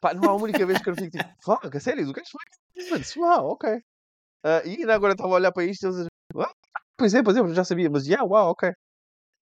Pá, 0.00 0.14
não 0.14 0.30
há 0.30 0.34
uma 0.34 0.44
única 0.44 0.66
vez 0.66 0.80
que 0.82 0.90
eu 0.90 0.94
fico 0.94 1.10
tipo, 1.10 1.30
fuck, 1.42 1.76
a 1.76 1.80
sério, 1.80 2.06
do 2.06 2.12
gajo 2.12 2.28
foi. 2.30 3.22
Uau, 3.22 3.52
ok. 3.52 3.70
Uh, 3.70 4.66
e 4.66 4.76
ainda 4.76 4.94
agora 4.94 5.12
estava 5.12 5.30
a 5.30 5.36
olhar 5.36 5.52
para 5.52 5.64
isto 5.64 5.84
e 5.84 5.88
eles 5.88 6.06
ah, 6.36 6.52
pois 6.96 7.12
é, 7.12 7.22
pois 7.22 7.36
é, 7.36 7.54
já 7.54 7.64
sabia, 7.64 7.90
mas 7.90 8.06
yeah, 8.06 8.24
uau, 8.24 8.50
ok. 8.50 8.70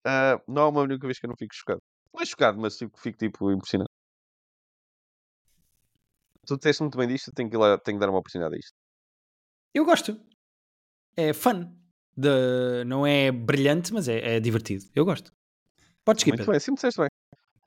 Uh, 0.07 0.41
não 0.47 0.63
há 0.63 0.69
uma 0.69 0.81
única 0.83 1.07
vez 1.07 1.19
que 1.19 1.27
eu 1.27 1.29
não 1.29 1.37
fico 1.37 1.55
chocado. 1.55 1.81
Não 2.13 2.23
é 2.23 2.27
chocado, 2.27 2.59
mas 2.59 2.77
fico, 2.77 2.99
fico 2.99 3.19
tipo 3.19 3.51
impressionado. 3.53 3.91
Tu 6.47 6.57
disseste 6.57 6.83
muito 6.83 6.97
bem 6.97 7.07
disto, 7.07 7.31
tenho 7.33 7.51
que, 7.51 7.57
ir 7.57 7.59
lá, 7.59 7.79
tenho 7.79 7.99
que 7.99 8.01
dar 8.01 8.11
uma 8.11 8.19
oportunidade 8.19 8.55
a 8.55 8.59
isto. 8.59 8.73
Eu 9.75 9.85
gosto. 9.85 10.21
É 11.17 11.33
fun. 11.33 11.73
De... 12.17 12.85
Não 12.87 13.07
é 13.07 13.31
brilhante, 13.31 13.93
mas 13.93 14.09
é, 14.09 14.37
é 14.37 14.41
divertido. 14.41 14.85
Eu 14.95 15.05
gosto. 15.05 15.33
Podes 16.05 16.23
skip. 16.23 16.37
Muito 16.37 16.51
bem, 16.51 16.61
sim, 16.61 16.75
disseste 16.75 17.01
bem. 17.01 17.09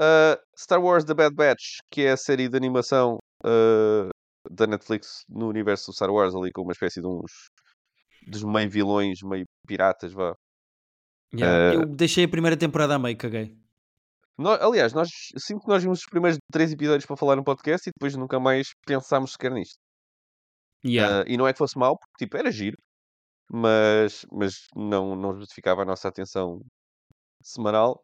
Uh, 0.01 0.39
Star 0.57 0.81
Wars 0.81 1.03
The 1.03 1.13
Bad 1.13 1.35
Batch, 1.35 1.77
que 1.91 2.01
é 2.01 2.11
a 2.11 2.17
série 2.17 2.49
de 2.49 2.57
animação 2.57 3.17
uh, 3.45 4.09
da 4.49 4.65
Netflix 4.65 5.23
no 5.29 5.47
universo 5.47 5.91
do 5.91 5.93
Star 5.93 6.09
Wars, 6.09 6.33
ali 6.33 6.51
com 6.51 6.63
uma 6.63 6.71
espécie 6.71 7.01
de 7.01 7.07
uns 7.07 7.49
dos 8.27 8.43
meio 8.43 8.69
vilões, 8.69 9.19
meio 9.21 9.45
piratas, 9.67 10.11
vá. 10.11 10.35
Yeah, 11.33 11.77
uh, 11.77 11.81
eu 11.81 11.85
deixei 11.87 12.25
a 12.25 12.29
primeira 12.29 12.57
temporada 12.57 12.95
a 12.95 12.99
meio, 12.99 13.17
caguei. 13.17 13.55
Nós, 14.37 14.59
aliás, 14.59 14.93
nós 14.93 15.09
sempre 15.37 15.63
que 15.63 15.69
nós 15.69 15.83
vimos 15.83 15.99
os 15.99 16.05
primeiros 16.05 16.39
três 16.51 16.71
episódios 16.71 17.05
para 17.05 17.15
falar 17.15 17.35
no 17.35 17.43
podcast 17.43 17.87
e 17.87 17.91
depois 17.95 18.15
nunca 18.15 18.39
mais 18.39 18.69
pensámos 18.85 19.33
sequer 19.33 19.51
nisto. 19.51 19.75
Yeah. 20.83 21.23
e 21.27 21.37
não 21.37 21.47
é 21.47 21.53
que 21.53 21.59
fosse 21.59 21.77
mal, 21.77 21.97
porque 21.97 22.25
tipo, 22.25 22.37
era 22.37 22.51
giro, 22.51 22.77
mas, 23.51 24.25
mas 24.31 24.65
não, 24.75 25.15
não 25.15 25.35
justificava 25.35 25.83
a 25.83 25.85
nossa 25.85 26.07
atenção 26.07 26.61
semanal 27.43 28.01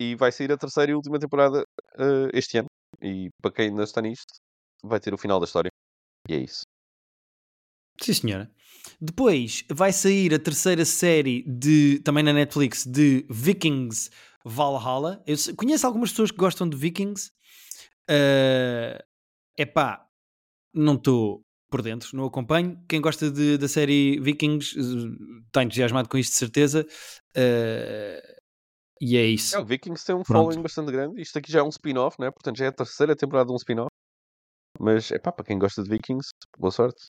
e 0.00 0.14
vai 0.16 0.32
sair 0.32 0.50
a 0.52 0.56
terceira 0.56 0.92
e 0.92 0.94
última 0.94 1.18
temporada 1.18 1.62
uh, 1.96 2.28
este 2.32 2.58
ano. 2.58 2.68
E 3.02 3.28
para 3.42 3.52
quem 3.52 3.68
ainda 3.68 3.82
está 3.82 4.00
nisto, 4.00 4.34
vai 4.82 4.98
ter 4.98 5.12
o 5.12 5.18
final 5.18 5.38
da 5.38 5.44
história. 5.44 5.70
E 6.28 6.34
é 6.34 6.38
isso. 6.38 6.62
Sim, 8.00 8.12
senhora. 8.12 8.50
Depois 9.00 9.64
vai 9.70 9.92
sair 9.92 10.32
a 10.32 10.38
terceira 10.38 10.84
série 10.84 11.42
de 11.42 12.00
também 12.00 12.22
na 12.22 12.32
Netflix 12.32 12.86
de 12.86 13.26
Vikings 13.28 14.10
Valhalla. 14.44 15.22
Eu 15.26 15.36
conheço 15.56 15.86
algumas 15.86 16.10
pessoas 16.10 16.30
que 16.30 16.38
gostam 16.38 16.68
de 16.68 16.76
Vikings. 16.76 17.30
É 18.08 19.04
epá, 19.58 20.06
não 20.72 20.94
estou 20.94 21.42
por 21.70 21.82
dentro, 21.82 22.16
não 22.16 22.24
acompanho. 22.24 22.82
Quem 22.88 23.00
gosta 23.00 23.30
de- 23.30 23.58
da 23.58 23.68
série 23.68 24.18
Vikings 24.20 24.78
eh, 24.78 24.82
está 25.46 25.62
entusiasmado 25.62 26.08
com 26.08 26.16
isto 26.18 26.32
de 26.32 26.38
certeza. 26.38 26.86
Eh, 27.34 28.36
e 29.00 29.16
é 29.16 29.24
isso. 29.24 29.56
É, 29.56 29.60
o 29.60 29.64
Vikings 29.64 30.04
tem 30.04 30.14
um 30.14 30.22
Pronto. 30.22 30.46
following 30.46 30.62
bastante 30.62 30.90
grande. 30.90 31.20
Isto 31.20 31.38
aqui 31.38 31.52
já 31.52 31.60
é 31.60 31.62
um 31.62 31.68
spin-off, 31.68 32.16
né? 32.20 32.30
Portanto, 32.30 32.56
já 32.58 32.64
é 32.64 32.68
a 32.68 32.72
terceira 32.72 33.14
temporada 33.14 33.46
de 33.46 33.52
um 33.52 33.56
spin-off. 33.56 33.90
Mas, 34.80 35.10
é 35.12 35.18
pá, 35.18 35.32
para 35.32 35.44
quem 35.44 35.58
gosta 35.58 35.82
de 35.82 35.88
Vikings, 35.88 36.30
boa 36.58 36.70
sorte. 36.70 37.02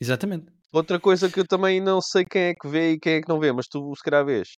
Exatamente. 0.00 0.46
Outra 0.72 1.00
coisa 1.00 1.30
que 1.30 1.40
eu 1.40 1.46
também 1.46 1.80
não 1.80 2.00
sei 2.00 2.24
quem 2.24 2.42
é 2.42 2.54
que 2.54 2.68
vê 2.68 2.92
e 2.92 2.98
quem 2.98 3.14
é 3.14 3.20
que 3.22 3.28
não 3.28 3.40
vê, 3.40 3.52
mas 3.52 3.66
tu 3.66 3.94
se 3.96 4.02
calhar 4.02 4.24
vês, 4.24 4.50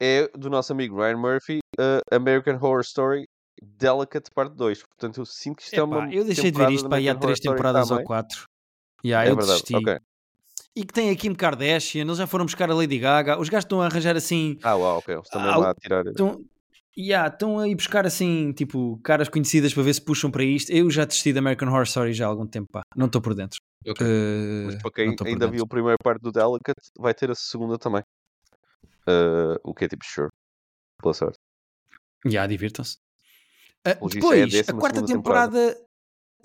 é 0.00 0.28
do 0.28 0.48
nosso 0.48 0.72
amigo 0.72 0.96
Ryan 0.96 1.16
Murphy, 1.16 1.58
uh, 1.80 2.00
American 2.14 2.54
Horror 2.56 2.80
Story 2.82 3.24
Delicate 3.62 4.30
Parte 4.30 4.54
2. 4.54 4.82
Portanto, 4.82 5.20
eu 5.20 5.26
sinto 5.26 5.56
que 5.56 5.62
isto 5.64 5.74
é 5.74 5.78
Epá, 5.78 5.84
uma. 5.84 6.12
eu 6.14 6.24
deixei 6.24 6.50
de 6.50 6.58
ver 6.58 6.70
isto 6.70 6.88
para 6.88 6.98
aí 6.98 7.08
há 7.08 7.14
três 7.14 7.40
temporadas 7.40 7.90
ou 7.90 8.02
quatro. 8.04 8.46
Yeah, 9.04 9.28
É 9.28 9.32
eu 9.32 9.36
verdade, 9.36 9.62
desisti. 9.62 9.74
ok. 9.76 9.98
E 10.76 10.84
que 10.84 10.92
tem 10.92 11.10
a 11.10 11.16
Kim 11.16 11.34
Kardashian, 11.34 12.02
eles 12.02 12.18
já 12.18 12.26
foram 12.26 12.44
buscar 12.44 12.70
a 12.70 12.74
Lady 12.74 12.98
Gaga. 12.98 13.38
Os 13.38 13.48
gajos 13.48 13.64
estão 13.64 13.82
a 13.82 13.86
arranjar 13.86 14.16
assim. 14.16 14.58
Ah, 14.62 14.76
uau, 14.76 14.98
ok. 14.98 15.14
Eles 15.14 15.26
estão 15.26 15.40
Ah, 15.40 15.56
lá 15.56 15.70
a 15.70 15.74
tirar. 15.74 16.06
Estão, 16.06 16.44
yeah, 16.96 17.32
estão 17.32 17.58
a 17.58 17.66
ir 17.68 17.74
buscar 17.74 18.06
assim, 18.06 18.52
tipo, 18.52 18.98
caras 19.02 19.28
conhecidas 19.28 19.74
para 19.74 19.82
ver 19.82 19.94
se 19.94 20.00
puxam 20.02 20.30
para 20.30 20.44
isto. 20.44 20.70
Eu 20.70 20.88
já 20.90 21.04
desisti 21.04 21.32
da 21.32 21.40
American 21.40 21.68
Horror 21.68 21.82
Story 21.84 22.12
já 22.12 22.26
há 22.26 22.28
algum 22.28 22.46
tempo, 22.46 22.68
pá. 22.72 22.82
Não 22.96 23.06
estou 23.06 23.20
por 23.20 23.34
dentro. 23.34 23.58
Ok. 23.88 24.06
Uh, 24.06 24.66
Mas 24.66 24.74
para 24.82 24.90
quem 24.92 25.16
ainda 25.26 25.48
viu 25.48 25.64
a 25.64 25.66
primeira 25.66 25.96
parte 26.02 26.20
do 26.22 26.30
Delicate, 26.30 26.80
vai 26.96 27.12
ter 27.14 27.30
a 27.30 27.34
segunda 27.34 27.76
também. 27.78 28.02
Uh, 29.08 29.58
o 29.64 29.74
que 29.74 29.84
é 29.84 29.88
tipo 29.88 30.04
sure. 30.04 30.28
Boa 31.02 31.14
sorte. 31.14 31.38
Já, 32.26 32.46
divirtam-se. 32.46 32.98
Uh, 33.92 34.08
Pelo 34.08 34.30
visto, 34.30 34.32
é 34.34 34.42
a 34.42 34.46
depois, 34.62 34.78
quarta 34.80 34.96
segunda 35.00 35.12
temporada. 35.14 35.76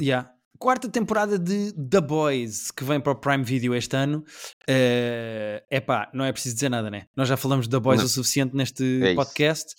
Yeah. 0.02 0.30
Quarta 0.60 0.88
temporada 0.88 1.38
de 1.38 1.74
The 1.74 2.00
Boys, 2.02 2.72
que 2.72 2.84
vem 2.84 3.00
para 3.02 3.12
o 3.12 3.16
Prime 3.16 3.44
Video 3.44 3.76
este 3.76 3.96
ano. 3.96 4.24
É 4.68 5.64
epá, 5.70 6.10
não 6.14 6.24
é 6.24 6.32
preciso 6.32 6.56
dizer 6.56 6.70
nada, 6.70 6.90
né? 6.90 7.08
Nós 7.16 7.28
já 7.28 7.36
falamos 7.36 7.68
de 7.68 7.72
The 7.72 7.80
Boys 7.80 8.00
Não. 8.00 8.06
o 8.06 8.10
suficiente 8.10 8.56
neste 8.56 8.84
É 9.04 9.08
isso. 9.08 9.16
podcast. 9.16 9.74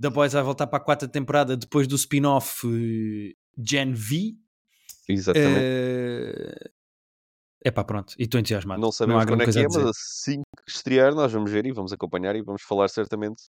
The 0.00 0.08
Boys 0.08 0.32
vai 0.32 0.42
voltar 0.42 0.66
para 0.66 0.78
a 0.78 0.82
quarta 0.82 1.06
temporada 1.06 1.56
depois 1.56 1.86
do 1.86 1.94
spin-off 1.96 2.66
eh, 2.66 3.34
Gen 3.62 3.92
V. 3.92 4.34
Exatamente. 5.08 5.58
É 5.60 6.70
epá, 7.66 7.84
pronto. 7.84 8.14
E 8.18 8.22
estou 8.22 8.40
entusiasmado. 8.40 8.80
Não 8.80 8.90
sabemos 8.90 9.24
grande 9.26 9.44
quando 9.44 9.50
é 9.50 9.52
que 9.52 9.58
é, 9.58 9.82
mas 9.84 9.86
assim 9.90 10.40
que 10.64 10.70
estrear, 10.72 11.14
nós 11.14 11.30
vamos 11.32 11.50
ver 11.50 11.66
e 11.66 11.72
vamos 11.72 11.92
acompanhar 11.92 12.34
e 12.34 12.42
vamos 12.42 12.62
falar 12.62 12.88
certamente. 12.88 13.42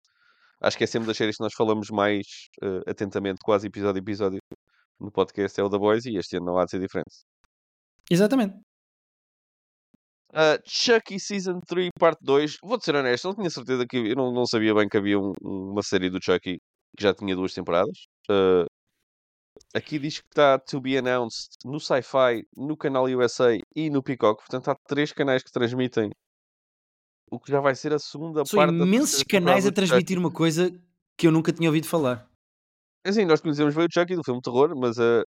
Acho 0.62 0.78
que 0.78 0.84
é 0.84 0.88
sempre 0.88 1.08
das 1.08 1.18
séries 1.18 1.38
que 1.38 1.44
nós 1.44 1.54
falamos 1.56 1.90
mais 1.90 2.26
eh, 2.62 2.82
atentamente, 2.92 3.40
quase 3.44 3.68
episódio 3.68 4.00
a 4.00 4.04
episódio, 4.04 4.40
no 5.00 5.12
podcast, 5.12 5.60
é 5.60 5.64
o 5.64 5.70
The 5.70 5.78
Boys 5.78 6.06
e 6.06 6.18
este 6.18 6.38
ano 6.38 6.48
não 6.48 6.58
há 6.58 6.66
de 6.66 6.72
ser 6.72 6.80
diferente. 6.80 7.12
Exatamente. 8.12 8.56
Uh, 10.32 10.62
Chucky 10.68 11.20
Season 11.20 11.60
3 11.68 11.90
Parte 12.00 12.20
2. 12.24 12.58
Vou-te 12.64 12.86
ser 12.86 12.96
honesto, 12.96 13.28
não 13.28 13.36
tinha 13.36 13.50
certeza 13.50 13.86
que 13.90 13.98
eu 13.98 14.16
não, 14.16 14.32
não 14.32 14.46
sabia 14.46 14.76
bem 14.76 14.88
que 14.88 14.98
havia 14.98 15.18
um- 15.20 15.34
uma 15.42 15.82
série 15.82 16.10
do 16.10 16.20
Chucky 16.24 16.60
que 16.98 17.04
já 17.04 17.14
tinha 17.14 17.36
duas 17.36 17.54
temporadas. 17.54 17.98
Uh, 18.30 18.66
aqui 19.74 19.98
diz 19.98 20.20
que 20.20 20.28
está 20.28 20.60
to 20.60 20.80
be 20.82 20.98
announced 20.98 21.50
no 21.66 21.80
Sci-Fi, 21.80 22.44
no 22.56 22.78
canal 22.78 23.06
USA 23.06 23.58
e 23.76 23.90
no 23.90 24.04
Peacock. 24.04 24.40
Portanto, 24.42 24.70
há 24.70 24.76
três 24.88 25.12
canais 25.12 25.42
que 25.44 25.52
transmitem 25.52 26.12
o 27.32 27.40
que 27.40 27.52
já 27.52 27.60
vai 27.60 27.76
ser 27.76 27.94
a 27.94 28.00
segunda 28.00 28.46
São 28.46 28.58
parte 28.58 28.78
da 28.78 28.86
imensos 28.86 29.24
canais 29.24 29.66
a 29.66 29.72
transmitir 29.72 30.18
uma 30.18 30.32
coisa 30.32 30.72
que 31.18 31.28
eu 31.28 31.32
nunca 31.32 31.52
tinha 31.52 31.70
ouvido 31.70 31.88
falar. 31.88 32.28
Assim, 33.06 33.26
nós 33.26 33.42
conhecemos 33.42 33.74
bem 33.76 33.86
o 33.86 33.94
Chucky 33.94 34.16
do 34.16 34.24
filme 34.24 34.42
terror, 34.42 34.76
mas 34.76 34.98
uh, 34.98 35.24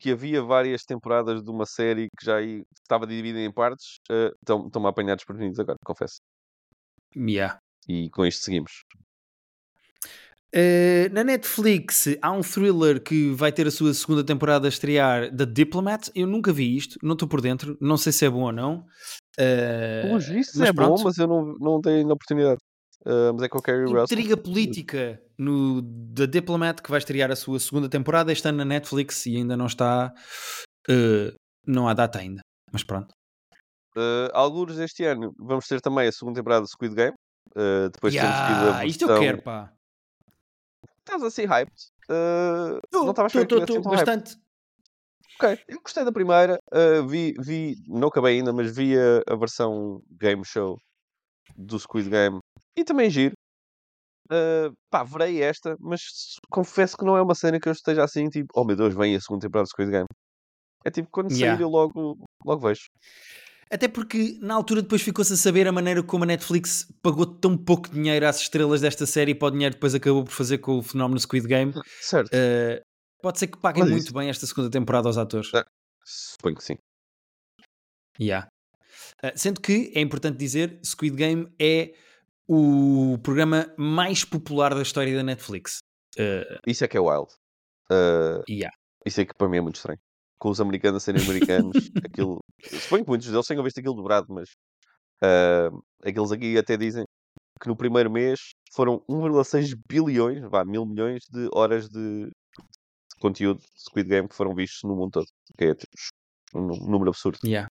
que 0.00 0.12
havia 0.12 0.42
várias 0.42 0.84
temporadas 0.84 1.42
de 1.42 1.50
uma 1.50 1.66
série 1.66 2.08
que 2.18 2.24
já 2.24 2.36
aí 2.36 2.62
estava 2.82 3.06
dividida 3.06 3.40
em 3.40 3.52
partes, 3.52 3.96
uh, 4.10 4.32
estão- 4.40 4.66
estão-me 4.66 4.86
a 4.86 4.90
apanhar 4.90 5.16
desprevenidos 5.16 5.58
agora, 5.58 5.76
confesso. 5.84 6.18
Yeah. 7.16 7.58
E 7.88 8.08
com 8.10 8.24
isto 8.24 8.44
seguimos. 8.44 8.82
Uh, 10.54 11.12
na 11.12 11.22
Netflix 11.22 12.06
há 12.22 12.32
um 12.32 12.40
thriller 12.40 13.02
que 13.02 13.30
vai 13.32 13.52
ter 13.52 13.66
a 13.66 13.70
sua 13.70 13.92
segunda 13.92 14.24
temporada 14.24 14.66
a 14.66 14.70
estrear, 14.70 15.30
The 15.36 15.44
Diplomat. 15.44 16.08
Eu 16.14 16.26
nunca 16.26 16.52
vi 16.52 16.74
isto, 16.76 16.98
não 17.02 17.12
estou 17.12 17.28
por 17.28 17.40
dentro, 17.42 17.76
não 17.80 17.96
sei 17.98 18.12
se 18.12 18.24
é 18.24 18.30
bom 18.30 18.44
ou 18.44 18.52
não. 18.52 18.86
Uh, 19.38 20.02
Pelos 20.06 20.26
vistos 20.26 20.56
mas 20.58 20.68
é 20.70 20.72
bom, 20.72 20.84
pronto. 20.84 21.04
mas 21.04 21.18
eu 21.18 21.26
não, 21.26 21.54
não 21.60 21.80
dei 21.80 21.96
ainda 21.98 22.14
oportunidade. 22.14 22.58
Uh, 23.06 23.32
mas 23.34 23.42
é 23.42 23.48
com 23.48 23.58
o 23.58 23.62
Carrie 23.62 23.84
Russell. 23.84 24.04
Intriga 24.04 24.36
política 24.36 25.22
no 25.38 25.82
The 26.14 26.26
Diplomat 26.26 26.80
que 26.82 26.90
vai 26.90 26.98
estrear 26.98 27.30
a 27.30 27.36
sua 27.36 27.60
segunda 27.60 27.88
temporada 27.88 28.32
este 28.32 28.48
ano 28.48 28.58
na 28.58 28.64
Netflix 28.64 29.26
e 29.26 29.36
ainda 29.36 29.56
não 29.56 29.66
está. 29.66 30.12
uh, 30.90 31.32
não 31.66 31.86
há 31.86 31.92
data 31.94 32.18
ainda, 32.18 32.40
mas 32.72 32.82
pronto. 32.82 33.12
Uh, 33.96 34.30
alguns 34.32 34.78
este 34.78 35.04
ano 35.04 35.32
vamos 35.38 35.66
ter 35.66 35.80
também 35.80 36.08
a 36.08 36.12
segunda 36.12 36.40
temporada 36.40 36.64
de 36.64 36.70
Squid 36.70 36.94
Game. 36.94 37.14
Uh, 37.54 37.90
depois 37.92 38.12
de 38.12 38.18
termos 38.20 38.36
tido 38.36 38.56
a 38.56 38.62
Yeah, 38.62 38.86
isto 38.86 39.02
eu 39.04 39.08
versão- 39.08 39.22
quero, 39.24 39.42
pá. 39.42 39.72
Estás 41.08 41.22
assim 41.22 41.46
hyped? 41.46 41.72
Uh, 42.10 42.78
não 42.92 43.10
estava 43.10 43.28
a 43.28 43.30
tão 43.30 43.40
hyped. 43.40 43.82
bastante. 43.88 44.36
Ok, 45.40 45.58
eu 45.66 45.80
gostei 45.80 46.04
da 46.04 46.12
primeira. 46.12 46.58
uh, 46.70 47.06
vi, 47.08 47.32
vi, 47.40 47.76
não 47.86 48.08
acabei 48.08 48.36
ainda, 48.36 48.52
mas 48.52 48.76
vi 48.76 48.94
a, 48.94 49.22
a 49.32 49.34
versão 49.34 50.02
game 50.20 50.44
show 50.44 50.76
do 51.56 51.78
Squid 51.78 52.10
Game 52.10 52.40
e 52.76 52.84
também 52.84 53.08
giro. 53.08 53.32
Uh, 54.30 54.70
pá, 54.90 55.02
verei 55.02 55.42
esta, 55.42 55.76
mas 55.80 56.02
confesso 56.50 56.94
que 56.94 57.06
não 57.06 57.16
é 57.16 57.22
uma 57.22 57.34
cena 57.34 57.58
que 57.58 57.70
eu 57.70 57.72
esteja 57.72 58.04
assim, 58.04 58.28
tipo, 58.28 58.48
oh 58.54 58.62
meu 58.64 58.76
Deus, 58.76 58.94
vem 58.94 59.16
a 59.16 59.20
segunda 59.20 59.46
temporada 59.46 59.64
do 59.64 59.70
Squid 59.70 59.90
Game. 59.90 60.08
É 60.84 60.90
tipo, 60.90 61.08
quando 61.10 61.30
Yeah. 61.32 61.56
sair 61.56 61.62
eu 61.62 61.70
logo, 61.70 62.18
logo 62.44 62.60
vejo. 62.60 62.82
Até 63.70 63.86
porque 63.88 64.38
na 64.40 64.54
altura 64.54 64.80
depois 64.82 65.02
ficou-se 65.02 65.32
a 65.32 65.36
saber 65.36 65.68
a 65.68 65.72
maneira 65.72 66.02
como 66.02 66.24
a 66.24 66.26
Netflix 66.26 66.90
pagou 67.02 67.26
tão 67.26 67.56
pouco 67.56 67.88
dinheiro 67.90 68.26
às 68.26 68.40
estrelas 68.40 68.80
desta 68.80 69.04
série 69.06 69.34
para 69.34 69.48
o 69.48 69.50
dinheiro 69.50 69.74
que 69.74 69.78
depois 69.78 69.94
acabou 69.94 70.24
por 70.24 70.32
fazer 70.32 70.58
com 70.58 70.78
o 70.78 70.82
fenómeno 70.82 71.20
Squid 71.20 71.46
Game. 71.46 71.72
Certo. 72.00 72.28
Uh, 72.28 72.80
pode 73.22 73.38
ser 73.38 73.48
que 73.48 73.58
paguem 73.58 73.82
Mas 73.82 73.90
muito 73.92 74.04
isso- 74.04 74.14
bem 74.14 74.28
esta 74.30 74.46
segunda 74.46 74.70
temporada 74.70 75.08
aos 75.08 75.18
atores. 75.18 75.52
É. 75.54 75.62
Suponho 76.04 76.56
que 76.56 76.64
sim. 76.64 76.76
Yeah. 78.20 78.48
Uh, 79.22 79.32
sendo 79.36 79.60
que 79.60 79.92
é 79.94 80.00
importante 80.00 80.38
dizer, 80.38 80.80
Squid 80.84 81.14
Game 81.16 81.52
é 81.58 81.92
o 82.48 83.18
programa 83.22 83.72
mais 83.76 84.24
popular 84.24 84.74
da 84.74 84.80
história 84.82 85.14
da 85.14 85.22
Netflix. 85.22 85.80
Uh, 86.18 86.58
Isso 86.66 86.84
é 86.84 86.88
que 86.88 86.96
é 86.96 87.00
wild. 87.00 87.28
Uh, 87.90 88.42
yeah. 88.48 88.74
isso 89.06 89.20
é 89.20 89.24
que 89.24 89.34
para 89.34 89.48
mim 89.48 89.58
é 89.58 89.60
muito 89.60 89.76
estranho. 89.76 89.98
Com 90.38 90.50
os 90.50 90.60
americanos 90.60 91.02
a 91.02 91.04
serem 91.04 91.22
americanos, 91.22 91.90
aquilo. 92.04 92.38
Suponho 92.64 93.04
que 93.04 93.10
muitos 93.10 93.28
deles 93.28 93.46
tenham 93.46 93.64
visto 93.64 93.78
aquilo 93.80 93.94
dobrado, 93.94 94.26
mas 94.28 94.48
uh, 95.22 95.82
aqueles 96.04 96.30
aqui 96.30 96.56
até 96.56 96.76
dizem 96.76 97.04
que 97.60 97.66
no 97.68 97.76
primeiro 97.76 98.08
mês 98.10 98.38
foram 98.72 99.00
1,6 99.10 99.74
bilhões, 99.88 100.40
vá, 100.48 100.64
mil 100.64 100.86
milhões 100.86 101.24
de 101.28 101.48
horas 101.52 101.88
de 101.88 102.30
conteúdo 103.20 103.58
de 103.58 103.80
Squid 103.82 104.08
Game 104.08 104.28
que 104.28 104.34
foram 104.36 104.54
vistos 104.54 104.80
no 104.84 104.94
mundo 104.94 105.10
todo. 105.12 105.26
Que 105.58 105.64
é 105.64 105.74
tipo, 105.74 105.90
um 106.54 106.66
nú- 106.66 106.86
número 106.88 107.10
absurdo. 107.10 107.40
Yeah. 107.44 107.68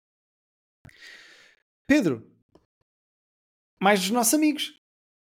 Pedro, 1.87 2.29
mais 3.81 4.01
dos 4.01 4.11
nossos 4.11 4.35
amigos. 4.35 4.73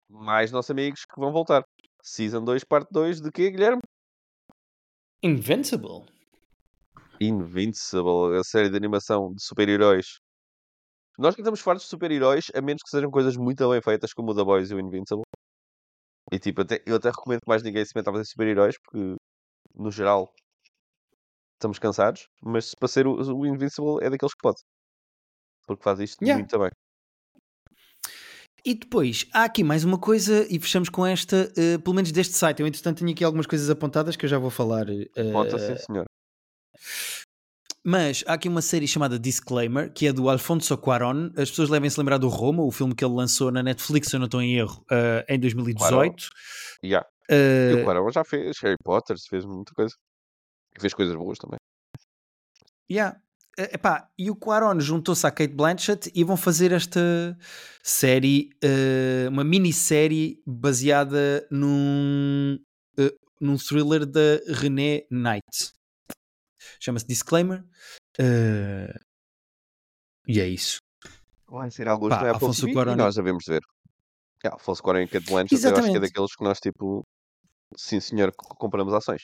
Mais 0.10 0.52
nossos 0.52 0.72
amigos 0.72 1.06
que 1.06 1.20
vão 1.20 1.32
voltar. 1.32 1.64
Season 2.02 2.44
2, 2.44 2.64
parte 2.64 2.90
2 2.92 3.22
de 3.22 3.32
quê, 3.32 3.52
Guilherme? 3.52 3.82
Invincible. 5.22 6.06
Invincible, 7.22 8.38
a 8.40 8.44
série 8.44 8.70
de 8.70 8.78
animação 8.78 9.34
de 9.34 9.44
super-heróis. 9.44 10.20
Nós 11.18 11.36
que 11.36 11.42
estamos 11.42 11.60
fartos 11.60 11.84
de 11.84 11.90
super-heróis, 11.90 12.46
a 12.56 12.62
menos 12.62 12.82
que 12.82 12.90
sejam 12.90 13.12
coisas 13.12 13.36
muito 13.36 13.70
bem 13.70 13.82
feitas, 13.82 14.14
como 14.14 14.32
o 14.32 14.36
The 14.36 14.44
Boys 14.44 14.72
e 14.72 14.76
o 14.76 14.80
Invincible. 14.80 15.24
E 16.32 16.40
tipo, 16.40 16.62
até, 16.62 16.82
eu 16.86 16.96
até 16.96 17.10
recomendo 17.10 17.42
que 17.42 17.50
mais 17.50 17.64
ninguém 17.64 17.84
se 17.84 17.92
meta 17.96 18.10
a 18.10 18.14
fazer 18.14 18.26
super-heróis, 18.26 18.76
porque 18.82 19.16
no 19.76 19.92
geral 19.92 20.32
estamos 21.56 21.80
cansados. 21.80 22.28
Mas 22.42 22.74
para 22.74 22.88
ser 22.88 23.06
o, 23.08 23.16
o 23.16 23.46
Invincible 23.46 23.98
é 24.02 24.10
daqueles 24.10 24.34
que 24.34 24.42
pode. 24.42 24.62
Porque 25.68 25.84
faz 25.84 26.00
isto 26.00 26.24
Yeah. 26.24 26.40
muito 26.40 26.58
bem. 26.58 26.70
E 28.66 28.76
depois, 28.76 29.26
há 29.34 29.46
aqui 29.46 29.64
mais 29.64 29.84
uma 29.86 29.98
coisa 30.00 30.46
e 30.54 30.60
fechamos 30.60 30.90
com 30.90 31.06
esta, 31.06 31.52
eh, 31.58 31.78
pelo 31.78 31.96
menos 31.96 32.12
deste 32.12 32.36
site. 32.36 32.60
Eu, 32.60 32.68
entretanto, 32.68 33.00
tenho 33.00 33.12
aqui 33.12 33.24
algumas 33.24 33.48
coisas 33.48 33.70
apontadas 33.70 34.16
que 34.16 34.26
eu 34.26 34.30
já 34.30 34.38
vou 34.38 34.50
falar. 34.50 34.90
eh, 34.90 35.08
Conta 35.34 35.58
sim, 35.58 35.78
senhor. 35.78 36.06
Mas 37.84 38.24
há 38.28 38.34
aqui 38.34 38.50
uma 38.50 38.62
série 38.62 38.88
chamada 38.88 39.18
Disclaimer, 39.18 39.92
que 39.92 40.08
é 40.08 40.14
do 40.14 40.30
Alfonso 40.30 40.78
Cuarón. 40.78 41.30
As 41.38 41.50
pessoas 41.50 41.70
devem 41.70 41.90
se 41.90 41.98
lembrar 41.98 42.18
do 42.18 42.28
Roma, 42.28 42.62
o 42.62 42.72
filme 42.72 42.94
que 42.94 43.04
ele 43.06 43.14
lançou 43.14 43.52
na 43.52 43.64
Netflix, 43.64 44.10
se 44.10 44.16
eu 44.16 44.20
não 44.20 44.26
estou 44.26 44.42
em 44.42 44.56
erro, 44.58 44.84
eh, 44.92 45.26
em 45.30 45.40
2018. 45.40 46.30
Yeah. 46.84 47.08
Eh, 47.30 47.72
E 47.72 47.76
o 47.76 47.86
Quarão 47.86 48.12
já 48.12 48.24
fez 48.24 48.58
Harry 48.62 48.76
Potter, 48.84 49.16
fez 49.30 49.46
muita 49.46 49.74
coisa. 49.74 49.96
E 50.76 50.82
fez 50.82 50.94
coisas 50.94 51.16
boas 51.16 51.38
também. 51.38 51.58
Yeah. 52.92 53.18
eh, 53.58 53.76
epá, 53.76 54.10
e 54.18 54.30
o 54.30 54.36
Quaron 54.36 54.80
juntou-se 54.80 55.26
à 55.26 55.32
Kate 55.32 55.54
Blanchett 55.54 56.12
e 56.14 56.24
vão 56.24 56.36
fazer 56.38 56.72
esta 56.72 57.38
série, 57.84 58.50
uh, 58.64 59.30
uma 59.30 59.44
minissérie 59.44 60.42
baseada 60.46 61.46
num, 61.52 62.60
uh, 63.00 63.12
num 63.40 63.58
thriller 63.58 64.06
da 64.06 64.40
René 64.48 65.06
Knight. 65.10 65.74
Chama-se 66.80 67.08
Disclaimer. 67.08 67.64
Uh, 68.20 69.00
e 70.28 70.40
é 70.40 70.48
isso. 70.48 70.80
Vai 71.48 71.72
ser 71.72 71.88
algo 71.88 72.10
Pá, 72.10 72.32
Afonso 72.32 72.72
Cuarón... 72.72 72.94
e 72.94 72.96
nós 72.96 73.16
devemos 73.16 73.44
ver. 73.48 73.62
Yeah, 74.44 74.56
Afonso 74.62 74.84
Cuarón 74.84 75.02
e 75.02 75.08
Kate 75.08 75.26
Blanchett 75.26 75.66
eu 75.66 75.76
acho 75.76 75.92
que 75.92 75.98
é 75.98 76.00
daqueles 76.00 76.36
que 76.36 76.44
nós 76.44 76.60
tipo, 76.60 77.06
sim 77.76 78.00
senhor, 78.00 78.32
compramos 78.36 78.94
ações. 78.94 79.24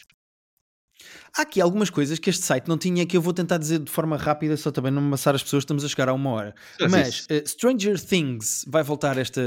Há 1.37 1.41
aqui 1.41 1.59
algumas 1.59 1.89
coisas 1.89 2.19
que 2.19 2.29
este 2.29 2.43
site 2.43 2.67
não 2.67 2.77
tinha 2.77 3.05
que 3.05 3.17
eu 3.17 3.21
vou 3.21 3.33
tentar 3.33 3.57
dizer 3.57 3.79
de 3.79 3.91
forma 3.91 4.17
rápida, 4.17 4.55
só 4.55 4.71
também 4.71 4.91
não 4.91 5.01
amassar 5.01 5.35
as 5.35 5.43
pessoas, 5.43 5.61
estamos 5.63 5.83
a 5.83 5.89
chegar 5.89 6.09
a 6.09 6.13
uma 6.13 6.31
hora. 6.31 6.55
Mas 6.89 7.25
uh, 7.25 7.47
Stranger 7.47 7.99
Things 7.99 8.65
vai 8.67 8.81
voltar 8.81 9.17
esta, 9.17 9.41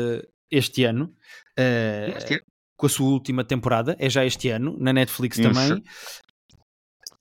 este 0.50 0.84
ano. 0.84 1.14
Uh, 1.58 2.16
este 2.16 2.34
ano? 2.34 2.42
Com 2.76 2.86
a 2.86 2.88
sua 2.88 3.08
última 3.08 3.44
temporada, 3.44 3.96
é 3.98 4.08
já 4.08 4.24
este 4.24 4.50
ano, 4.50 4.76
na 4.78 4.92
Netflix 4.92 5.36
Isso. 5.36 5.48
também. 5.48 5.82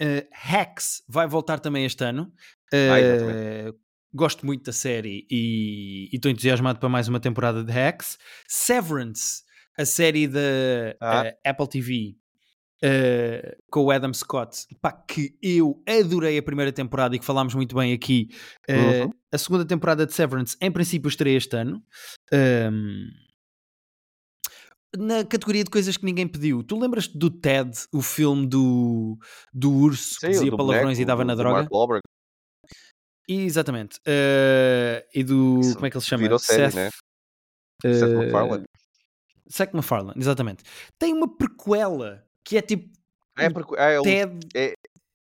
Uh, 0.01 0.27
Hacks 0.31 1.03
vai 1.07 1.27
voltar 1.27 1.59
também 1.59 1.85
este 1.85 2.03
ano. 2.03 2.31
Uh, 2.73 3.75
gosto 4.13 4.45
muito 4.45 4.65
da 4.65 4.73
série 4.73 5.27
e 5.29 6.09
estou 6.13 6.31
entusiasmado 6.31 6.79
para 6.79 6.89
mais 6.89 7.07
uma 7.07 7.19
temporada 7.19 7.63
de 7.63 7.71
Hacks. 7.71 8.17
Severance, 8.47 9.43
a 9.77 9.85
série 9.85 10.27
da 10.27 10.39
ah. 11.01 11.23
uh, 11.23 11.49
Apple 11.49 11.67
TV. 11.67 12.15
Com 13.71 13.85
o 13.85 13.91
Adam 13.91 14.13
Scott, 14.13 14.67
pá, 14.79 14.91
que 14.91 15.35
eu 15.41 15.81
adorei 15.87 16.37
a 16.37 16.43
primeira 16.43 16.71
temporada 16.71 17.15
e 17.15 17.19
que 17.19 17.25
falámos 17.25 17.55
muito 17.55 17.75
bem 17.75 17.91
aqui. 17.91 18.29
Uh, 18.69 19.05
uhum. 19.05 19.13
A 19.31 19.37
segunda 19.37 19.65
temporada 19.65 20.05
de 20.05 20.13
Severance, 20.13 20.55
em 20.61 20.71
princípio, 20.71 21.09
estreia 21.09 21.37
este 21.37 21.55
ano. 21.57 21.81
Um, 22.31 23.07
na 24.95 25.23
categoria 25.25 25.63
de 25.63 25.69
coisas 25.69 25.97
que 25.97 26.05
ninguém 26.05 26.27
pediu, 26.27 26.63
tu 26.63 26.79
lembras-te 26.79 27.17
do 27.17 27.29
Ted, 27.29 27.71
o 27.91 28.01
filme 28.01 28.47
do, 28.47 29.17
do 29.53 29.73
urso 29.73 30.15
Sim, 30.15 30.19
que 30.19 30.27
dizia 30.29 30.51
palavrões 30.51 30.97
boneco, 30.97 31.01
e 31.01 31.05
dava 31.05 31.25
na 31.25 31.35
droga? 31.35 31.67
Exatamente. 33.27 33.99
Uh, 33.99 35.03
e 35.13 35.23
do. 35.23 35.59
Isso, 35.59 35.73
como 35.75 35.85
é 35.85 35.89
que 35.89 35.97
ele 35.97 36.01
se 36.01 36.07
chama? 36.07 36.23
Virou 36.23 36.39
série, 36.39 36.71
Seth, 36.71 36.75
né? 36.75 36.89
Uh, 37.83 37.93
Seth 37.93 38.13
MacFarlane. 38.15 38.65
Seth 39.49 39.73
MacFarlane, 39.73 40.19
exatamente. 40.19 40.63
Tem 40.97 41.13
uma 41.13 41.27
prequela 41.37 42.25
que 42.43 42.57
é 42.57 42.61
tipo. 42.61 42.95
É, 43.37 43.45
é, 43.45 44.01
Ted... 44.01 44.47
é, 44.55 44.73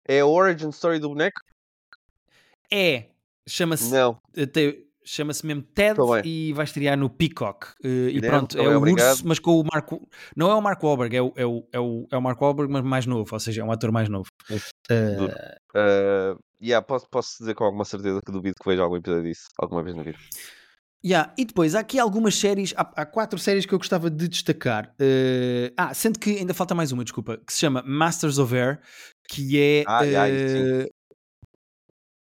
é 0.08 0.20
a 0.20 0.26
origin 0.26 0.70
story 0.70 0.98
do 0.98 1.10
boneco? 1.10 1.40
É. 2.70 3.08
Chama-se. 3.48 3.90
Não. 3.90 4.20
Tem, 4.52 4.86
chama-se 5.04 5.46
mesmo 5.46 5.62
Ted 5.62 5.98
e 6.24 6.52
vai 6.52 6.64
estrear 6.64 6.96
no 6.96 7.10
Peacock. 7.10 7.68
Uh, 7.84 8.08
e 8.08 8.20
pronto, 8.20 8.58
é, 8.58 8.68
o 8.68 8.78
obrigado. 8.78 9.10
urso, 9.10 9.26
mas 9.26 9.38
com 9.38 9.60
o 9.60 9.64
Marco. 9.64 10.08
Não 10.36 10.50
é 10.50 10.54
o 10.54 10.60
Marco 10.60 10.86
Wahlberg, 10.86 11.16
é 11.16 11.22
o, 11.22 11.32
é 11.36 11.46
o, 11.46 11.68
é 11.72 11.80
o, 11.80 12.06
é 12.10 12.16
o 12.16 12.22
Marco 12.22 12.44
Wahlberg, 12.44 12.72
mas 12.72 12.82
mais 12.82 13.06
novo, 13.06 13.28
ou 13.32 13.40
seja, 13.40 13.62
é 13.62 13.64
um 13.64 13.72
ator 13.72 13.90
mais 13.92 14.08
novo. 14.08 14.28
Uh... 14.50 15.24
Uh, 15.74 16.38
yeah, 16.62 16.84
posso, 16.84 17.08
posso 17.10 17.38
dizer 17.38 17.54
com 17.54 17.64
alguma 17.64 17.84
certeza 17.84 18.20
que 18.24 18.30
duvido 18.30 18.54
que 18.60 18.68
veja 18.68 18.82
algum 18.82 18.96
episódio 18.96 19.24
disso 19.24 19.48
alguma 19.58 19.82
vez 19.82 19.96
na 19.96 20.02
vida. 20.02 20.18
Yeah. 21.04 21.34
E 21.36 21.44
depois 21.44 21.74
há 21.74 21.80
aqui 21.80 21.98
algumas 21.98 22.36
séries, 22.36 22.72
há, 22.76 22.82
há 23.02 23.04
quatro 23.04 23.38
séries 23.38 23.66
que 23.66 23.74
eu 23.74 23.78
gostava 23.78 24.08
de 24.08 24.28
destacar. 24.28 24.94
Uh, 25.00 25.72
ah, 25.76 25.92
sendo 25.92 26.18
que 26.18 26.38
ainda 26.38 26.54
falta 26.54 26.74
mais 26.74 26.92
uma, 26.92 27.02
desculpa, 27.02 27.38
que 27.38 27.52
se 27.52 27.58
chama 27.58 27.82
Masters 27.84 28.38
of 28.38 28.54
Air, 28.56 28.80
que 29.28 29.58
é 29.58 29.84
ah, 29.86 30.02
yeah, 30.02 30.86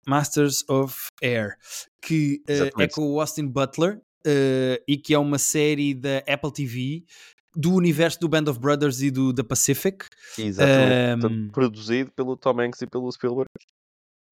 Masters 0.07 0.63
of 0.69 0.95
Air, 1.21 1.57
que 2.01 2.41
uh, 2.49 2.81
é 2.81 2.87
com 2.87 3.11
o 3.11 3.19
Austin 3.19 3.47
Butler 3.47 3.97
uh, 3.97 4.83
e 4.87 4.97
que 4.97 5.13
é 5.13 5.19
uma 5.19 5.37
série 5.37 5.93
da 5.93 6.19
Apple 6.27 6.51
TV 6.51 7.03
do 7.55 7.73
universo 7.73 8.19
do 8.19 8.29
Band 8.29 8.45
of 8.49 8.59
Brothers 8.59 9.01
e 9.01 9.11
do 9.11 9.33
The 9.33 9.43
Pacific. 9.43 10.05
Exatamente. 10.37 11.25
Um, 11.25 11.47
produzido 11.49 12.11
pelo 12.11 12.37
Tom 12.37 12.61
Hanks 12.61 12.81
e 12.81 12.87
pelo 12.87 13.11
Spielberg. 13.11 13.49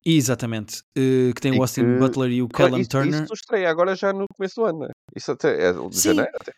Exatamente. 0.06 0.82
Uh, 0.98 1.34
que 1.34 1.42
tem 1.42 1.56
e 1.56 1.58
o 1.58 1.62
Austin 1.62 1.82
que... 1.82 2.00
Butler 2.00 2.32
e 2.32 2.42
o 2.42 2.48
Callum 2.48 2.80
isso, 2.80 2.90
Turner. 2.90 3.24
Isso 3.24 3.34
estreia 3.34 3.70
agora 3.70 3.96
já 3.96 4.14
no 4.14 4.26
começo 4.36 4.56
do 4.56 4.66
ano, 4.66 4.86
é? 4.86 4.92
Isso 5.16 5.32
até 5.32 5.70
é 5.70 5.74
de 5.74 5.98
Sim. 5.98 6.10
janeiro 6.10 6.32
até. 6.40 6.54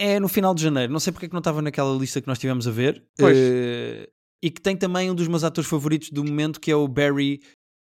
É 0.00 0.20
no 0.20 0.28
final 0.28 0.54
de 0.54 0.62
janeiro. 0.62 0.92
Não 0.92 1.00
sei 1.00 1.12
porque 1.12 1.26
é 1.26 1.28
que 1.28 1.34
não 1.34 1.40
estava 1.40 1.60
naquela 1.60 1.96
lista 1.96 2.20
que 2.20 2.28
nós 2.28 2.38
tivemos 2.38 2.66
a 2.66 2.70
ver. 2.70 3.04
Pois. 3.16 3.36
Uh, 3.36 4.08
e 4.42 4.50
que 4.50 4.60
tem 4.60 4.76
também 4.76 5.10
um 5.10 5.14
dos 5.14 5.26
meus 5.28 5.42
atores 5.42 5.68
favoritos 5.68 6.10
do 6.10 6.24
momento, 6.24 6.60
que 6.60 6.70
é 6.70 6.76
o 6.76 6.86
Barry 6.86 7.40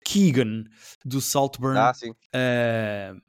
Keegan, 0.09 0.63
do 1.05 1.21
Saltburn. 1.21 1.77
Ah. 1.77 1.93
Uh, 2.33 3.21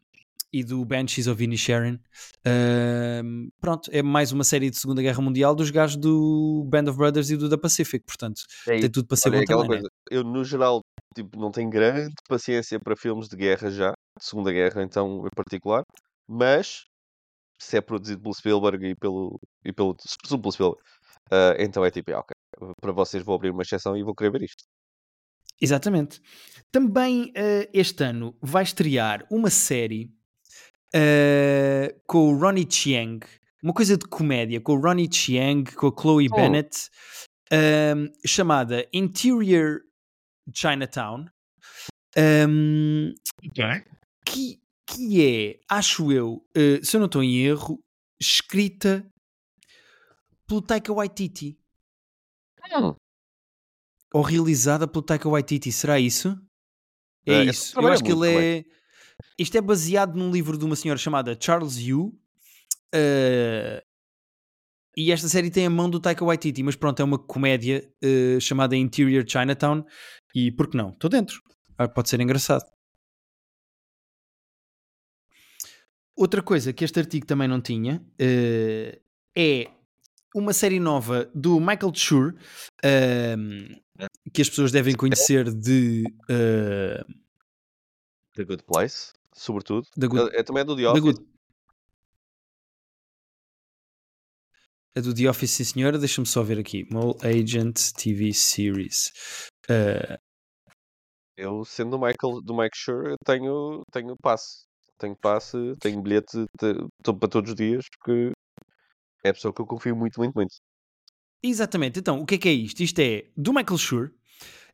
e 0.53 0.65
do 0.65 0.85
Banshees 0.85 1.29
of 1.29 1.43
Inisherin. 1.43 2.01
Uh, 2.41 3.53
pronto, 3.61 3.89
é 3.93 4.03
mais 4.03 4.33
uma 4.33 4.43
série 4.43 4.69
de 4.69 4.77
Segunda 4.77 5.01
Guerra 5.01 5.23
Mundial 5.23 5.55
dos 5.55 5.71
gajos 5.71 5.97
do 5.97 6.65
Band 6.69 6.91
of 6.91 6.97
Brothers 6.99 7.31
e 7.31 7.37
do 7.37 7.49
The 7.49 7.57
Pacific, 7.57 8.05
portanto, 8.05 8.43
é 8.67 8.81
tem 8.81 8.91
tudo 8.91 9.07
para 9.07 9.17
ser 9.17 9.29
Olha, 9.29 9.39
bom 9.41 9.45
também, 9.45 9.63
né? 9.63 9.69
coisa, 9.69 9.83
né? 9.83 9.89
Eu, 10.11 10.25
no 10.25 10.45
geral, 10.45 10.81
tipo, 11.15 11.39
não 11.39 11.53
tenho 11.53 11.71
grande 11.71 12.13
paciência 12.29 12.81
para 12.81 12.97
filmes 12.97 13.29
de 13.29 13.37
guerra 13.37 13.71
já, 13.71 13.91
de 13.91 14.25
Segunda 14.25 14.51
Guerra, 14.51 14.83
então, 14.83 15.25
em 15.25 15.37
particular, 15.37 15.85
mas 16.29 16.85
se 17.61 17.77
é 17.77 17.81
produzido 17.81 18.21
pelo 18.21 18.35
Spielberg 18.35 18.87
e 18.89 18.95
pelo, 18.97 19.39
e 19.65 19.73
pelo, 19.73 19.95
pelo 19.95 20.53
Spielberg, 20.53 20.83
uh, 21.31 21.55
então 21.61 21.85
é 21.85 21.93
tipo, 21.93 22.11
é, 22.11 22.17
ok, 22.17 22.35
para 22.81 22.93
vocês 22.93 23.23
vou 23.23 23.37
abrir 23.37 23.51
uma 23.51 23.63
exceção 23.63 23.97
e 23.97 24.03
vou 24.03 24.17
querer 24.17 24.33
ver 24.33 24.43
isto. 24.43 24.65
Exatamente. 25.61 26.21
Também 26.73 27.31
uh, 27.31 27.69
este 27.73 28.05
ano 28.05 28.37
vai 28.41 28.63
estrear 28.63 29.27
uma 29.31 29.51
série 29.51 30.11
uh, 30.95 32.01
com 32.07 32.33
o 32.33 32.39
Ronnie 32.39 32.67
Chiang, 32.71 33.27
uma 33.63 33.75
coisa 33.75 33.97
de 33.97 34.07
comédia, 34.07 34.61
com 34.61 34.75
o 34.75 34.81
Ronnie 34.81 35.13
Chiang, 35.13 35.71
com 35.75 35.89
a 35.89 36.01
Chloe 36.01 36.29
oh. 36.31 36.37
Bennett, 36.37 36.89
uh, 37.53 38.11
chamada 38.27 38.87
Interior 38.93 39.81
Chinatown. 40.55 41.27
Um, 42.17 43.15
okay. 43.47 43.85
que, 44.25 44.61
que 44.87 45.23
é, 45.25 45.61
acho 45.69 46.11
eu, 46.11 46.45
se 46.83 46.97
eu 46.97 46.99
não 46.99 47.07
estou 47.07 47.23
em 47.23 47.39
erro, 47.39 47.81
escrita 48.21 49.07
pelo 50.47 50.61
Taika 50.61 50.93
Waititi. 50.93 51.57
Oh 52.73 52.97
ou 54.13 54.23
realizada 54.23 54.87
pelo 54.89 55.03
Taika 55.03 55.29
Waititi, 55.29 55.71
será 55.71 55.99
isso? 55.99 56.37
É, 57.27 57.35
é 57.35 57.45
isso. 57.45 57.79
Eu 57.79 57.89
acho 57.89 58.03
que 58.03 58.13
ele 58.13 58.29
é. 58.29 58.65
Isto 59.39 59.57
é 59.57 59.61
baseado 59.61 60.17
num 60.17 60.31
livro 60.31 60.57
de 60.57 60.65
uma 60.65 60.77
senhora 60.77 60.99
chamada 60.99 61.37
Charles 61.41 61.77
Yu. 61.77 62.07
Uh... 62.95 63.91
E 64.97 65.13
esta 65.13 65.29
série 65.29 65.51
tem 65.51 65.67
a 65.67 65.71
mão 65.71 65.89
do 65.89 66.01
Taika 66.01 66.25
Waititi, 66.25 66.63
mas 66.63 66.75
pronto, 66.75 67.01
é 67.01 67.05
uma 67.05 67.19
comédia 67.19 67.89
uh, 68.05 68.41
chamada 68.41 68.77
Interior 68.77 69.25
Chinatown. 69.27 69.85
E 70.35 70.51
por 70.51 70.69
que 70.69 70.77
não? 70.77 70.91
Estou 70.91 71.09
dentro. 71.09 71.41
Ah, 71.79 71.89
pode 71.89 72.09
ser 72.09 72.21
engraçado. 72.21 72.65
Outra 76.17 76.43
coisa 76.43 76.73
que 76.73 76.85
este 76.85 76.99
artigo 76.99 77.25
também 77.25 77.49
não 77.49 77.61
tinha 77.61 78.05
uh, 78.21 79.01
é 79.35 79.71
uma 80.35 80.53
série 80.53 80.81
nova 80.81 81.31
do 81.35 81.59
Michael 81.61 81.95
Schur, 81.95 82.35
uh, 82.85 84.11
que 84.33 84.43
as 84.43 84.49
pessoas 84.49 84.73
devem 84.73 84.95
conhecer 84.95 85.53
de 85.53 86.05
uh... 86.25 87.05
The 88.35 88.45
Good 88.45 88.65
Place, 88.65 89.13
sobretudo. 89.35 89.87
Good... 89.97 90.35
É, 90.35 90.41
é, 90.41 90.43
também 90.43 90.65
do 90.65 90.77
The 90.77 90.89
Office. 90.89 91.03
Good... 91.03 91.31
É 94.95 95.01
do 95.01 95.15
The 95.15 95.29
Office, 95.29 95.51
sim 95.51 95.65
senhora. 95.65 95.99
Deixa-me 95.99 96.27
só 96.27 96.43
ver 96.43 96.59
aqui. 96.59 96.87
Mole 96.91 97.15
Agent 97.23 97.93
TV 97.93 98.33
Series. 98.33 99.13
Uh... 99.69 100.19
Eu, 101.37 101.65
sendo 101.65 101.93
do 101.93 101.99
Michael, 101.99 102.43
do 102.43 102.55
Mike 102.55 102.77
Schur, 102.77 103.15
tenho, 103.25 103.83
tenho 103.91 104.15
passe. 104.23 104.65
Tenho 104.99 105.17
passe, 105.17 105.57
tenho 105.81 106.03
bilhete 106.03 106.45
para 106.59 107.29
todos 107.31 107.53
os 107.53 107.57
dias, 107.57 107.87
porque 107.89 108.33
é 109.25 109.31
a 109.31 109.35
pessoa 109.35 109.53
que 109.53 109.61
eu 109.61 109.67
confio 109.67 109.95
muito, 109.97 110.19
muito, 110.19 110.35
muito. 110.35 110.55
Exatamente. 111.43 111.99
Então, 111.99 112.21
o 112.21 112.27
que 112.27 112.35
é 112.35 112.39
que 112.39 112.49
é 112.49 112.53
isto? 112.53 112.83
Isto 112.83 112.99
é 113.01 113.25
do 113.37 113.53
Michael 113.53 113.79
Schur. 113.79 114.11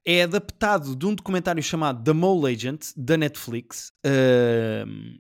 É 0.04 0.22
adaptado 0.22 0.94
de 0.94 1.06
um 1.06 1.14
documentário 1.14 1.62
chamado 1.62 2.02
The 2.04 2.12
Mole 2.12 2.52
Agent, 2.52 2.92
da 2.96 3.16
Netflix. 3.16 3.92
Uh, 4.04 5.18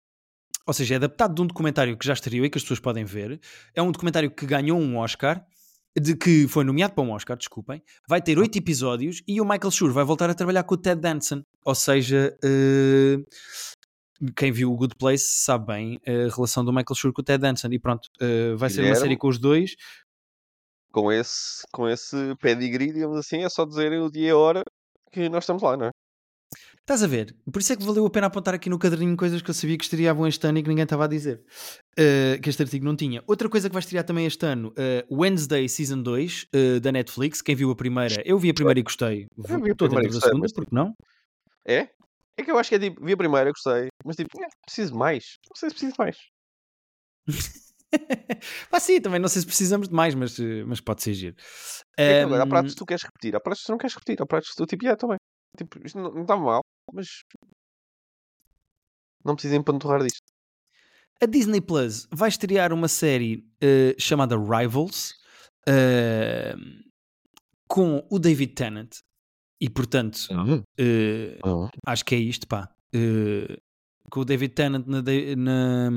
ou 0.64 0.74
seja, 0.74 0.94
é 0.94 0.96
adaptado 0.96 1.34
de 1.34 1.42
um 1.42 1.46
documentário 1.46 1.96
que 1.96 2.06
já 2.06 2.12
estreou 2.12 2.44
e 2.44 2.50
que 2.50 2.58
as 2.58 2.62
pessoas 2.62 2.78
podem 2.78 3.04
ver. 3.04 3.40
É 3.74 3.82
um 3.82 3.90
documentário 3.90 4.30
que 4.30 4.46
ganhou 4.46 4.78
um 4.78 4.98
Oscar, 4.98 5.44
de 5.98 6.14
que 6.14 6.46
foi 6.46 6.62
nomeado 6.62 6.94
para 6.94 7.02
um 7.02 7.10
Oscar, 7.10 7.36
desculpem. 7.36 7.82
Vai 8.08 8.22
ter 8.22 8.38
oito 8.38 8.56
episódios 8.56 9.22
e 9.26 9.40
o 9.40 9.44
Michael 9.44 9.70
Schur 9.70 9.92
vai 9.92 10.04
voltar 10.04 10.30
a 10.30 10.34
trabalhar 10.34 10.62
com 10.62 10.74
o 10.74 10.78
Ted 10.78 11.00
Danson. 11.00 11.42
Ou 11.64 11.74
seja, 11.74 12.36
uh, 12.44 13.24
quem 14.36 14.52
viu 14.52 14.72
o 14.72 14.76
Good 14.76 14.96
Place 14.96 15.24
sabe 15.28 15.66
bem 15.66 16.00
a 16.06 16.34
relação 16.34 16.64
do 16.64 16.72
Michael 16.72 16.94
Schur 16.94 17.12
com 17.12 17.20
o 17.20 17.24
Ted 17.24 17.40
Danson. 17.40 17.68
E 17.70 17.78
pronto, 17.78 18.08
uh, 18.20 18.56
vai 18.56 18.70
ser 18.70 18.84
uma 18.84 18.94
série 18.94 19.16
com 19.16 19.28
os 19.28 19.38
dois 19.38 19.74
com 20.92 21.12
esse, 21.12 21.62
com 21.72 21.88
esse 21.88 22.16
pedigree, 22.40 22.92
digamos 22.92 23.16
assim, 23.16 23.44
é 23.44 23.48
só 23.48 23.64
dizerem 23.64 24.00
o 24.00 24.10
dia 24.10 24.28
e 24.28 24.30
a 24.30 24.36
hora 24.36 24.62
que 25.12 25.28
nós 25.28 25.44
estamos 25.44 25.62
lá, 25.62 25.76
não 25.76 25.86
é? 25.86 25.90
Estás 26.80 27.02
a 27.02 27.06
ver? 27.06 27.36
Por 27.52 27.60
isso 27.60 27.74
é 27.74 27.76
que 27.76 27.84
valeu 27.84 28.06
a 28.06 28.10
pena 28.10 28.28
apontar 28.28 28.54
aqui 28.54 28.70
no 28.70 28.78
caderninho 28.78 29.14
coisas 29.14 29.42
que 29.42 29.50
eu 29.50 29.54
sabia 29.54 29.76
que 29.76 29.84
estreavam 29.84 30.26
este 30.26 30.46
ano 30.46 30.58
e 30.58 30.62
que 30.62 30.68
ninguém 30.70 30.84
estava 30.84 31.04
a 31.04 31.06
dizer. 31.06 31.44
Uh, 31.92 32.40
que 32.40 32.48
este 32.48 32.62
artigo 32.62 32.84
não 32.86 32.96
tinha. 32.96 33.22
Outra 33.26 33.46
coisa 33.48 33.68
que 33.68 33.74
vai 33.74 33.80
estrear 33.80 34.04
também 34.04 34.24
este 34.24 34.46
ano, 34.46 34.68
uh, 34.70 35.14
Wednesday 35.14 35.68
Season 35.68 36.00
2, 36.00 36.46
uh, 36.54 36.80
da 36.80 36.90
Netflix. 36.90 37.42
Quem 37.42 37.54
viu 37.54 37.70
a 37.70 37.76
primeira? 37.76 38.22
Eu 38.24 38.38
vi 38.38 38.48
a 38.48 38.54
primeira 38.54 38.80
e 38.80 38.82
gostei. 38.82 39.26
Estou 39.38 39.88
dentro 39.88 40.10
da 40.10 40.20
segunda, 40.20 40.46
porque 40.54 40.74
não? 40.74 40.94
É? 41.66 41.90
É 42.38 42.44
que 42.44 42.50
eu 42.50 42.58
acho 42.58 42.68
que 42.68 42.76
é 42.76 42.78
tipo, 42.78 43.04
vi 43.04 43.12
a 43.12 43.16
primeira, 43.16 43.50
gostei, 43.50 43.88
mas 44.04 44.14
tipo, 44.14 44.30
é, 44.40 44.46
preciso 44.64 44.94
mais. 44.94 45.38
Não 45.48 45.56
sei 45.56 45.70
se 45.70 45.74
preciso 45.74 45.94
mais. 45.98 46.16
Pá, 48.70 48.78
sim, 48.78 49.00
também 49.00 49.18
não 49.18 49.28
sei 49.28 49.40
se 49.40 49.46
precisamos 49.46 49.88
de 49.88 49.94
mais, 49.94 50.14
mas, 50.14 50.38
mas 50.66 50.80
pode 50.80 51.02
ser 51.02 51.14
giro. 51.14 51.36
É 51.98 52.22
agora, 52.22 52.44
há 52.44 52.46
pratos 52.46 52.74
que 52.74 52.78
tu 52.78 52.86
queres 52.86 53.02
repetir, 53.02 53.34
há 53.34 53.40
pratos 53.40 53.62
que 53.62 53.66
tu 53.66 53.70
não 53.72 53.78
queres 53.78 53.94
repetir, 53.94 54.22
há 54.22 54.26
pratos 54.26 54.50
que 54.50 54.56
tu 54.56 54.66
tipo, 54.66 54.84
yeah, 54.84 54.96
também. 54.96 55.16
Tipo, 55.56 55.84
isto 55.84 55.98
não 55.98 56.22
está 56.22 56.36
mal, 56.36 56.60
mas 56.92 57.06
não 59.24 59.34
precisa 59.34 59.56
empanturrar 59.56 60.02
disto. 60.02 60.22
A 61.20 61.26
Disney 61.26 61.60
Plus 61.60 62.06
vai 62.12 62.28
estrear 62.28 62.72
uma 62.72 62.86
série 62.86 63.44
uh, 63.62 64.00
chamada 64.00 64.36
Rivals 64.36 65.12
uh, 65.68 66.56
com 67.66 68.06
o 68.08 68.18
David 68.20 68.54
Tennant 68.54 69.00
e 69.60 69.68
portanto 69.68 70.18
uhum. 70.30 70.56
uh, 70.58 71.48
uhum. 71.48 71.68
acho 71.86 72.04
que 72.04 72.14
é 72.14 72.18
isto 72.18 72.46
pá 72.46 72.68
com 74.10 74.20
o 74.20 74.24
David 74.24 74.54
Tennant 74.54 74.86
na, 74.86 75.02
na, 75.36 75.90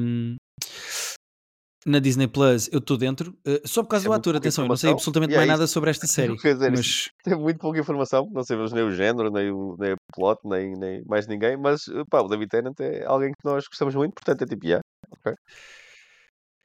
na 1.86 2.00
Disney 2.00 2.28
Plus 2.28 2.70
eu 2.72 2.80
estou 2.80 2.98
dentro, 2.98 3.32
uh, 3.48 3.68
só 3.68 3.84
por 3.84 3.90
causa 3.90 4.06
é 4.06 4.10
do 4.10 4.14
ator, 4.14 4.36
atenção, 4.36 4.66
eu 4.66 4.70
não 4.70 4.76
sei 4.76 4.92
absolutamente 4.92 5.36
mais 5.36 5.48
nada 5.48 5.66
sobre 5.68 5.90
esta 5.90 6.06
série. 6.08 6.36
Dizer, 6.36 6.72
mas... 6.72 7.10
Tem 7.24 7.36
muito 7.36 7.60
pouca 7.60 7.80
informação, 7.80 8.30
não 8.32 8.44
sabemos 8.44 8.72
nem 8.72 8.84
o 8.84 8.92
género, 8.92 9.32
nem 9.32 9.52
o, 9.52 9.76
nem 9.80 9.94
o 9.94 9.98
plot, 10.14 10.40
nem, 10.46 10.74
nem 10.74 11.04
mais 11.06 11.28
ninguém, 11.28 11.58
mas 11.58 11.86
pá, 12.10 12.22
o 12.22 12.28
David 12.28 12.50
Tennant 12.50 12.80
é 12.80 13.06
alguém 13.06 13.32
que 13.32 13.46
nós 13.46 13.66
gostamos 13.68 13.96
muito, 13.96 14.14
portanto 14.14 14.44
é 14.44 14.46
tipo, 14.46 14.66
yeah, 14.66 14.82
ok. 15.18 15.34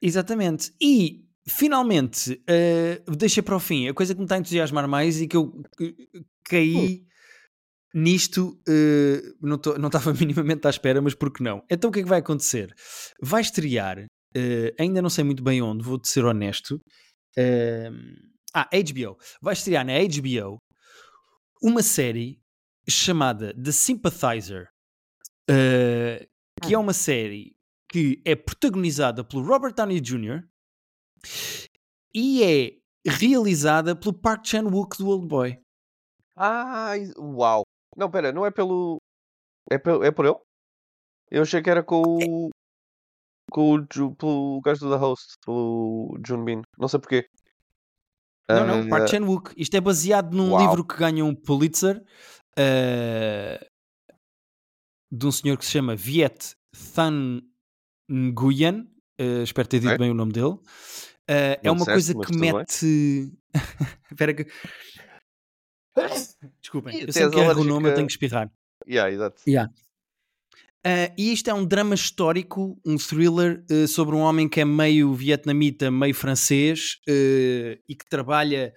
Exatamente. 0.01 0.73
E 0.79 1.26
finalmente, 1.47 2.33
uh, 2.33 3.15
deixa 3.15 3.41
para 3.41 3.55
o 3.55 3.59
fim, 3.59 3.87
a 3.87 3.93
coisa 3.93 4.13
que 4.13 4.19
me 4.19 4.25
está 4.25 4.35
a 4.35 4.39
entusiasmar 4.39 4.87
mais 4.87 5.21
e 5.21 5.27
que 5.27 5.37
eu 5.37 5.61
caí. 6.45 7.01
Hum. 7.01 7.07
Nisto 7.93 8.59
uh, 8.67 9.37
não, 9.41 9.57
tô, 9.57 9.75
não 9.77 9.87
estava 9.87 10.13
minimamente 10.13 10.67
à 10.67 10.69
espera, 10.69 11.01
mas 11.01 11.15
por 11.15 11.31
que 11.31 11.41
não? 11.41 11.63
Então 11.69 11.89
o 11.89 11.93
que 11.93 11.99
é 11.99 12.03
que 12.03 12.09
vai 12.09 12.19
acontecer? 12.19 12.71
Vai 13.19 13.41
estrear 13.41 14.05
Uh, 14.35 14.69
ainda 14.79 15.01
não 15.01 15.09
sei 15.09 15.23
muito 15.23 15.41
bem 15.41 15.61
onde, 15.61 15.83
vou-te 15.83 16.07
ser 16.07 16.25
honesto. 16.25 16.75
Uh, 17.37 17.91
ah, 18.53 18.69
HBO. 18.71 19.17
Vai 19.41 19.53
estrear 19.53 19.85
na 19.85 19.93
HBO 19.93 20.59
uma 21.61 21.81
série 21.81 22.39
chamada 22.87 23.53
The 23.53 23.71
Sympathizer, 23.71 24.69
uh, 25.49 26.25
que 26.61 26.73
é 26.73 26.77
uma 26.77 26.93
série 26.93 27.55
que 27.89 28.21
é 28.25 28.35
protagonizada 28.35 29.23
pelo 29.23 29.43
Robert 29.43 29.73
Downey 29.73 29.99
Jr. 29.99 30.43
e 32.13 32.43
é 32.43 33.09
realizada 33.09 33.95
pelo 33.95 34.13
Park 34.13 34.45
Chan-wook 34.45 34.97
do 34.97 35.07
Old 35.09 35.27
Boy. 35.27 35.59
Ah, 36.35 36.93
uau! 37.17 37.63
Não, 37.95 38.11
pera, 38.11 38.31
não 38.31 38.45
é 38.45 38.51
pelo. 38.51 38.97
É, 39.71 39.77
pelo, 39.77 40.03
é 40.03 40.11
por 40.11 40.25
ele? 40.25 40.37
Eu 41.31 41.41
achei 41.41 41.61
que 41.61 41.69
era 41.69 41.83
com 41.83 42.01
o 42.01 42.49
com 43.51 43.75
o, 43.75 44.15
pelo 44.15 44.61
gajo 44.61 44.89
da 44.89 44.97
host, 44.97 45.35
pelo 45.45 46.17
Jun 46.25 46.43
Bin. 46.43 46.61
Não 46.77 46.87
sei 46.87 46.99
porquê. 46.99 47.29
Não, 48.49 48.65
não, 48.65 48.85
uh, 48.85 48.89
Park 48.89 49.09
Chan-wook. 49.09 49.53
Isto 49.57 49.75
é 49.75 49.81
baseado 49.81 50.33
num 50.33 50.51
uau. 50.51 50.61
livro 50.61 50.85
que 50.85 50.97
ganhou 50.97 51.27
um 51.27 51.35
Pulitzer 51.35 52.03
uh, 52.57 53.65
de 55.11 55.25
um 55.25 55.31
senhor 55.31 55.57
que 55.57 55.65
se 55.65 55.71
chama 55.71 55.95
Viet 55.95 56.55
Thanh 56.93 57.41
Nguyen. 58.09 58.89
Uh, 59.19 59.43
espero 59.43 59.67
ter 59.67 59.79
dito 59.79 59.93
é? 59.93 59.97
bem 59.97 60.11
o 60.11 60.13
nome 60.13 60.31
dele. 60.31 60.57
Uh, 61.29 61.59
é 61.61 61.71
uma 61.71 61.85
coisa 61.85 62.13
que 62.13 62.37
mete. 62.37 63.31
Espera 64.11 64.33
que. 64.33 64.47
Desculpem, 66.61 67.01
eu 67.01 67.11
sempre 67.11 67.37
que 67.37 67.39
erro 67.39 67.61
o 67.61 67.63
nome, 67.63 67.89
eu 67.89 67.95
tenho 67.95 68.07
que 68.07 68.13
espirrar. 68.13 68.51
Yeah, 68.87 69.11
exato. 69.11 69.41
Yeah. 69.47 69.71
Uh, 70.85 71.11
e 71.17 71.33
isto 71.33 71.49
é 71.49 71.53
um 71.53 71.65
drama 71.65 71.95
histórico, 71.95 72.79
um 72.85 72.97
thriller 72.97 73.65
uh, 73.69 73.87
sobre 73.87 74.15
um 74.15 74.19
homem 74.19 74.47
que 74.47 74.61
é 74.61 74.65
meio 74.65 75.13
vietnamita, 75.13 75.91
meio 75.91 76.15
francês 76.15 76.99
uh, 77.09 77.81
e 77.89 77.95
que 77.95 78.07
trabalha 78.07 78.73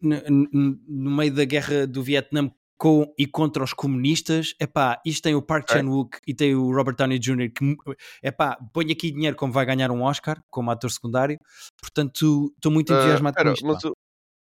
no 0.00 1.10
meio 1.10 1.34
da 1.34 1.44
guerra 1.44 1.86
do 1.86 2.02
Vietnã 2.02 2.50
com 2.76 3.12
e 3.18 3.26
contra 3.26 3.62
os 3.62 3.72
comunistas. 3.72 4.54
Epá, 4.60 5.00
isto 5.04 5.22
tem 5.22 5.34
o 5.34 5.42
Park 5.42 5.70
Chan-wook 5.70 6.18
e 6.26 6.34
tem 6.34 6.54
o 6.54 6.72
Robert 6.72 6.96
Downey 6.96 7.18
Jr. 7.18 7.50
que 7.52 7.76
epá, 8.22 8.58
põe 8.72 8.90
aqui 8.90 9.10
dinheiro 9.10 9.36
como 9.36 9.52
vai 9.52 9.64
ganhar 9.64 9.90
um 9.90 10.02
Oscar 10.02 10.42
como 10.50 10.70
ator 10.70 10.90
secundário. 10.90 11.38
Portanto, 11.80 12.52
estou 12.54 12.72
muito 12.72 12.92
entusiasmado 12.92 13.36
uh, 13.38 13.44
com 13.44 13.52
isto. 13.52 13.66
Mas, 13.66 13.84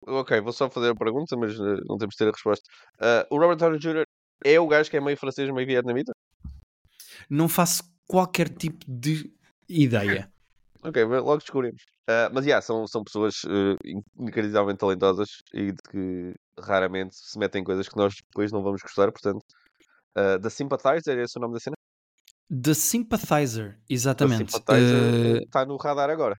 ok, 0.07 0.41
vou 0.41 0.53
só 0.53 0.68
fazer 0.70 0.91
a 0.91 0.95
pergunta, 0.95 1.37
mas 1.37 1.59
não 1.59 1.99
temos 1.99 2.14
de 2.14 2.18
ter 2.18 2.29
a 2.29 2.33
resposta. 2.33 2.64
o 3.31 3.39
Robert 3.39 3.57
Downey 3.57 3.79
Jr. 3.79 4.05
É 4.45 4.59
o 4.61 4.66
gajo 4.66 4.91
que 4.91 4.97
é 4.97 5.01
meio 5.01 5.16
francês, 5.16 5.51
meio 5.51 5.66
vietnamita? 5.66 6.12
Não 7.31 7.49
faço 7.49 7.83
qualquer 8.07 8.49
tipo 8.49 8.85
de 8.87 9.33
ideia. 9.68 10.31
ok, 10.83 11.05
logo 11.05 11.39
descobrimos. 11.39 11.83
Uh, 12.09 12.29
mas, 12.33 12.45
yeah, 12.45 12.61
são, 12.61 12.87
são 12.87 13.03
pessoas 13.03 13.45
uh, 13.45 13.77
inacreditavelmente 14.18 14.79
talentosas 14.79 15.39
e 15.55 15.72
de 15.72 15.83
que 15.91 16.35
raramente 16.59 17.16
se 17.16 17.38
metem 17.38 17.62
em 17.62 17.64
coisas 17.64 17.88
que 17.88 17.96
nós 17.96 18.14
depois 18.14 18.52
não 18.52 18.62
vamos 18.62 18.82
gostar, 18.82 19.11
portanto... 19.11 19.44
Uh, 20.16 20.40
The 20.40 20.50
Sympathizer, 20.50 21.18
é 21.18 21.24
esse 21.24 21.36
o 21.36 21.40
nome 21.40 21.55
da 21.55 21.61
cena? 21.61 21.74
The 22.48 22.74
Sympathizer, 22.74 23.80
exatamente. 23.90 24.44
The 24.44 24.59
Sympathizer 24.59 25.42
está 25.42 25.62
uh... 25.62 25.66
no 25.66 25.76
radar 25.76 26.09
agora. 26.09 26.36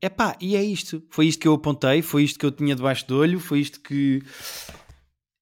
É 0.00 0.08
pá, 0.08 0.36
e 0.40 0.56
é 0.56 0.62
isto. 0.62 1.02
Foi 1.10 1.26
isto 1.26 1.40
que 1.40 1.48
eu 1.48 1.54
apontei, 1.54 2.02
foi 2.02 2.24
isto 2.24 2.38
que 2.38 2.46
eu 2.46 2.50
tinha 2.50 2.74
debaixo 2.74 3.06
do 3.06 3.18
olho, 3.18 3.40
foi 3.40 3.60
isto 3.60 3.80
que 3.80 4.22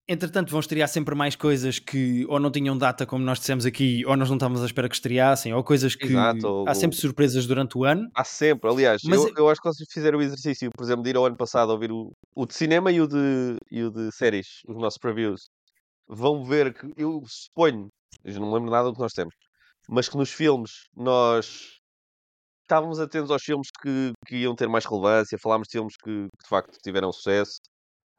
Entretanto, 0.08 0.50
vão 0.50 0.58
estrear 0.58 0.88
sempre 0.88 1.14
mais 1.14 1.36
coisas 1.36 1.78
que 1.78 2.26
ou 2.28 2.40
não 2.40 2.50
tinham 2.50 2.76
data, 2.76 3.06
como 3.06 3.24
nós 3.24 3.38
dissemos 3.38 3.64
aqui, 3.64 4.04
ou 4.04 4.16
nós 4.16 4.28
não 4.28 4.36
estávamos 4.36 4.60
à 4.60 4.66
espera 4.66 4.88
que 4.88 4.96
estreassem, 4.96 5.54
ou 5.54 5.62
coisas 5.62 5.94
que 5.94 6.06
Exato, 6.06 6.64
há 6.66 6.74
sempre 6.74 6.96
surpresas 6.96 7.46
durante 7.46 7.78
o 7.78 7.84
ano. 7.84 8.08
Há 8.14 8.24
sempre, 8.24 8.68
aliás, 8.68 9.02
Mas 9.04 9.24
eu, 9.24 9.32
eu 9.36 9.48
acho 9.48 9.60
que 9.60 9.68
vocês 9.68 9.88
fizeram 9.92 10.18
o 10.18 10.22
exercício, 10.22 10.70
por 10.76 10.84
exemplo, 10.84 11.04
de 11.04 11.10
ir 11.10 11.16
ao 11.16 11.24
ano 11.24 11.36
passado 11.36 11.70
a 11.70 11.74
ouvir 11.74 11.92
o, 11.92 12.10
o 12.34 12.46
de 12.46 12.54
cinema 12.54 12.90
e 12.90 13.00
o 13.00 13.06
de, 13.06 13.56
e 13.70 13.84
o 13.84 13.90
de 13.92 14.10
séries, 14.12 14.60
os 14.66 14.76
nossos 14.76 14.98
previews. 14.98 15.42
Vão 16.08 16.44
ver 16.44 16.74
que 16.74 16.92
eu 16.96 17.22
suponho, 17.26 17.86
eu 18.24 18.40
não 18.40 18.48
me 18.48 18.54
lembro 18.54 18.70
nada 18.72 18.88
do 18.88 18.94
que 18.94 19.00
nós 19.00 19.12
temos, 19.12 19.34
mas 19.88 20.08
que 20.08 20.16
nos 20.16 20.30
filmes 20.30 20.88
nós 20.96 21.78
estávamos 22.62 22.98
atentos 22.98 23.30
aos 23.30 23.42
filmes 23.42 23.68
que, 23.80 24.12
que 24.26 24.36
iam 24.38 24.56
ter 24.56 24.68
mais 24.68 24.84
relevância, 24.84 25.38
falámos 25.40 25.68
de 25.68 25.78
filmes 25.78 25.94
que, 25.96 26.10
que 26.10 26.42
de 26.42 26.48
facto 26.48 26.76
tiveram 26.82 27.12
sucesso 27.12 27.60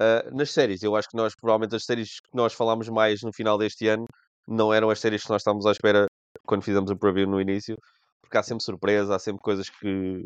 Uh, 0.01 0.35
nas 0.35 0.51
séries, 0.51 0.83
eu 0.83 0.95
acho 0.95 1.07
que 1.09 1.15
nós, 1.15 1.35
provavelmente, 1.35 1.75
as 1.75 1.85
séries 1.85 2.19
que 2.19 2.35
nós 2.35 2.53
falámos 2.53 2.89
mais 2.89 3.21
no 3.21 3.31
final 3.33 3.57
deste 3.57 3.87
ano 3.87 4.05
não 4.47 4.73
eram 4.73 4.89
as 4.89 4.99
séries 4.99 5.23
que 5.23 5.29
nós 5.29 5.41
estávamos 5.41 5.65
à 5.65 5.71
espera 5.71 6.07
quando 6.45 6.63
fizemos 6.63 6.91
o 6.91 6.97
preview 6.97 7.27
no 7.27 7.39
início, 7.39 7.77
porque 8.21 8.37
há 8.37 8.43
sempre 8.43 8.63
surpresa, 8.63 9.15
há 9.15 9.19
sempre 9.19 9.41
coisas 9.41 9.69
que, 9.69 10.21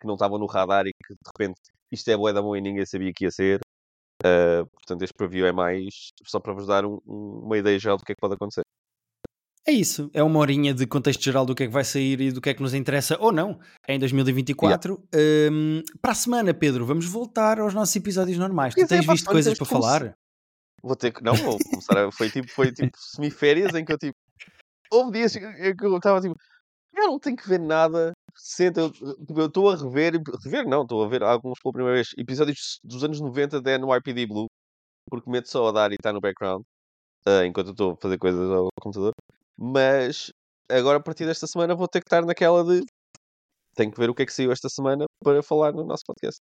que 0.00 0.06
não 0.06 0.14
estavam 0.14 0.38
no 0.38 0.46
radar 0.46 0.86
e 0.86 0.92
que 0.92 1.14
de 1.14 1.20
repente 1.26 1.60
isto 1.92 2.08
é 2.10 2.16
boa 2.16 2.32
da 2.32 2.42
mão 2.42 2.56
e 2.56 2.60
ninguém 2.60 2.86
sabia 2.86 3.12
que 3.14 3.24
ia 3.24 3.30
ser. 3.30 3.60
Uh, 4.24 4.66
portanto, 4.70 5.02
este 5.02 5.14
preview 5.14 5.46
é 5.46 5.52
mais 5.52 6.10
só 6.24 6.40
para 6.40 6.52
vos 6.54 6.66
dar 6.66 6.84
um, 6.84 6.98
um, 7.06 7.40
uma 7.44 7.58
ideia 7.58 7.78
geral 7.78 7.98
do 7.98 8.04
que 8.04 8.12
é 8.12 8.14
que 8.14 8.20
pode 8.20 8.34
acontecer. 8.34 8.62
É 9.68 9.72
isso, 9.72 10.08
é 10.14 10.22
uma 10.22 10.38
horinha 10.38 10.72
de 10.72 10.86
contexto 10.86 11.24
geral 11.24 11.44
do 11.44 11.52
que 11.52 11.64
é 11.64 11.66
que 11.66 11.72
vai 11.72 11.82
sair 11.82 12.20
e 12.20 12.30
do 12.30 12.40
que 12.40 12.50
é 12.50 12.54
que 12.54 12.62
nos 12.62 12.72
interessa 12.72 13.16
ou 13.18 13.32
não 13.32 13.58
em 13.88 13.98
2024. 13.98 15.02
Yeah. 15.12 15.52
Um, 15.52 15.82
para 16.00 16.12
a 16.12 16.14
semana, 16.14 16.54
Pedro, 16.54 16.86
vamos 16.86 17.04
voltar 17.06 17.58
aos 17.58 17.74
nossos 17.74 17.96
episódios 17.96 18.38
normais. 18.38 18.74
tu 18.76 18.86
tens 18.86 19.08
é, 19.08 19.12
visto 19.12 19.28
coisas 19.28 19.58
para 19.58 19.66
falar? 19.66 20.16
Vou 20.80 20.94
ter 20.94 21.12
que. 21.12 21.20
Não, 21.20 21.34
vou 21.34 21.58
começar. 21.58 21.98
A... 21.98 22.12
Foi 22.12 22.30
tipo, 22.30 22.48
foi 22.48 22.70
tipo 22.70 22.96
semiférias 22.96 23.74
em 23.74 23.84
que 23.84 23.92
eu 23.92 23.98
tipo. 23.98 24.16
Houve 24.88 25.18
dias 25.18 25.32
que 25.32 25.44
eu 25.82 25.96
estava 25.96 26.20
tipo. 26.20 26.36
Eu 26.94 27.08
não 27.08 27.18
tenho 27.18 27.36
que 27.36 27.48
ver 27.48 27.58
nada. 27.58 28.12
Senta, 28.36 28.82
eu 28.82 28.92
tipo, 28.92 29.40
estou 29.42 29.68
a 29.68 29.76
rever. 29.76 30.22
Rever 30.44 30.68
não, 30.68 30.82
estou 30.82 31.02
a 31.02 31.08
ver 31.08 31.24
alguns 31.24 31.58
pela 31.60 31.72
primeira 31.72 31.96
vez. 31.96 32.10
Episódios 32.16 32.78
dos 32.84 33.02
anos 33.02 33.20
90 33.20 33.60
da 33.60 33.76
NYPD 33.76 34.26
Blue. 34.26 34.46
Porque 35.10 35.28
meto 35.28 35.50
só 35.50 35.66
a 35.66 35.72
dar 35.72 35.90
e 35.90 35.94
está 35.94 36.12
no 36.12 36.20
background. 36.20 36.62
Uh, 37.26 37.42
enquanto 37.44 37.68
eu 37.68 37.72
estou 37.72 37.92
a 37.94 37.96
fazer 37.96 38.16
coisas 38.16 38.48
ao 38.48 38.68
computador. 38.80 39.12
Mas 39.58 40.32
agora 40.70 40.98
a 40.98 41.02
partir 41.02 41.26
desta 41.26 41.46
semana 41.46 41.74
vou 41.74 41.88
ter 41.88 42.00
que 42.00 42.06
estar 42.06 42.24
naquela 42.24 42.64
de 42.64 42.84
tenho 43.74 43.92
que 43.92 44.00
ver 44.00 44.10
o 44.10 44.14
que 44.14 44.22
é 44.22 44.26
que 44.26 44.32
saiu 44.32 44.50
esta 44.50 44.68
semana 44.68 45.04
para 45.22 45.42
falar 45.42 45.72
no 45.72 45.84
nosso 45.84 46.02
podcast. 46.06 46.40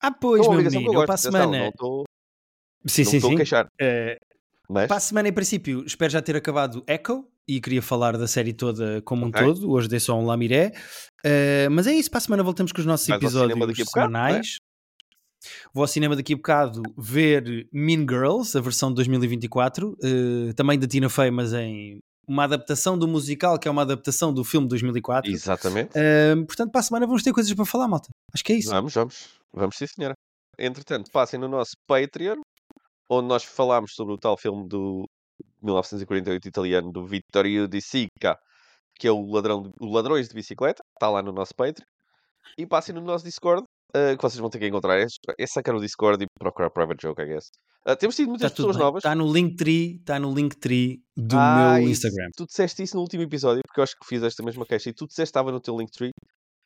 Ah, 0.00 0.12
pois, 0.12 0.46
meu 0.46 0.62
menino, 0.62 0.94
eu 0.94 1.04
para 1.04 1.14
a 1.14 1.18
semana. 1.18 1.58
Não 1.58 1.68
estou 1.68 2.04
sim, 2.86 3.02
não 3.02 3.10
sim, 3.10 3.20
sim. 3.20 3.34
a 3.34 3.36
queixar. 3.36 3.66
Uh, 3.66 4.16
mas... 4.68 4.86
Para 4.86 4.96
a 4.96 5.00
semana, 5.00 5.28
em 5.28 5.32
princípio, 5.32 5.84
espero 5.84 6.12
já 6.12 6.22
ter 6.22 6.36
acabado 6.36 6.84
Echo 6.86 7.26
e 7.48 7.60
queria 7.60 7.82
falar 7.82 8.16
da 8.16 8.28
série 8.28 8.52
toda 8.52 9.02
como 9.02 9.26
um 9.26 9.28
okay. 9.28 9.42
todo. 9.42 9.70
Hoje 9.70 9.88
dei 9.88 9.98
só 9.98 10.16
um 10.16 10.24
lamiré. 10.24 10.72
Uh, 11.24 11.70
mas 11.70 11.86
é 11.88 11.92
isso, 11.92 12.10
para 12.10 12.18
a 12.18 12.20
semana 12.20 12.42
voltamos 12.44 12.70
com 12.70 12.80
os 12.80 12.86
nossos 12.86 13.08
episódios 13.08 13.90
semanais. 13.90 14.58
Vou 15.72 15.82
ao 15.82 15.88
cinema 15.88 16.14
daqui 16.14 16.34
a 16.34 16.36
bocado 16.36 16.82
ver 16.96 17.68
Mean 17.72 18.00
Girls, 18.00 18.56
a 18.56 18.60
versão 18.60 18.90
de 18.90 18.96
2024, 18.96 19.90
uh, 19.90 20.54
também 20.54 20.78
da 20.78 20.86
Tina 20.86 21.08
Fey, 21.08 21.30
mas 21.30 21.52
em 21.52 22.00
uma 22.28 22.44
adaptação 22.44 22.98
do 22.98 23.08
musical, 23.08 23.58
que 23.58 23.66
é 23.66 23.70
uma 23.70 23.82
adaptação 23.82 24.32
do 24.32 24.44
filme 24.44 24.66
de 24.66 24.70
2004. 24.70 25.30
Exatamente. 25.30 25.92
Uh, 25.96 26.44
portanto, 26.46 26.70
para 26.70 26.80
a 26.80 26.84
semana 26.84 27.06
vamos 27.06 27.22
ter 27.22 27.32
coisas 27.32 27.52
para 27.54 27.64
falar, 27.64 27.88
malta. 27.88 28.08
Acho 28.32 28.44
que 28.44 28.52
é 28.52 28.56
isso. 28.56 28.70
Vamos, 28.70 28.92
vamos. 28.92 29.28
Vamos 29.52 29.76
sim, 29.76 29.86
senhora. 29.86 30.14
Entretanto, 30.58 31.10
passem 31.10 31.40
no 31.40 31.48
nosso 31.48 31.72
Patreon, 31.86 32.36
onde 33.08 33.28
nós 33.28 33.44
falámos 33.44 33.92
sobre 33.94 34.12
o 34.12 34.18
tal 34.18 34.36
filme 34.36 34.68
do 34.68 35.08
1948 35.62 36.46
italiano 36.46 36.92
do 36.92 37.06
Vittorio 37.06 37.66
Di 37.66 37.80
Sica, 37.80 38.38
que 38.98 39.08
é 39.08 39.10
o, 39.10 39.24
ladrão 39.30 39.62
de, 39.62 39.70
o 39.80 39.90
Ladrões 39.90 40.28
de 40.28 40.34
Bicicleta. 40.34 40.82
Está 40.94 41.08
lá 41.08 41.22
no 41.22 41.32
nosso 41.32 41.54
Patreon. 41.56 41.86
E 42.58 42.66
passem 42.66 42.94
no 42.94 43.00
nosso 43.00 43.24
Discord, 43.24 43.64
uh, 43.96 44.16
que 44.16 44.22
vocês 44.22 44.38
vão 44.38 44.50
ter 44.50 44.58
que 44.58 44.66
encontrar. 44.66 44.98
É, 45.00 45.06
é 45.38 45.46
sacar 45.46 45.74
o 45.74 45.80
Discord 45.80 46.22
e 46.24 46.26
procurar 46.38 46.70
Private 46.70 47.02
Joke, 47.02 47.22
I 47.22 47.26
guess. 47.26 47.48
Uh, 47.86 47.96
temos 47.96 48.16
tido 48.16 48.28
muitas 48.28 48.50
Tá 48.50 48.56
pessoas 48.56 48.76
bem. 48.76 48.84
novas. 48.84 49.00
Está 49.00 49.14
no 49.14 49.32
Linktree, 49.32 49.96
está 49.96 50.18
no 50.18 50.34
Linktree 50.34 51.02
do 51.16 51.36
Ah, 51.36 51.76
meu. 51.78 51.88
Instagram. 51.88 52.28
Tu 52.36 52.46
disseste 52.46 52.82
isso 52.82 52.96
no 52.96 53.02
último 53.02 53.22
episódio, 53.22 53.62
porque 53.66 53.80
eu 53.80 53.84
acho 53.84 53.94
que 53.98 54.06
fiz 54.06 54.22
esta 54.22 54.42
mesma 54.42 54.66
queixa 54.66 54.90
e 54.90 54.92
tu 54.92 55.06
disseste 55.06 55.28
que 55.28 55.30
estava 55.30 55.50
no 55.52 55.60
teu 55.60 55.76
Linktree. 55.78 56.10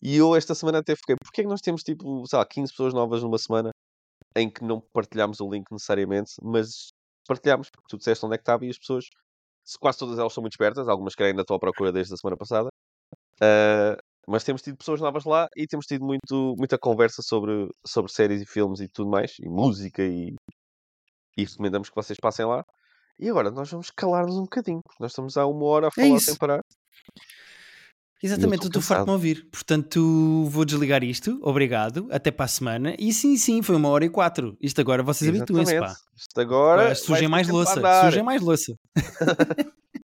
E 0.03 0.17
eu 0.17 0.35
esta 0.35 0.55
semana 0.55 0.79
até 0.79 0.97
fiquei, 0.97 1.15
porquê 1.23 1.43
é 1.43 1.45
que 1.45 1.51
nós 1.51 1.61
temos 1.61 1.83
tipo, 1.83 2.27
sei 2.27 2.39
lá, 2.39 2.45
15 2.45 2.73
pessoas 2.73 2.93
novas 2.93 3.23
numa 3.23 3.39
semana 3.39 3.71
em 4.37 4.51
que 4.51 4.65
não 4.65 4.81
partilhamos 4.93 5.39
o 5.41 5.49
link 5.49 5.65
necessariamente, 5.71 6.33
mas 6.43 6.89
partilhamos, 7.29 7.69
porque 7.71 7.87
tu 7.89 7.99
disseste 7.99 8.25
onde 8.27 8.35
é 8.35 8.39
que 8.39 8.43
estava 8.43 8.65
e 8.67 8.71
as 8.71 8.79
pessoas, 8.79 9.05
se 9.65 9.79
quase 9.79 9.99
todas 9.99 10.19
elas 10.19 10.33
são 10.33 10.41
muito 10.43 10.55
espertas, 10.55 10.89
algumas 10.89 11.15
que 11.15 11.23
ainda 11.23 11.43
estão 11.43 11.55
à 11.55 11.61
procura 11.61 11.93
desde 11.93 12.15
a 12.15 12.17
semana 12.17 12.37
passada. 12.37 12.69
Ah, 13.41 13.97
mas 14.27 14.45
temos 14.45 14.63
tido 14.63 14.77
pessoas 14.77 15.01
novas 15.01 15.25
lá 15.25 15.49
e 15.57 15.67
temos 15.67 15.87
tido 15.87 16.05
muito, 16.05 16.55
muita 16.57 16.79
conversa 16.79 17.23
sobre, 17.23 17.69
sobre 17.87 18.13
séries 18.13 18.43
e 18.43 18.47
filmes 18.47 18.81
e 18.81 18.89
tudo 18.89 19.11
mais, 19.11 19.37
e 19.41 19.49
música 19.49 20.03
e, 20.03 20.35
e 21.37 21.45
recomendamos 21.45 21.89
que 21.89 21.97
vocês 21.97 22.19
passem 22.21 22.47
lá. 22.47 22.65
E 23.19 23.29
agora 23.29 23.51
nós 23.51 23.71
vamos 23.71 23.91
calar-nos 23.91 24.37
um 24.37 24.43
bocadinho. 24.43 24.81
porque 24.83 25.03
Nós 25.03 25.13
estamos 25.13 25.37
há 25.37 25.47
uma 25.47 25.65
hora 25.65 25.89
a 25.89 25.91
falar 25.91 26.17
É 26.17 26.19
sem 26.19 26.37
parar. 26.37 26.61
Exatamente, 28.23 28.67
estou 28.67 28.81
farto 28.81 29.05
de 29.05 29.07
me 29.07 29.13
ouvir. 29.13 29.49
Portanto, 29.51 30.45
vou 30.49 30.65
desligar 30.65 31.03
isto. 31.03 31.41
Obrigado. 31.43 32.07
Até 32.13 32.31
para 32.31 32.45
a 32.45 32.49
semana. 32.49 32.95
E 32.97 33.13
sim, 33.13 33.37
sim, 33.37 33.63
foi 33.63 33.75
uma 33.75 33.89
hora 33.89 34.05
e 34.05 34.09
quatro. 34.09 34.57
Isto 34.61 34.81
agora 34.81 35.03
vocês 35.03 35.29
habituem-se, 35.29 35.79
pá. 35.79 35.93
Isto 36.17 36.41
agora. 36.41 36.89
Pá, 36.89 36.95
Surgem 36.95 37.27
mais 37.27 37.49
louça. 37.49 37.81
Surgem 38.03 38.23
mais 38.23 38.41
louça. 38.41 38.75